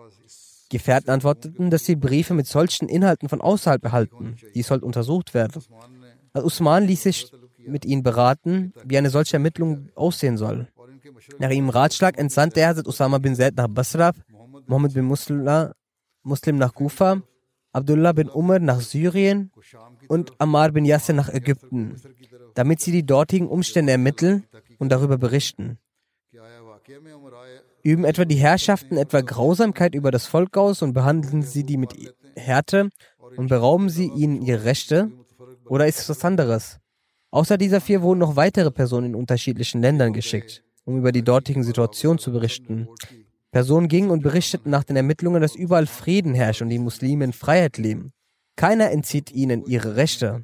Gefährten 0.70 1.10
antworteten, 1.10 1.70
dass 1.70 1.86
sie 1.86 1.96
Briefe 1.96 2.34
mit 2.34 2.48
solchen 2.48 2.90
Inhalten 2.90 3.30
von 3.30 3.42
außerhalb 3.42 3.84
erhalten. 3.84 4.36
Dies 4.56 4.68
sollte 4.68 4.86
untersucht 4.86 5.34
werden. 5.34 5.64
Al 6.34 6.44
Usman 6.44 6.86
ließ 6.86 7.04
sich 7.04 7.32
mit 7.70 7.86
ihnen 7.86 8.04
beraten, 8.04 8.74
wie 8.84 8.98
eine 8.98 9.10
solche 9.10 9.38
Ermittlung 9.38 9.90
aussehen 9.96 10.38
soll. 10.38 10.68
Nach 11.38 11.50
ihrem 11.50 11.70
Ratschlag 11.70 12.18
entsandte 12.18 12.62
er 12.62 12.70
Hazrat 12.70 12.88
Usama 12.88 13.18
bin 13.18 13.36
Zaid 13.36 13.56
nach 13.56 13.68
Basra, 13.68 14.12
Mohammed 14.68 14.94
bin 14.94 15.06
Muslim, 15.06 15.48
Muslim 16.24 16.58
nach 16.58 16.74
Kufa, 16.74 17.22
Abdullah 17.72 18.14
bin 18.14 18.30
Umar 18.30 18.60
nach 18.60 18.82
Syrien 18.82 19.52
und 20.08 20.34
Ammar 20.40 20.72
bin 20.72 20.86
Yasser 20.86 21.14
nach 21.14 21.30
Ägypten, 21.30 21.96
damit 22.56 22.82
sie 22.82 22.92
die 22.92 23.06
dortigen 23.06 23.48
Umstände 23.48 23.92
ermitteln 23.92 24.46
und 24.80 24.90
darüber 24.90 25.18
berichten. 25.18 25.78
Üben 27.84 28.06
etwa 28.06 28.26
die 28.26 28.36
Herrschaften 28.36 28.98
etwa 28.98 29.22
Grausamkeit 29.22 29.94
über 29.94 30.12
das 30.12 30.26
Volk 30.26 30.58
aus 30.58 30.82
und 30.82 30.94
behandeln 30.94 31.44
sie 31.44 31.64
die 31.64 31.78
mit 31.78 31.94
Härte 32.36 32.90
und 33.38 33.48
berauben 33.48 33.90
sie 33.90 34.08
ihnen 34.08 34.42
ihre 34.42 34.64
Rechte? 34.64 35.12
Oder 35.66 35.88
ist 35.88 36.00
es 36.00 36.10
was 36.10 36.26
anderes? 36.26 36.80
Außer 37.32 37.58
dieser 37.58 37.80
vier 37.80 38.02
wurden 38.02 38.20
noch 38.20 38.36
weitere 38.36 38.72
Personen 38.72 39.08
in 39.08 39.16
unterschiedlichen 39.16 39.82
Ländern 39.82 40.14
geschickt, 40.14 40.64
um 40.86 40.98
über 40.98 41.12
die 41.12 41.24
dortigen 41.24 41.64
Situationen 41.64 42.18
zu 42.18 42.32
berichten. 42.32 42.88
Personen 43.52 43.88
gingen 43.88 44.10
und 44.10 44.22
berichteten 44.22 44.70
nach 44.70 44.84
den 44.84 44.96
Ermittlungen, 44.96 45.42
dass 45.42 45.56
überall 45.56 45.88
Frieden 45.88 46.34
herrscht 46.34 46.62
und 46.62 46.70
die 46.70 46.80
Muslime 46.80 47.26
in 47.26 47.34
Freiheit 47.34 47.78
leben. 47.78 48.14
Keiner 48.56 48.92
entzieht 48.92 49.32
ihnen 49.32 49.64
ihre 49.66 49.96
Rechte. 49.96 50.44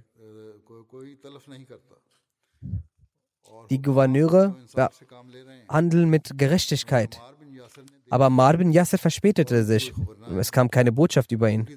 Die 3.70 3.82
Gouverneure 3.82 4.56
handeln 5.70 6.10
mit 6.10 6.38
Gerechtigkeit. 6.38 7.20
Aber 8.10 8.30
Marvin 8.30 8.72
Yasser 8.72 8.98
verspätete 8.98 9.66
sich. 9.66 9.94
Es 10.38 10.52
kam 10.52 10.70
keine 10.70 10.92
Botschaft 10.92 11.32
über 11.32 11.50
ihn. 11.50 11.68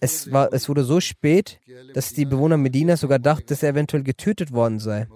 Es, 0.00 0.30
war, 0.32 0.52
es 0.52 0.68
wurde 0.68 0.84
so 0.84 1.00
spät, 1.00 1.60
dass 1.94 2.12
die 2.12 2.24
Bewohner 2.24 2.56
Medinas 2.56 3.00
sogar 3.00 3.18
dachten, 3.18 3.46
dass 3.46 3.62
er 3.62 3.70
eventuell 3.70 4.02
getötet 4.02 4.52
worden 4.52 4.78
sei. 4.78 5.06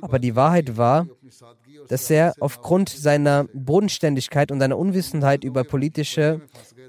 Aber 0.00 0.18
die 0.18 0.36
Wahrheit 0.36 0.76
war, 0.76 1.08
dass 1.88 2.10
er 2.10 2.34
aufgrund 2.40 2.88
seiner 2.88 3.44
Bodenständigkeit 3.52 4.50
und 4.52 4.60
seiner 4.60 4.78
Unwissenheit 4.78 5.44
über 5.44 5.64
politische 5.64 6.42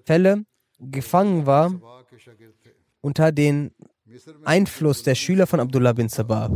Fälle 0.05 0.45
gefangen 0.79 1.45
war 1.45 1.73
unter 3.01 3.31
den 3.31 3.71
Einfluss 4.43 5.03
der 5.03 5.15
Schüler 5.15 5.47
von 5.47 5.59
Abdullah 5.59 5.93
bin 5.93 6.09
Sabah. 6.09 6.49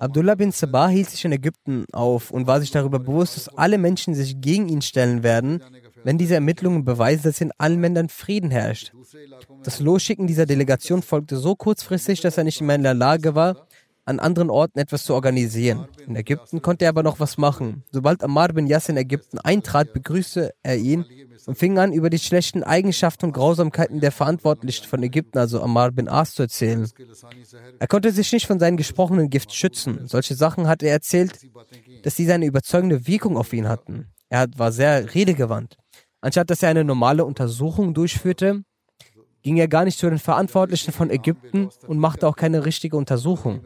Abdullah 0.00 0.34
bin 0.34 0.50
Sabah 0.50 0.88
hielt 0.88 1.08
sich 1.08 1.24
in 1.24 1.30
Ägypten 1.30 1.84
auf 1.92 2.32
und 2.32 2.46
war 2.48 2.60
sich 2.60 2.72
darüber 2.72 2.98
bewusst, 2.98 3.36
dass 3.36 3.48
alle 3.48 3.78
Menschen 3.78 4.14
sich 4.14 4.40
gegen 4.40 4.68
ihn 4.68 4.82
stellen 4.82 5.22
werden, 5.22 5.62
wenn 6.02 6.18
diese 6.18 6.34
Ermittlungen 6.34 6.84
beweisen, 6.84 7.22
dass 7.24 7.40
in 7.40 7.52
allen 7.58 7.80
Ländern 7.80 8.08
Frieden 8.08 8.50
herrscht. 8.50 8.92
Das 9.62 9.78
Losschicken 9.78 10.26
dieser 10.26 10.46
Delegation 10.46 11.02
folgte 11.02 11.36
so 11.36 11.54
kurzfristig, 11.54 12.20
dass 12.22 12.38
er 12.38 12.44
nicht 12.44 12.60
mehr 12.60 12.74
in 12.74 12.82
der 12.82 12.94
Lage 12.94 13.36
war, 13.36 13.67
an 14.08 14.20
anderen 14.20 14.48
Orten 14.48 14.78
etwas 14.78 15.04
zu 15.04 15.14
organisieren. 15.14 15.86
In 16.06 16.16
Ägypten 16.16 16.62
konnte 16.62 16.86
er 16.86 16.88
aber 16.88 17.02
noch 17.02 17.20
was 17.20 17.36
machen. 17.36 17.84
Sobald 17.92 18.24
Ammar 18.24 18.48
bin 18.48 18.66
Yasser 18.66 18.90
in 18.90 18.96
Ägypten 18.96 19.38
eintrat, 19.38 19.92
begrüßte 19.92 20.54
er 20.62 20.76
ihn 20.76 21.04
und 21.46 21.58
fing 21.58 21.78
an, 21.78 21.92
über 21.92 22.08
die 22.10 22.18
schlechten 22.18 22.62
Eigenschaften 22.62 23.26
und 23.26 23.32
Grausamkeiten 23.32 24.00
der 24.00 24.10
Verantwortlichen 24.10 24.86
von 24.86 25.02
Ägypten, 25.02 25.38
also 25.38 25.62
Ammar 25.62 25.92
bin 25.92 26.08
As, 26.08 26.34
zu 26.34 26.42
erzählen. 26.42 26.88
Er 27.78 27.86
konnte 27.86 28.10
sich 28.10 28.32
nicht 28.32 28.46
von 28.46 28.58
seinem 28.58 28.78
gesprochenen 28.78 29.28
Gift 29.28 29.54
schützen. 29.54 30.06
Solche 30.06 30.34
Sachen 30.34 30.66
hat 30.66 30.82
er 30.82 30.92
erzählt, 30.92 31.38
dass 32.02 32.16
sie 32.16 32.30
eine 32.32 32.46
überzeugende 32.46 33.06
Wirkung 33.06 33.36
auf 33.36 33.52
ihn 33.52 33.68
hatten. 33.68 34.06
Er 34.30 34.46
war 34.56 34.72
sehr 34.72 35.14
redegewandt. 35.14 35.76
Anstatt 36.20 36.50
dass 36.50 36.62
er 36.62 36.70
eine 36.70 36.84
normale 36.84 37.24
Untersuchung 37.24 37.94
durchführte, 37.94 38.62
ging 39.48 39.56
er 39.56 39.68
gar 39.68 39.86
nicht 39.86 39.98
zu 39.98 40.10
den 40.10 40.18
Verantwortlichen 40.18 40.92
von 40.92 41.08
Ägypten 41.08 41.70
und 41.86 41.96
machte 41.96 42.28
auch 42.28 42.36
keine 42.36 42.66
richtige 42.66 42.98
Untersuchung. 42.98 43.62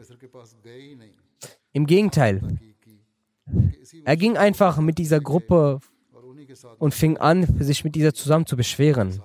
Im 1.73 1.85
Gegenteil, 1.87 2.39
er 4.05 4.15
ging 4.15 4.37
einfach 4.37 4.77
mit 4.79 4.97
dieser 4.97 5.19
Gruppe 5.19 5.79
und 6.79 6.93
fing 6.93 7.17
an, 7.17 7.45
sich 7.59 7.83
mit 7.83 7.95
dieser 7.95 8.13
zusammen 8.13 8.45
zu 8.45 8.55
beschweren. 8.55 9.21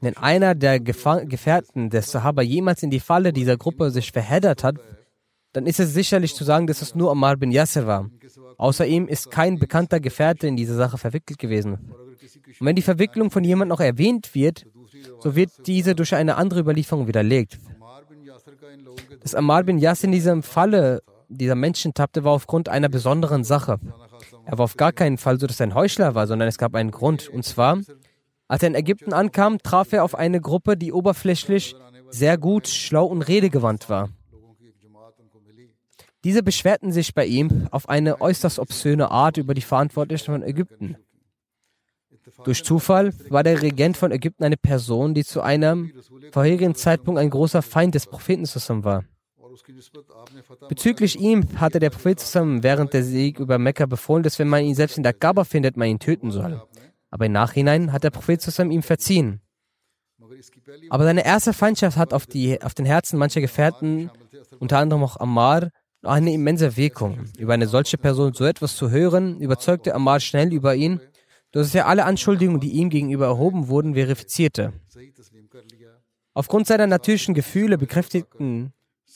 Wenn 0.00 0.16
einer 0.16 0.54
der 0.54 0.80
Gefa 0.80 1.24
Gefährten 1.24 1.90
des 1.90 2.10
Sahaba 2.10 2.40
jemals 2.40 2.82
in 2.82 2.88
die 2.88 3.00
Falle 3.00 3.34
dieser 3.34 3.58
Gruppe 3.58 3.90
sich 3.90 4.10
verheddert 4.10 4.64
hat, 4.64 4.76
dann 5.52 5.66
ist 5.66 5.80
es 5.80 5.92
sicherlich 5.92 6.34
zu 6.34 6.44
sagen, 6.44 6.66
dass 6.66 6.80
es 6.80 6.94
nur 6.94 7.10
Ammar 7.10 7.36
bin 7.36 7.52
Yasser 7.52 7.86
war. 7.86 8.08
Außer 8.56 8.86
ihm 8.86 9.06
ist 9.06 9.30
kein 9.30 9.58
bekannter 9.58 10.00
Gefährte 10.00 10.46
in 10.46 10.56
diese 10.56 10.76
Sache 10.76 10.96
verwickelt 10.96 11.38
gewesen. 11.38 11.72
Und 12.58 12.66
wenn 12.66 12.76
die 12.76 12.88
Verwicklung 12.90 13.30
von 13.30 13.44
jemandem 13.44 13.76
noch 13.76 13.80
erwähnt 13.80 14.34
wird, 14.34 14.64
so 15.20 15.34
wird 15.36 15.50
diese 15.66 15.94
durch 15.94 16.14
eine 16.14 16.36
andere 16.36 16.60
Überlieferung 16.60 17.06
widerlegt. 17.06 17.58
Dass 19.22 19.34
Ammar 19.34 19.64
bin 19.64 19.78
Yasser 19.78 20.04
in 20.04 20.12
diesem 20.12 20.42
Falle 20.42 21.02
dieser 21.28 21.54
Menschen 21.54 21.94
tappte, 21.94 22.24
war 22.24 22.32
aufgrund 22.32 22.68
einer 22.68 22.88
besonderen 22.88 23.44
Sache. 23.44 23.78
Er 24.44 24.58
war 24.58 24.64
auf 24.64 24.76
gar 24.76 24.92
keinen 24.92 25.18
Fall 25.18 25.38
so, 25.38 25.46
dass 25.46 25.60
er 25.60 25.68
ein 25.68 25.74
Heuchler 25.74 26.14
war, 26.14 26.26
sondern 26.26 26.48
es 26.48 26.58
gab 26.58 26.74
einen 26.74 26.90
Grund. 26.90 27.28
Und 27.28 27.44
zwar, 27.44 27.78
als 28.48 28.62
er 28.62 28.68
in 28.68 28.74
Ägypten 28.74 29.12
ankam, 29.12 29.58
traf 29.58 29.92
er 29.92 30.04
auf 30.04 30.14
eine 30.14 30.40
Gruppe, 30.40 30.76
die 30.76 30.92
oberflächlich 30.92 31.76
sehr 32.10 32.36
gut, 32.38 32.66
schlau 32.66 33.06
und 33.06 33.22
redegewandt 33.22 33.88
war. 33.88 34.08
Diese 36.24 36.42
beschwerten 36.42 36.92
sich 36.92 37.14
bei 37.14 37.24
ihm 37.24 37.68
auf 37.70 37.88
eine 37.88 38.20
äußerst 38.20 38.58
obszöne 38.58 39.10
Art 39.10 39.38
über 39.38 39.54
die 39.54 39.62
Verantwortlichen 39.62 40.32
von 40.32 40.42
Ägypten. 40.42 40.96
Durch 42.44 42.64
Zufall 42.64 43.12
war 43.28 43.42
der 43.42 43.62
Regent 43.62 43.96
von 43.96 44.12
Ägypten 44.12 44.44
eine 44.44 44.56
Person, 44.56 45.14
die 45.14 45.24
zu 45.24 45.40
einem 45.40 45.92
vorherigen 46.32 46.74
Zeitpunkt 46.74 47.20
ein 47.20 47.30
großer 47.30 47.62
Feind 47.62 47.94
des 47.94 48.06
Propheten 48.06 48.44
zusammen 48.44 48.84
war. 48.84 49.04
Bezüglich 50.68 51.18
ihm 51.18 51.60
hatte 51.60 51.80
der 51.80 51.90
Prophet 51.90 52.20
zusammen 52.20 52.62
während 52.62 52.94
der 52.94 53.02
Sieg 53.02 53.38
über 53.38 53.58
Mekka 53.58 53.86
befohlen, 53.86 54.22
dass 54.22 54.38
wenn 54.38 54.48
man 54.48 54.64
ihn 54.64 54.74
selbst 54.74 54.96
in 54.96 55.02
der 55.02 55.12
Kaaba 55.12 55.44
findet, 55.44 55.76
man 55.76 55.88
ihn 55.88 55.98
töten 55.98 56.30
soll. 56.30 56.62
Aber 57.10 57.26
im 57.26 57.32
Nachhinein 57.32 57.92
hat 57.92 58.04
der 58.04 58.10
Prophet 58.10 58.40
zusammen 58.40 58.70
ihm 58.70 58.82
verziehen. 58.82 59.40
Aber 60.90 61.04
seine 61.04 61.24
erste 61.24 61.52
Feindschaft 61.52 61.96
hat 61.96 62.14
auf, 62.14 62.26
die, 62.26 62.62
auf 62.62 62.74
den 62.74 62.86
Herzen 62.86 63.18
mancher 63.18 63.40
Gefährten, 63.40 64.10
unter 64.58 64.78
anderem 64.78 65.02
auch 65.02 65.16
Ammar, 65.18 65.70
eine 66.02 66.32
immense 66.32 66.76
Wirkung. 66.76 67.26
Über 67.38 67.54
eine 67.54 67.66
solche 67.66 67.98
Person 67.98 68.32
so 68.32 68.44
etwas 68.44 68.76
zu 68.76 68.90
hören, 68.90 69.40
überzeugte 69.40 69.94
Ammar 69.94 70.20
schnell 70.20 70.52
über 70.52 70.74
ihn, 70.74 71.00
dass 71.52 71.74
er 71.74 71.86
alle 71.86 72.04
Anschuldigungen, 72.04 72.60
die 72.60 72.70
ihm 72.72 72.90
gegenüber 72.90 73.26
erhoben 73.26 73.68
wurden, 73.68 73.94
verifizierte. 73.94 74.72
Aufgrund 76.32 76.66
seiner 76.66 76.86
natürlichen 76.86 77.34
Gefühle 77.34 77.76
bekräftigten 77.76 78.72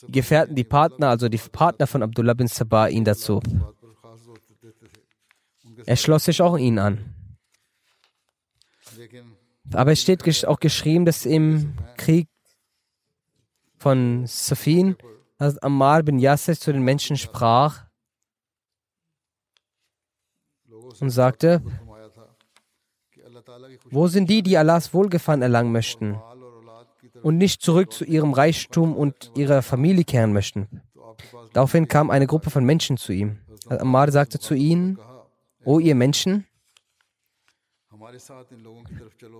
Gefährten, 0.07 0.55
die 0.55 0.65
Partner, 0.65 1.09
also 1.09 1.29
die 1.29 1.37
Partner 1.37 1.87
von 1.87 2.03
Abdullah 2.03 2.33
bin 2.33 2.47
Sabah, 2.47 2.87
ihn 2.87 3.05
dazu. 3.05 3.41
Er 5.85 5.95
schloss 5.95 6.25
sich 6.25 6.41
auch 6.41 6.57
ihnen 6.57 6.79
an. 6.79 7.15
Aber 9.73 9.91
es 9.91 10.01
steht 10.01 10.45
auch 10.45 10.59
geschrieben, 10.59 11.05
dass 11.05 11.25
im 11.25 11.73
Krieg 11.97 12.27
von 13.77 14.25
Safin, 14.27 14.95
Ammar 15.37 16.03
bin 16.03 16.19
Yasser 16.19 16.55
zu 16.55 16.71
den 16.71 16.81
Menschen 16.81 17.17
sprach 17.17 17.85
und 20.99 21.09
sagte, 21.09 21.61
wo 23.91 24.07
sind 24.07 24.29
die, 24.29 24.41
die 24.43 24.57
Allahs 24.57 24.93
Wohlgefallen 24.93 25.41
erlangen 25.41 25.71
möchten? 25.71 26.17
und 27.25 27.39
nicht 27.39 27.63
zurück 27.63 27.91
zu 27.91 28.05
ihrem 28.05 28.33
Reichtum 28.33 28.95
und 28.95 29.31
ihrer 29.35 29.63
Familie 29.63 30.03
kehren 30.03 30.31
möchten. 30.31 30.67
Daraufhin 31.53 31.87
kam 31.87 32.11
eine 32.11 32.27
Gruppe 32.27 32.51
von 32.51 32.63
Menschen 32.63 32.97
zu 32.97 33.13
ihm. 33.13 33.39
Ammar 33.67 34.11
sagte 34.11 34.37
zu 34.37 34.53
ihnen, 34.53 34.99
O 35.63 35.79
ihr 35.79 35.95
Menschen, 35.95 36.45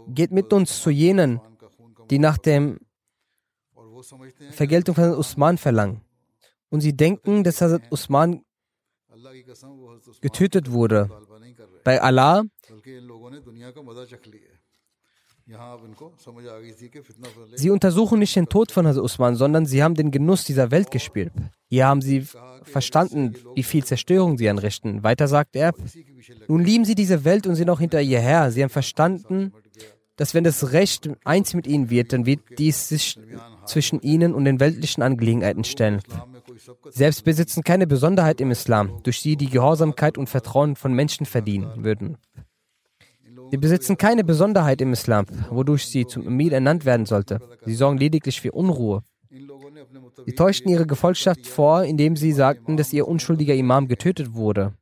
geht 0.07 0.31
mit 0.31 0.51
uns 0.51 0.81
zu 0.81 0.89
jenen, 0.89 1.39
die 2.09 2.17
nach 2.17 2.39
der 2.39 2.77
Vergeltung 4.49 4.95
von 4.95 5.13
Usman 5.13 5.59
verlangen. 5.59 6.01
Und 6.69 6.81
sie 6.81 6.97
denken, 6.97 7.43
dass 7.43 7.61
Hazrat 7.61 7.83
Usman 7.91 8.43
getötet 10.21 10.71
wurde. 10.71 11.09
Bei 11.83 12.01
Allah 12.01 12.43
Sie 17.55 17.69
untersuchen 17.69 18.19
nicht 18.19 18.35
den 18.35 18.47
Tod 18.47 18.71
von 18.71 18.87
Hazrat 18.87 19.03
Usman, 19.03 19.35
sondern 19.35 19.67
sie 19.67 19.83
haben 19.83 19.93
den 19.93 20.09
Genuss 20.09 20.43
dieser 20.43 20.71
Welt 20.71 20.89
gespielt. 20.89 21.31
Hier 21.67 21.85
haben 21.85 22.01
sie 22.01 22.27
verstanden, 22.63 23.35
wie 23.53 23.61
viel 23.61 23.85
Zerstörung 23.85 24.39
sie 24.39 24.49
anrichten. 24.49 25.03
Weiter 25.03 25.27
sagt 25.27 25.55
er, 25.55 25.73
nun 26.47 26.63
lieben 26.63 26.85
sie 26.85 26.95
diese 26.95 27.25
Welt 27.25 27.45
und 27.45 27.55
sind 27.55 27.69
auch 27.69 27.79
hinter 27.79 28.01
ihr 28.01 28.19
her. 28.19 28.51
Sie 28.51 28.63
haben 28.63 28.71
verstanden, 28.71 29.53
dass 30.15 30.33
wenn 30.33 30.43
das 30.43 30.71
Recht 30.71 31.09
eins 31.25 31.53
mit 31.53 31.67
ihnen 31.67 31.89
wird, 31.91 32.13
dann 32.13 32.25
wird 32.25 32.41
dies 32.57 32.87
sich 32.87 33.19
zwischen 33.65 34.01
ihnen 34.01 34.33
und 34.33 34.45
den 34.45 34.59
weltlichen 34.59 35.03
Angelegenheiten 35.03 35.63
stellen. 35.63 36.01
Selbst 36.89 37.23
besitzen 37.23 37.63
keine 37.63 37.85
Besonderheit 37.85 38.41
im 38.41 38.49
Islam, 38.49 39.01
durch 39.03 39.21
die 39.21 39.35
die 39.35 39.49
Gehorsamkeit 39.49 40.17
und 40.17 40.27
Vertrauen 40.27 40.75
von 40.75 40.93
Menschen 40.93 41.25
verdienen 41.25 41.83
würden. 41.83 42.17
Sie 43.55 43.61
besitzen 43.61 43.95
keine 43.95 44.25
Besonderheit 44.25 44.81
im 44.81 44.91
Islam, 44.91 45.27
wodurch 45.49 45.85
sie 45.87 46.05
zum 46.05 46.27
Emir 46.27 46.51
ernannt 46.51 46.83
werden 46.83 47.05
sollte. 47.05 47.39
Sie 47.65 47.73
sorgen 47.73 47.97
lediglich 47.97 48.41
für 48.41 48.51
Unruhe. 48.51 49.01
Sie 50.25 50.33
täuschten 50.33 50.69
ihre 50.69 50.85
Gefolgschaft 50.85 51.47
vor, 51.47 51.85
indem 51.85 52.17
sie 52.17 52.33
sagten, 52.33 52.75
dass 52.75 52.91
ihr 52.91 53.07
unschuldiger 53.07 53.55
Imam 53.55 53.87
getötet 53.87 54.33
wurde, 54.33 54.73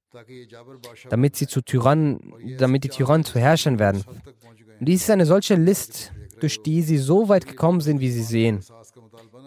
damit 1.08 1.36
sie 1.36 1.46
zu 1.46 1.62
Tyrannen, 1.62 2.34
damit 2.58 2.84
die 2.84 2.90
Tyrannen 2.90 3.24
zu 3.24 3.38
Herrschern 3.38 3.78
werden. 3.78 4.04
Und 4.80 4.90
dies 4.90 5.04
ist 5.04 5.12
eine 5.12 5.28
solche 5.28 5.54
List, 5.54 6.12
durch 6.40 6.64
die 6.64 6.82
sie 6.82 6.98
so 6.98 7.30
weit 7.30 7.46
gekommen 7.46 7.80
sind, 7.80 8.00
wie 8.00 8.10
sie 8.10 8.24
sehen. 8.24 8.62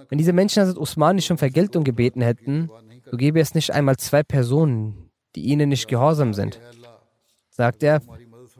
Wenn 0.09 0.19
diese 0.19 0.33
Menschen 0.33 0.63
Hazrat 0.63 0.79
Usman 0.79 1.17
nicht 1.17 1.33
um 1.33 1.39
Vergeltung 1.39 1.83
gebeten 1.83 2.21
hätten, 2.23 2.71
so 3.11 3.17
gäbe 3.17 3.41
es 3.41 3.57
nicht 3.57 3.73
einmal 3.73 3.97
zwei 3.97 4.23
Personen, 4.23 5.11
die 5.35 5.47
ihnen 5.47 5.71
nicht 5.71 5.89
gehorsam 5.89 6.33
sind. 6.33 6.61
Sagt 7.51 7.83
er, 7.83 8.03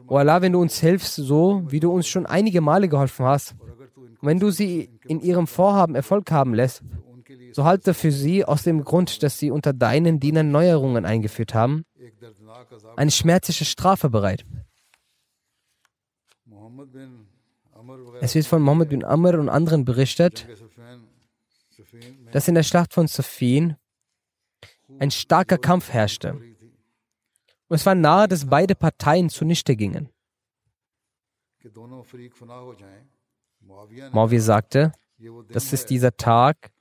O 0.07 0.17
Allah, 0.17 0.41
wenn 0.41 0.53
du 0.53 0.61
uns 0.61 0.79
hilfst, 0.79 1.15
so 1.15 1.63
wie 1.67 1.79
du 1.79 1.91
uns 1.91 2.07
schon 2.07 2.25
einige 2.25 2.61
Male 2.61 2.87
geholfen 2.87 3.25
hast, 3.25 3.55
wenn 4.21 4.39
du 4.39 4.51
sie 4.51 4.89
in 5.07 5.19
ihrem 5.19 5.47
Vorhaben 5.47 5.95
Erfolg 5.95 6.31
haben 6.31 6.53
lässt, 6.53 6.81
so 7.51 7.65
halte 7.65 7.93
für 7.93 8.11
sie 8.11 8.45
aus 8.45 8.63
dem 8.63 8.83
Grund, 8.83 9.23
dass 9.23 9.37
sie 9.37 9.51
unter 9.51 9.73
deinen 9.73 10.19
Dienern 10.19 10.51
Neuerungen 10.51 11.05
eingeführt 11.05 11.53
haben, 11.53 11.85
eine 12.95 13.11
schmerzliche 13.11 13.65
Strafe 13.65 14.09
bereit. 14.09 14.45
Es 18.21 18.35
wird 18.35 18.45
von 18.45 18.61
Mohammed 18.61 18.89
bin 18.89 19.03
Amr 19.03 19.39
und 19.39 19.49
anderen 19.49 19.85
berichtet, 19.85 20.47
dass 22.31 22.47
in 22.47 22.55
der 22.55 22.63
Schlacht 22.63 22.93
von 22.93 23.07
Safin 23.07 23.75
ein 24.99 25.11
starker 25.11 25.57
Kampf 25.57 25.91
herrschte. 25.91 26.39
Und 27.69 27.75
es 27.75 27.85
war 27.85 27.95
nahe, 27.95 28.27
dass 28.27 28.45
beide 28.45 28.75
Parteien 28.75 29.29
zunichte 29.29 29.75
gingen. 29.75 30.09
Muawiyah 34.11 34.41
sagte, 34.41 34.91
das 35.49 35.73
ist 35.73 35.89
dieser 35.89 36.15
Tag, 36.15 36.71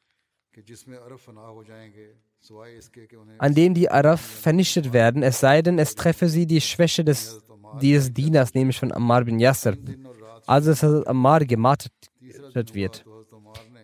an 3.39 3.55
dem 3.55 3.75
die 3.75 3.91
Araf 3.91 4.21
vernichtet 4.21 4.93
werden, 4.93 5.23
es 5.23 5.41
sei 5.41 5.63
denn, 5.63 5.79
es 5.79 5.95
treffe 5.95 6.29
sie 6.29 6.47
die 6.47 6.61
Schwäche 6.61 7.05
des, 7.05 7.43
dieses 7.81 8.13
Dieners, 8.13 8.55
nämlich 8.55 8.79
von 8.79 8.93
Ammar 8.93 9.25
bin 9.25 9.41
Yasser, 9.41 9.75
also 10.47 10.71
dass 10.71 11.07
Ammar 11.07 11.45
gemartet 11.45 11.93
wird. 12.73 13.05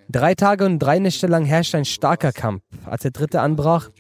Drei 0.09 0.35
Tage 0.35 0.67
und 0.67 0.79
drei 0.79 0.99
Nächte 0.99 1.27
lang 1.27 1.45
herrschte 1.45 1.79
ein 1.79 1.85
starker 1.85 2.33
Kampf. 2.33 2.63
Als 2.85 3.03
der 3.03 3.11
dritte 3.11 3.41
anbrach, 3.41 3.91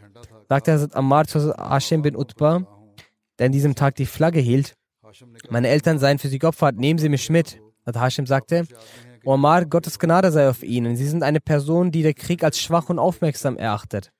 sagte 0.48 0.72
Hazrat 0.72 0.94
Ammar 0.94 1.26
zu 1.26 1.54
Hashem 1.56 2.02
bin 2.02 2.16
Utbah, 2.16 2.66
der 3.38 3.46
an 3.46 3.52
diesem 3.52 3.74
Tag 3.74 3.96
die 3.96 4.06
Flagge 4.06 4.40
hielt. 4.40 4.74
Meine 5.50 5.68
Eltern 5.68 5.98
seien 5.98 6.18
für 6.18 6.28
sie 6.28 6.38
geopfert, 6.38 6.76
nehmen 6.76 6.98
Sie 6.98 7.08
mich 7.08 7.28
mit. 7.28 7.60
Und 7.84 8.00
Hashim 8.00 8.26
sagte, 8.26 8.66
Omar, 9.24 9.66
Gottes 9.66 9.98
Gnade 9.98 10.30
sei 10.32 10.48
auf 10.48 10.62
Ihnen. 10.62 10.96
Sie 10.96 11.06
sind 11.06 11.22
eine 11.22 11.40
Person, 11.40 11.90
die 11.90 12.02
der 12.02 12.14
Krieg 12.14 12.42
als 12.42 12.60
schwach 12.60 12.88
und 12.88 12.98
aufmerksam 12.98 13.56
erachtet. 13.56 14.12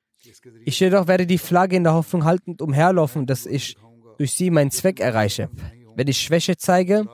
Ich 0.65 0.79
jedoch 0.79 1.09
werde 1.09 1.27
die 1.27 1.39
Flagge 1.39 1.77
in 1.77 1.85
der 1.85 1.95
Hoffnung 1.95 2.25
haltend 2.25 2.63
umherlaufen, 2.63 3.27
dass 3.27 3.47
ich 3.47 3.77
durch 4.19 4.33
sie 4.33 4.51
meinen 4.51 4.71
Zweck 4.71 5.01
erreiche. 5.01 5.51
Wenn 5.97 6.07
ich 6.07 6.19
Schwäche 6.19 6.57
zeige, 6.57 7.07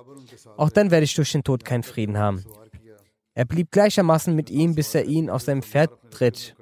auch 0.56 0.70
dann 0.70 0.90
werde 0.90 1.04
ich 1.04 1.14
durch 1.14 1.32
den 1.32 1.44
Tod 1.44 1.64
keinen 1.64 1.82
Frieden 1.82 2.18
haben. 2.18 2.44
Er 3.34 3.44
blieb 3.44 3.70
gleichermaßen 3.70 4.34
mit 4.34 4.50
ihm, 4.50 4.74
bis 4.74 4.94
er 4.94 5.04
ihn 5.04 5.30
auf 5.30 5.42
seinem 5.42 5.62
Pferd 5.62 5.90
tritt. 6.10 6.56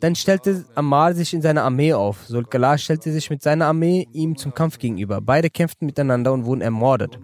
Dann 0.00 0.14
stellte 0.14 0.64
Ammar 0.74 1.14
sich 1.14 1.34
in 1.34 1.42
seine 1.42 1.62
Armee 1.62 1.92
auf. 1.92 2.26
Sulkala 2.26 2.78
stellte 2.78 3.12
sich 3.12 3.28
mit 3.28 3.42
seiner 3.42 3.66
Armee 3.66 4.08
ihm 4.12 4.36
zum 4.36 4.54
Kampf 4.54 4.78
gegenüber. 4.78 5.20
Beide 5.20 5.50
kämpften 5.50 5.86
miteinander 5.86 6.32
und 6.32 6.46
wurden 6.46 6.62
ermordet. 6.62 7.18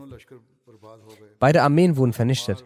Beide 1.38 1.62
Armeen 1.62 1.96
wurden 1.96 2.12
vernichtet. 2.12 2.64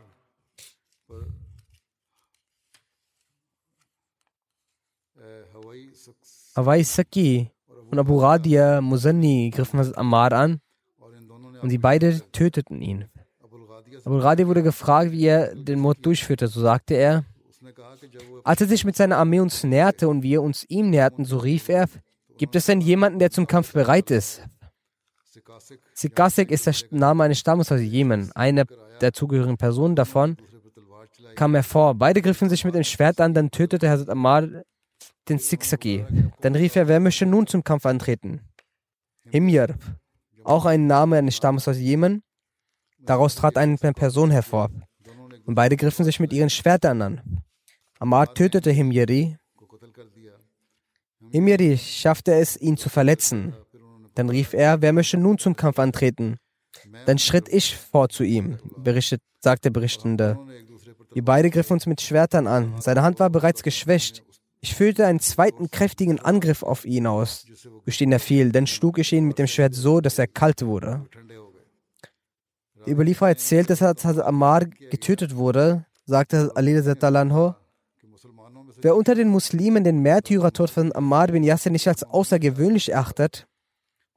Awai 6.55 6.83
Saki 6.83 7.51
und 7.91 7.99
Abu 7.99 8.19
Radia 8.19 8.81
Musanni 8.81 9.51
griffen 9.55 9.95
Ammar 9.95 10.33
an 10.33 10.61
und 11.63 11.71
sie 11.71 11.79
beide 11.79 12.21
töteten 12.33 12.83
ihn. 12.83 13.05
Abu 14.05 14.19
Radia 14.19 14.47
wurde 14.47 14.63
gefragt, 14.63 15.13
wie 15.13 15.27
er 15.27 15.55
den 15.55 15.79
Mord 15.79 16.05
durchführte. 16.05 16.49
So 16.49 16.61
sagte 16.61 16.95
er, 16.95 17.25
als 18.45 18.61
er 18.61 18.67
sich 18.67 18.85
mit 18.85 18.97
seiner 18.97 19.19
Armee 19.19 19.41
uns 19.41 19.65
näherte 19.65 20.09
und 20.09 20.23
wir 20.23 20.43
uns 20.43 20.65
ihm 20.69 20.91
näherten, 20.91 21.25
so 21.25 21.39
rief 21.39 21.69
er, 21.69 21.89
gibt 22.39 22.57
es 22.57 22.67
denn 22.67 22.81
jemanden, 22.81 23.19
der 23.19 23.31
zum 23.31 23.47
Kampf 23.47 23.73
bereit 23.73 24.11
ist? 24.11 24.43
Sikasek 25.95 26.51
ist 26.51 26.67
der 26.67 26.75
Name 26.91 27.25
eines 27.25 27.39
Stammes 27.39 27.71
aus 27.71 27.81
Jemen. 27.81 28.33
Eine 28.33 28.65
der 29.01 29.13
zugehörigen 29.13 29.57
Personen 29.57 29.95
davon 29.95 30.37
kam 31.37 31.55
hervor. 31.55 31.95
Beide 31.95 32.23
griffen 32.23 32.49
sich 32.49 32.65
mit 32.65 32.75
dem 32.75 32.85
Schwert 32.85 33.21
an, 33.21 33.35
dann 33.35 33.51
tötete 33.51 33.89
Hazrat 33.89 34.09
Ammar 34.09 34.49
den 35.29 35.39
Siksaki. 35.39 36.05
Dann 36.41 36.55
rief 36.55 36.77
er, 36.77 36.89
wer 36.89 37.01
möchte 37.01 37.27
nun 37.27 37.47
zum 37.47 37.63
Kampf 37.63 37.87
antreten? 37.87 38.41
Himyar, 39.31 39.75
auch 40.45 40.65
ein 40.65 40.87
Name 40.87 41.19
eines 41.19 41.37
Stammes 41.37 41.69
aus 41.69 41.77
Jemen. 41.77 42.23
Daraus 42.99 43.35
trat 43.35 43.57
eine 43.57 43.77
Person 43.77 44.31
hervor. 44.31 44.71
Und 45.45 45.55
beide 45.55 45.77
griffen 45.77 46.05
sich 46.05 46.21
mit 46.21 46.33
ihren 46.33 46.51
Schwertern 46.51 47.03
an. 47.03 47.43
Ammar 48.01 48.33
tötete 48.33 48.71
Himyari. 48.71 49.37
Himyari 51.31 51.77
schaffte 51.77 52.35
es, 52.35 52.57
ihn 52.57 52.79
zu 52.79 52.89
verletzen. 52.89 53.55
Dann 54.15 54.31
rief 54.31 54.55
er, 54.55 54.81
wer 54.81 54.95
möchte 54.95 55.19
nun 55.19 55.37
zum 55.39 55.55
Kampf 55.55 55.79
antreten? 55.79 56.39
Dann 57.05 57.19
schritt 57.19 57.49
ich 57.49 57.77
vor 57.77 58.09
zu 58.09 58.25
ihm, 58.25 58.59
berichtet, 58.79 59.21
sagte 59.39 59.71
Berichtende. 59.71 60.39
Wir 61.13 61.25
beide 61.25 61.51
griffen 61.51 61.75
uns 61.75 61.85
mit 61.85 62.01
Schwertern 62.01 62.47
an. 62.47 62.81
Seine 62.81 63.03
Hand 63.03 63.21
war 63.21 63.29
bereits 63.29 63.63
geschwächt. 63.63 64.23
Ich 64.61 64.75
führte 64.75 65.07
einen 65.07 65.21
zweiten 65.21 65.71
kräftigen 65.71 66.21
Angriff 66.21 66.63
auf 66.63 66.87
ihn 66.87 67.07
aus, 67.07 67.45
durch 67.85 67.99
den 67.99 68.13
er 68.13 68.21
fiel. 68.21 68.51
Dann 68.51 68.67
schlug 68.67 68.99
ich 68.99 69.13
ihn 69.13 69.27
mit 69.27 69.39
dem 69.39 69.47
Schwert 69.47 69.75
so, 69.75 70.01
dass 70.01 70.19
er 70.19 70.27
kalt 70.27 70.65
wurde. 70.65 71.07
Der 72.87 72.95
Überlieferer 72.95 73.29
erzählt, 73.29 73.69
dass 73.69 73.83
als 73.83 74.07
Ammar 74.07 74.65
getötet 74.65 75.37
wurde, 75.37 75.85
sagte 76.07 76.51
Ali 76.55 76.83
Zatalanho, 76.83 77.57
wer 78.83 78.97
unter 78.97 79.15
den 79.15 79.29
Muslimen 79.29 79.85
den 79.85 80.01
Märtyrertod 80.01 80.71
von 80.71 80.95
Ammar 80.95 81.29
bin 81.29 81.43
Yasser 81.43 81.71
nicht 81.71 81.89
als 81.89 82.03
außergewöhnlich 82.03 82.93
erachtet 82.93 83.47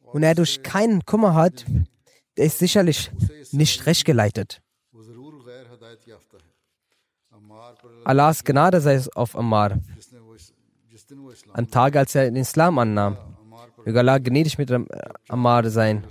und 0.01 0.23
er 0.23 0.35
durch 0.35 0.63
keinen 0.63 1.05
Kummer 1.05 1.33
hat, 1.33 1.65
der 2.37 2.45
ist 2.45 2.59
sicherlich 2.59 3.11
nicht 3.51 3.85
recht 3.85 4.05
geleitet. 4.05 4.61
Allahs 8.05 8.43
Gnade 8.43 8.81
sei 8.81 8.95
es 8.95 9.09
auf 9.15 9.35
Ammar. 9.35 9.79
Am 11.53 11.69
Tag, 11.69 11.95
als 11.95 12.15
er 12.15 12.25
den 12.25 12.35
Islam 12.35 12.77
annahm, 12.79 13.17
möge 13.85 13.99
Allah 13.99 14.17
gnädig 14.17 14.57
mit 14.57 14.71
Ammar 15.27 15.69
sein. 15.69 16.03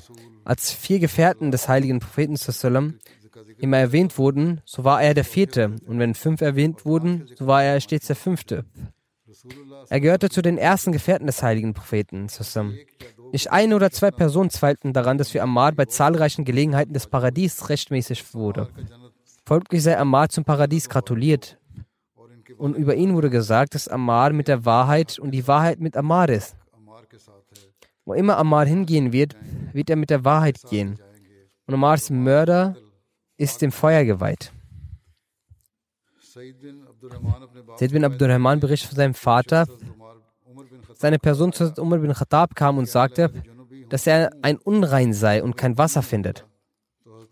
Als 0.45 0.73
vier 0.73 0.99
Gefährten 0.99 1.51
des 1.51 1.69
heiligen 1.69 2.01
Propheten 2.01 2.37
immer 3.59 3.79
erwähnt 3.79 4.19
wurden, 4.19 4.61
so 4.65 4.85
war 4.85 5.03
er 5.03 5.15
der 5.15 5.25
vierte. 5.25 5.77
Und 5.87 5.99
wenn 5.99 6.15
fünf 6.15 6.41
erwähnt 6.41 6.85
wurden, 6.85 7.29
so 7.37 7.47
war 7.47 7.63
er 7.63 7.81
stets 7.81 8.07
der 8.07 8.17
fünfte. 8.17 8.65
Er 9.89 10.01
gehörte 10.01 10.29
zu 10.29 10.43
den 10.43 10.59
ersten 10.59 10.93
Gefährten 10.93 11.27
des 11.27 11.43
heiligen 11.43 11.75
Propheten. 11.75 12.29
sallam. 12.29 12.77
Nicht 13.33 13.51
eine 13.51 13.75
oder 13.77 13.91
zwei 13.91 14.11
Personen 14.11 14.51
zweifelten 14.51 14.93
daran, 14.93 15.19
dass 15.19 15.31
für 15.31 15.43
Ammar 15.43 15.73
bei 15.73 15.87
zahlreichen 15.87 16.45
Gelegenheiten 16.45 16.93
des 16.93 17.07
Paradies 17.07 17.69
rechtmäßig 17.71 18.35
wurde. 18.35 18.69
Folglich 19.47 19.83
sei 19.83 19.99
Ammar 19.99 20.29
zum 20.29 20.45
Paradies 20.45 20.89
gratuliert. 20.89 21.59
Und 22.59 22.77
über 22.77 22.95
ihn 22.95 23.15
wurde 23.15 23.31
gesagt, 23.31 23.75
dass 23.75 23.89
Ammar 23.89 24.33
mit 24.33 24.49
der 24.49 24.65
Wahrheit 24.65 25.19
und 25.19 25.31
die 25.31 25.49
Wahrheit 25.49 25.81
mit 25.81 25.97
Ammar 25.97 26.29
ist. 26.29 26.55
Wo 28.05 28.15
immer 28.15 28.37
Ammar 28.37 28.67
hingehen 28.67 29.13
wird, 29.13 29.37
wird 29.73 29.89
er 29.89 29.97
mit 29.97 30.11
der 30.11 30.25
Wahrheit 30.25 30.61
gehen. 30.69 30.99
Und 31.67 31.75
Ammars 31.75 32.11
Mörder 32.11 32.77
ist 33.43 33.61
dem 33.61 33.73
Feuer 33.73 34.05
geweiht. 34.05 34.53
Said 36.21 36.61
bin 36.61 38.05
Abdurrahman 38.05 38.61
berichtet 38.61 38.89
von 38.89 38.97
seinem 38.97 39.15
Vater, 39.15 39.67
seine 40.95 41.19
Person 41.19 41.53
zu 41.53 41.73
Umar 41.79 41.99
bin 41.99 42.13
Khattab 42.15 42.55
kam 42.55 42.79
und 42.79 42.89
sagte, 42.89 43.31
dass 43.91 44.07
er 44.07 44.31
ein 44.43 44.59
Unrein 44.59 45.13
sei 45.13 45.43
und 45.43 45.57
kein 45.57 45.77
Wasser 45.77 46.03
findet. 46.03 46.47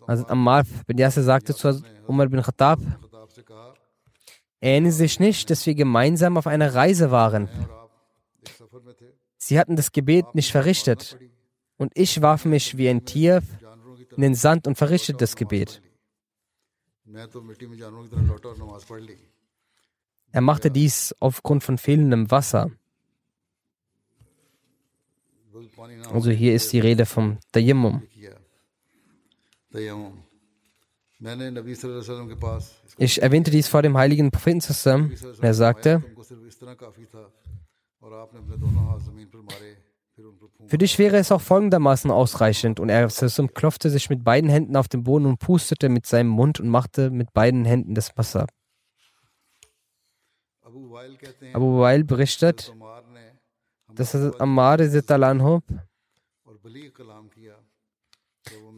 Also 0.06 0.26
Ammar 0.26 0.64
bin 0.86 0.98
Yasser 0.98 1.22
sagte 1.22 1.54
zu 1.54 1.82
Umar 2.08 2.26
bin 2.26 2.42
Khattab, 2.42 2.80
erinnern 4.60 4.90
Sie 4.90 4.98
sich 4.98 5.20
nicht, 5.20 5.48
dass 5.48 5.64
wir 5.64 5.74
gemeinsam 5.74 6.36
auf 6.36 6.48
einer 6.48 6.74
Reise 6.74 7.10
waren. 7.12 7.48
Sie 9.38 9.58
hatten 9.58 9.76
das 9.76 9.92
Gebet 9.92 10.34
nicht 10.34 10.50
verrichtet 10.50 11.16
und 11.78 11.92
ich 11.94 12.20
warf 12.20 12.44
mich 12.44 12.76
wie 12.76 12.88
ein 12.88 13.04
Tier 13.04 13.42
in 14.16 14.22
den 14.22 14.34
Sand 14.34 14.66
und 14.66 14.76
verrichtete 14.76 15.18
das 15.18 15.36
Gebet. 15.36 15.80
Er 20.32 20.40
machte 20.40 20.70
dies 20.70 21.14
aufgrund 21.18 21.64
von 21.64 21.78
fehlendem 21.78 22.30
Wasser. 22.30 22.70
Also 26.12 26.30
hier 26.30 26.54
ist 26.54 26.72
die 26.72 26.80
Rede 26.80 27.06
vom 27.06 27.38
Tayammum. 27.52 28.02
Ich 32.98 33.22
erwähnte 33.22 33.50
dies 33.50 33.68
vor 33.68 33.82
dem 33.82 33.96
heiligen 33.96 34.30
Propheten 34.30 34.60
zusammen. 34.60 35.14
Er 35.40 35.54
sagte, 35.54 36.02
für 40.66 40.78
dich 40.78 40.98
wäre 40.98 41.16
es 41.16 41.32
auch 41.32 41.40
folgendermaßen 41.40 42.10
ausreichend. 42.10 42.80
Und 42.80 42.88
er 42.88 43.08
klopfte 43.08 43.90
sich 43.90 44.10
mit 44.10 44.24
beiden 44.24 44.48
Händen 44.50 44.76
auf 44.76 44.88
den 44.88 45.02
Boden 45.02 45.26
und 45.26 45.38
pustete 45.38 45.88
mit 45.88 46.06
seinem 46.06 46.28
Mund 46.28 46.60
und 46.60 46.68
machte 46.68 47.10
mit 47.10 47.32
beiden 47.32 47.64
Händen 47.64 47.94
das 47.94 48.16
Wasser. 48.16 48.46
Abu 50.62 51.80
Wail 51.80 52.04
berichtet, 52.04 52.72
dass 53.94 54.14
Ammar 54.40 54.78
Talanho 54.78 55.62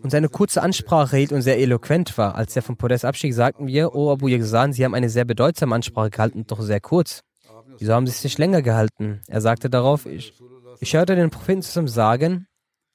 und 0.02 0.10
seine 0.10 0.28
kurze 0.28 0.62
Ansprache 0.62 1.16
hielt 1.16 1.32
und 1.32 1.42
sehr 1.42 1.58
eloquent 1.58 2.16
war. 2.18 2.34
Als 2.34 2.56
er 2.56 2.62
vom 2.62 2.76
Podest 2.76 3.04
abstieg, 3.04 3.34
sagten 3.34 3.66
wir, 3.66 3.94
O 3.94 4.10
Abu 4.10 4.28
Yazan, 4.28 4.72
Sie 4.72 4.84
haben 4.84 4.94
eine 4.94 5.10
sehr 5.10 5.24
bedeutsame 5.24 5.74
Ansprache 5.74 6.10
gehalten, 6.10 6.46
doch 6.46 6.60
sehr 6.60 6.80
kurz. 6.80 7.22
Wieso 7.78 7.92
haben 7.92 8.06
Sie 8.06 8.12
es 8.12 8.24
nicht 8.24 8.38
länger 8.38 8.62
gehalten? 8.62 9.20
Er 9.28 9.40
sagte 9.40 9.70
darauf, 9.70 10.06
ich, 10.06 10.34
ich 10.82 10.94
hörte 10.94 11.14
den 11.14 11.30
Propheten 11.30 11.62
zusammen 11.62 11.86
sagen, 11.86 12.48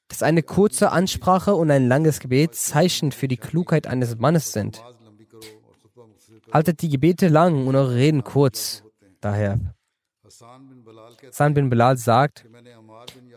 dass 0.09 0.21
eine 0.21 0.43
kurze 0.43 0.91
Ansprache 0.91 1.55
und 1.55 1.71
ein 1.71 1.87
langes 1.87 2.19
Gebet 2.19 2.53
Zeichen 2.53 3.13
für 3.13 3.29
die 3.29 3.37
Klugheit 3.37 3.87
eines 3.87 4.17
Mannes 4.17 4.51
sind. 4.51 4.83
Haltet 6.51 6.81
die 6.81 6.89
Gebete 6.89 7.29
lang 7.29 7.65
und 7.65 7.75
eure 7.77 7.95
Reden 7.95 8.25
kurz. 8.25 8.83
Daher. 9.21 9.59
San 11.31 11.53
bin 11.53 11.69
Bilal 11.69 11.97
sagt, 11.97 12.45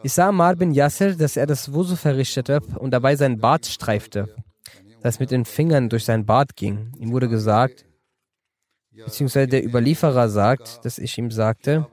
ich 0.02 0.12
sah 0.12 0.28
Amar 0.28 0.56
bin 0.56 0.72
Yasser, 0.72 1.14
dass 1.14 1.36
er 1.36 1.46
das 1.46 1.72
Wusu 1.72 1.94
verrichtete 1.94 2.60
und 2.76 2.90
dabei 2.90 3.14
seinen 3.14 3.38
Bart 3.38 3.66
streifte, 3.66 4.34
das 5.00 5.20
mit 5.20 5.30
den 5.30 5.44
Fingern 5.44 5.88
durch 5.88 6.04
sein 6.04 6.26
Bart 6.26 6.56
ging. 6.56 6.92
Ihm 6.98 7.12
wurde 7.12 7.28
gesagt, 7.28 7.84
beziehungsweise 8.90 9.46
der 9.46 9.64
Überlieferer 9.64 10.28
sagt, 10.28 10.84
dass 10.84 10.98
ich 10.98 11.16
ihm 11.18 11.30
sagte, 11.30 11.86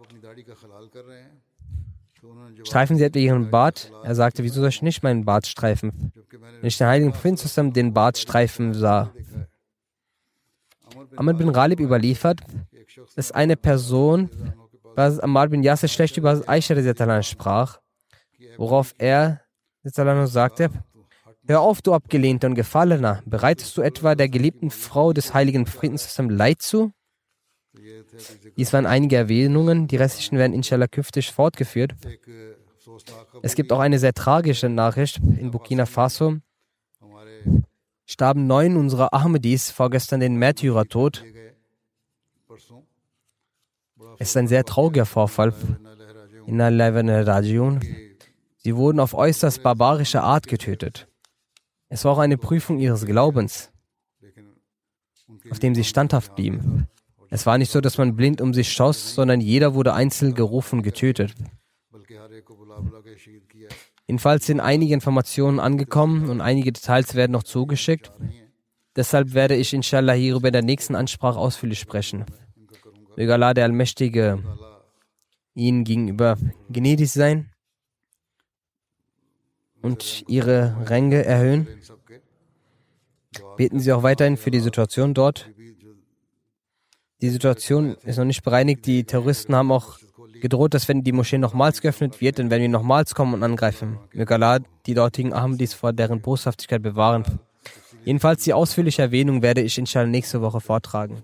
streifen 2.68 2.98
Sie 2.98 3.04
etwa 3.04 3.20
Ihren 3.20 3.50
Bart? 3.50 3.92
Er 4.04 4.16
sagte, 4.16 4.44
wieso 4.44 4.60
soll 4.62 4.70
ich 4.70 4.82
nicht 4.82 5.04
meinen 5.04 5.26
Bart 5.26 5.48
streifen? 5.48 6.12
Wenn 6.62 6.68
ich 6.68 6.78
den 6.78 6.88
heiligen 6.88 7.12
Propheten 7.12 7.38
zusammen 7.38 7.74
den 7.74 7.94
Bart 7.94 8.18
streifen 8.18 8.74
sah. 8.74 9.12
Ahmad 11.16 11.38
bin 11.38 11.52
Ghalib 11.52 11.80
überliefert, 11.80 12.42
dass 13.16 13.32
eine 13.32 13.56
Person, 13.56 14.30
was 14.96 15.20
Ammar 15.20 15.48
bin 15.50 15.64
Yasser 15.64 15.88
schlecht 15.88 16.18
über 16.18 16.42
Aisha 16.48 17.24
sprach, 17.24 17.80
worauf 18.58 18.94
er 18.98 19.42
sagte, 19.84 20.70
Hör 21.50 21.62
auf, 21.62 21.82
du 21.82 21.94
Abgelehnter 21.94 22.48
und 22.48 22.56
Gefallener, 22.56 23.22
bereitest 23.26 23.78
du 23.78 23.82
etwa 23.82 24.16
der 24.16 24.28
geliebten 24.28 24.70
Frau 24.70 25.14
des 25.14 25.34
heiligen 25.34 25.66
Friedens 25.66 26.18
Leid 26.18 26.62
zu? 26.62 26.92
Dies 28.58 28.74
waren 28.74 28.86
einige 28.86 29.16
Erwähnungen, 29.16 29.88
die 29.88 29.96
restlichen 29.96 30.38
werden 30.38 30.54
inshallah 30.54 30.88
künftig 30.88 31.32
fortgeführt. 31.32 31.96
Es 33.42 33.56
gibt 33.56 33.72
auch 33.72 33.80
eine 33.80 34.00
sehr 34.00 34.14
tragische 34.14 34.70
Nachricht. 34.70 35.18
In 35.18 35.52
Burkina 35.52 35.86
Faso 35.86 36.38
starben 38.06 38.48
neun 38.48 38.78
unserer 38.78 39.14
Ahmedis 39.14 39.70
vorgestern 39.72 40.20
den 40.20 40.36
Märtyrertod. 40.36 41.24
Es 44.20 44.30
ist 44.30 44.38
ein 44.38 44.48
sehr 44.48 44.64
trauriger 44.64 45.06
Vorfall. 45.06 45.54
In 46.46 46.58
der 46.58 47.28
Rajiun. 47.28 47.82
Sie 48.58 48.76
wurden 48.76 49.00
auf 49.00 49.14
äußerst 49.14 49.62
barbarische 49.62 50.22
Art 50.22 50.48
getötet. 50.48 51.08
Es 51.90 52.06
war 52.06 52.14
auch 52.14 52.18
eine 52.20 52.38
Prüfung 52.38 52.80
ihres 52.80 53.06
Glaubens, 53.06 53.72
auf 55.50 55.60
dem 55.60 55.76
sie 55.76 55.84
standhaft 55.84 56.36
blieben. 56.36 56.88
Es 57.30 57.46
war 57.46 57.58
nicht 57.58 57.72
so, 57.72 57.82
dass 57.82 57.98
man 57.98 58.16
blind 58.16 58.42
um 58.42 58.54
sich 58.54 58.72
schoss, 58.72 59.14
sondern 59.14 59.42
jeder 59.42 59.74
wurde 59.74 59.94
einzeln 59.94 60.34
gerufen 60.34 60.80
und 60.80 60.84
getötet. 60.84 61.34
Jedenfalls 64.08 64.46
sind 64.46 64.62
einige 64.62 64.94
Informationen 64.94 65.60
angekommen 65.60 66.30
und 66.30 66.40
einige 66.40 66.72
Details 66.72 67.14
werden 67.16 67.34
noch 67.34 67.44
zugeschickt. 67.44 68.12
Deshalb 68.96 69.34
werde 69.34 69.56
ich 69.56 69.74
inshallah 69.74 70.14
hierüber 70.14 70.48
in 70.48 70.54
der 70.54 70.64
nächsten 70.64 70.96
Ansprache 70.96 71.38
ausführlich 71.38 71.80
sprechen. 71.80 72.26
Möge 73.18 73.34
Allah 73.34 73.54
der 73.54 73.66
Allmächtige 73.66 74.42
ihnen 75.54 75.84
gegenüber 75.84 76.38
gnädig 76.70 77.12
sein 77.12 77.52
und 79.82 80.24
ihre 80.28 80.90
Ränge 80.90 81.26
erhöhen. 81.26 81.68
Beten 83.58 83.80
Sie 83.80 83.92
auch 83.92 84.04
weiterhin 84.04 84.38
für 84.38 84.52
die 84.52 84.60
Situation 84.60 85.14
dort. 85.14 85.50
Die 87.22 87.30
Situation 87.30 87.96
ist 88.04 88.18
noch 88.18 88.26
nicht 88.26 88.44
bereinigt. 88.44 88.86
Die 88.86 89.04
Terroristen 89.04 89.56
haben 89.56 89.72
auch 89.72 90.00
gedroht, 90.42 90.74
dass 90.74 90.88
wenn 90.88 91.04
die 91.04 91.12
Moschee 91.12 91.38
nochmals 91.38 91.82
geöffnet 91.82 92.22
wird, 92.22 92.40
dann 92.40 92.50
werden 92.50 92.62
wir 92.62 92.70
nochmals 92.70 93.16
kommen 93.16 93.34
und 93.34 93.44
angreifen. 93.44 93.98
Möge 94.14 94.36
Allah 94.36 94.60
die 94.86 94.94
dortigen 94.94 95.34
Ahmadis 95.34 95.74
vor 95.74 95.94
deren 95.94 96.22
Boshaftigkeit 96.22 96.82
bewahren. 96.82 97.24
Jedenfalls 98.06 98.44
die 98.44 98.54
ausführliche 98.54 99.02
Erwähnung 99.02 99.42
werde 99.42 99.62
ich 99.62 99.78
inshallah 99.78 100.08
nächste 100.08 100.42
Woche 100.42 100.62
vortragen. 100.62 101.24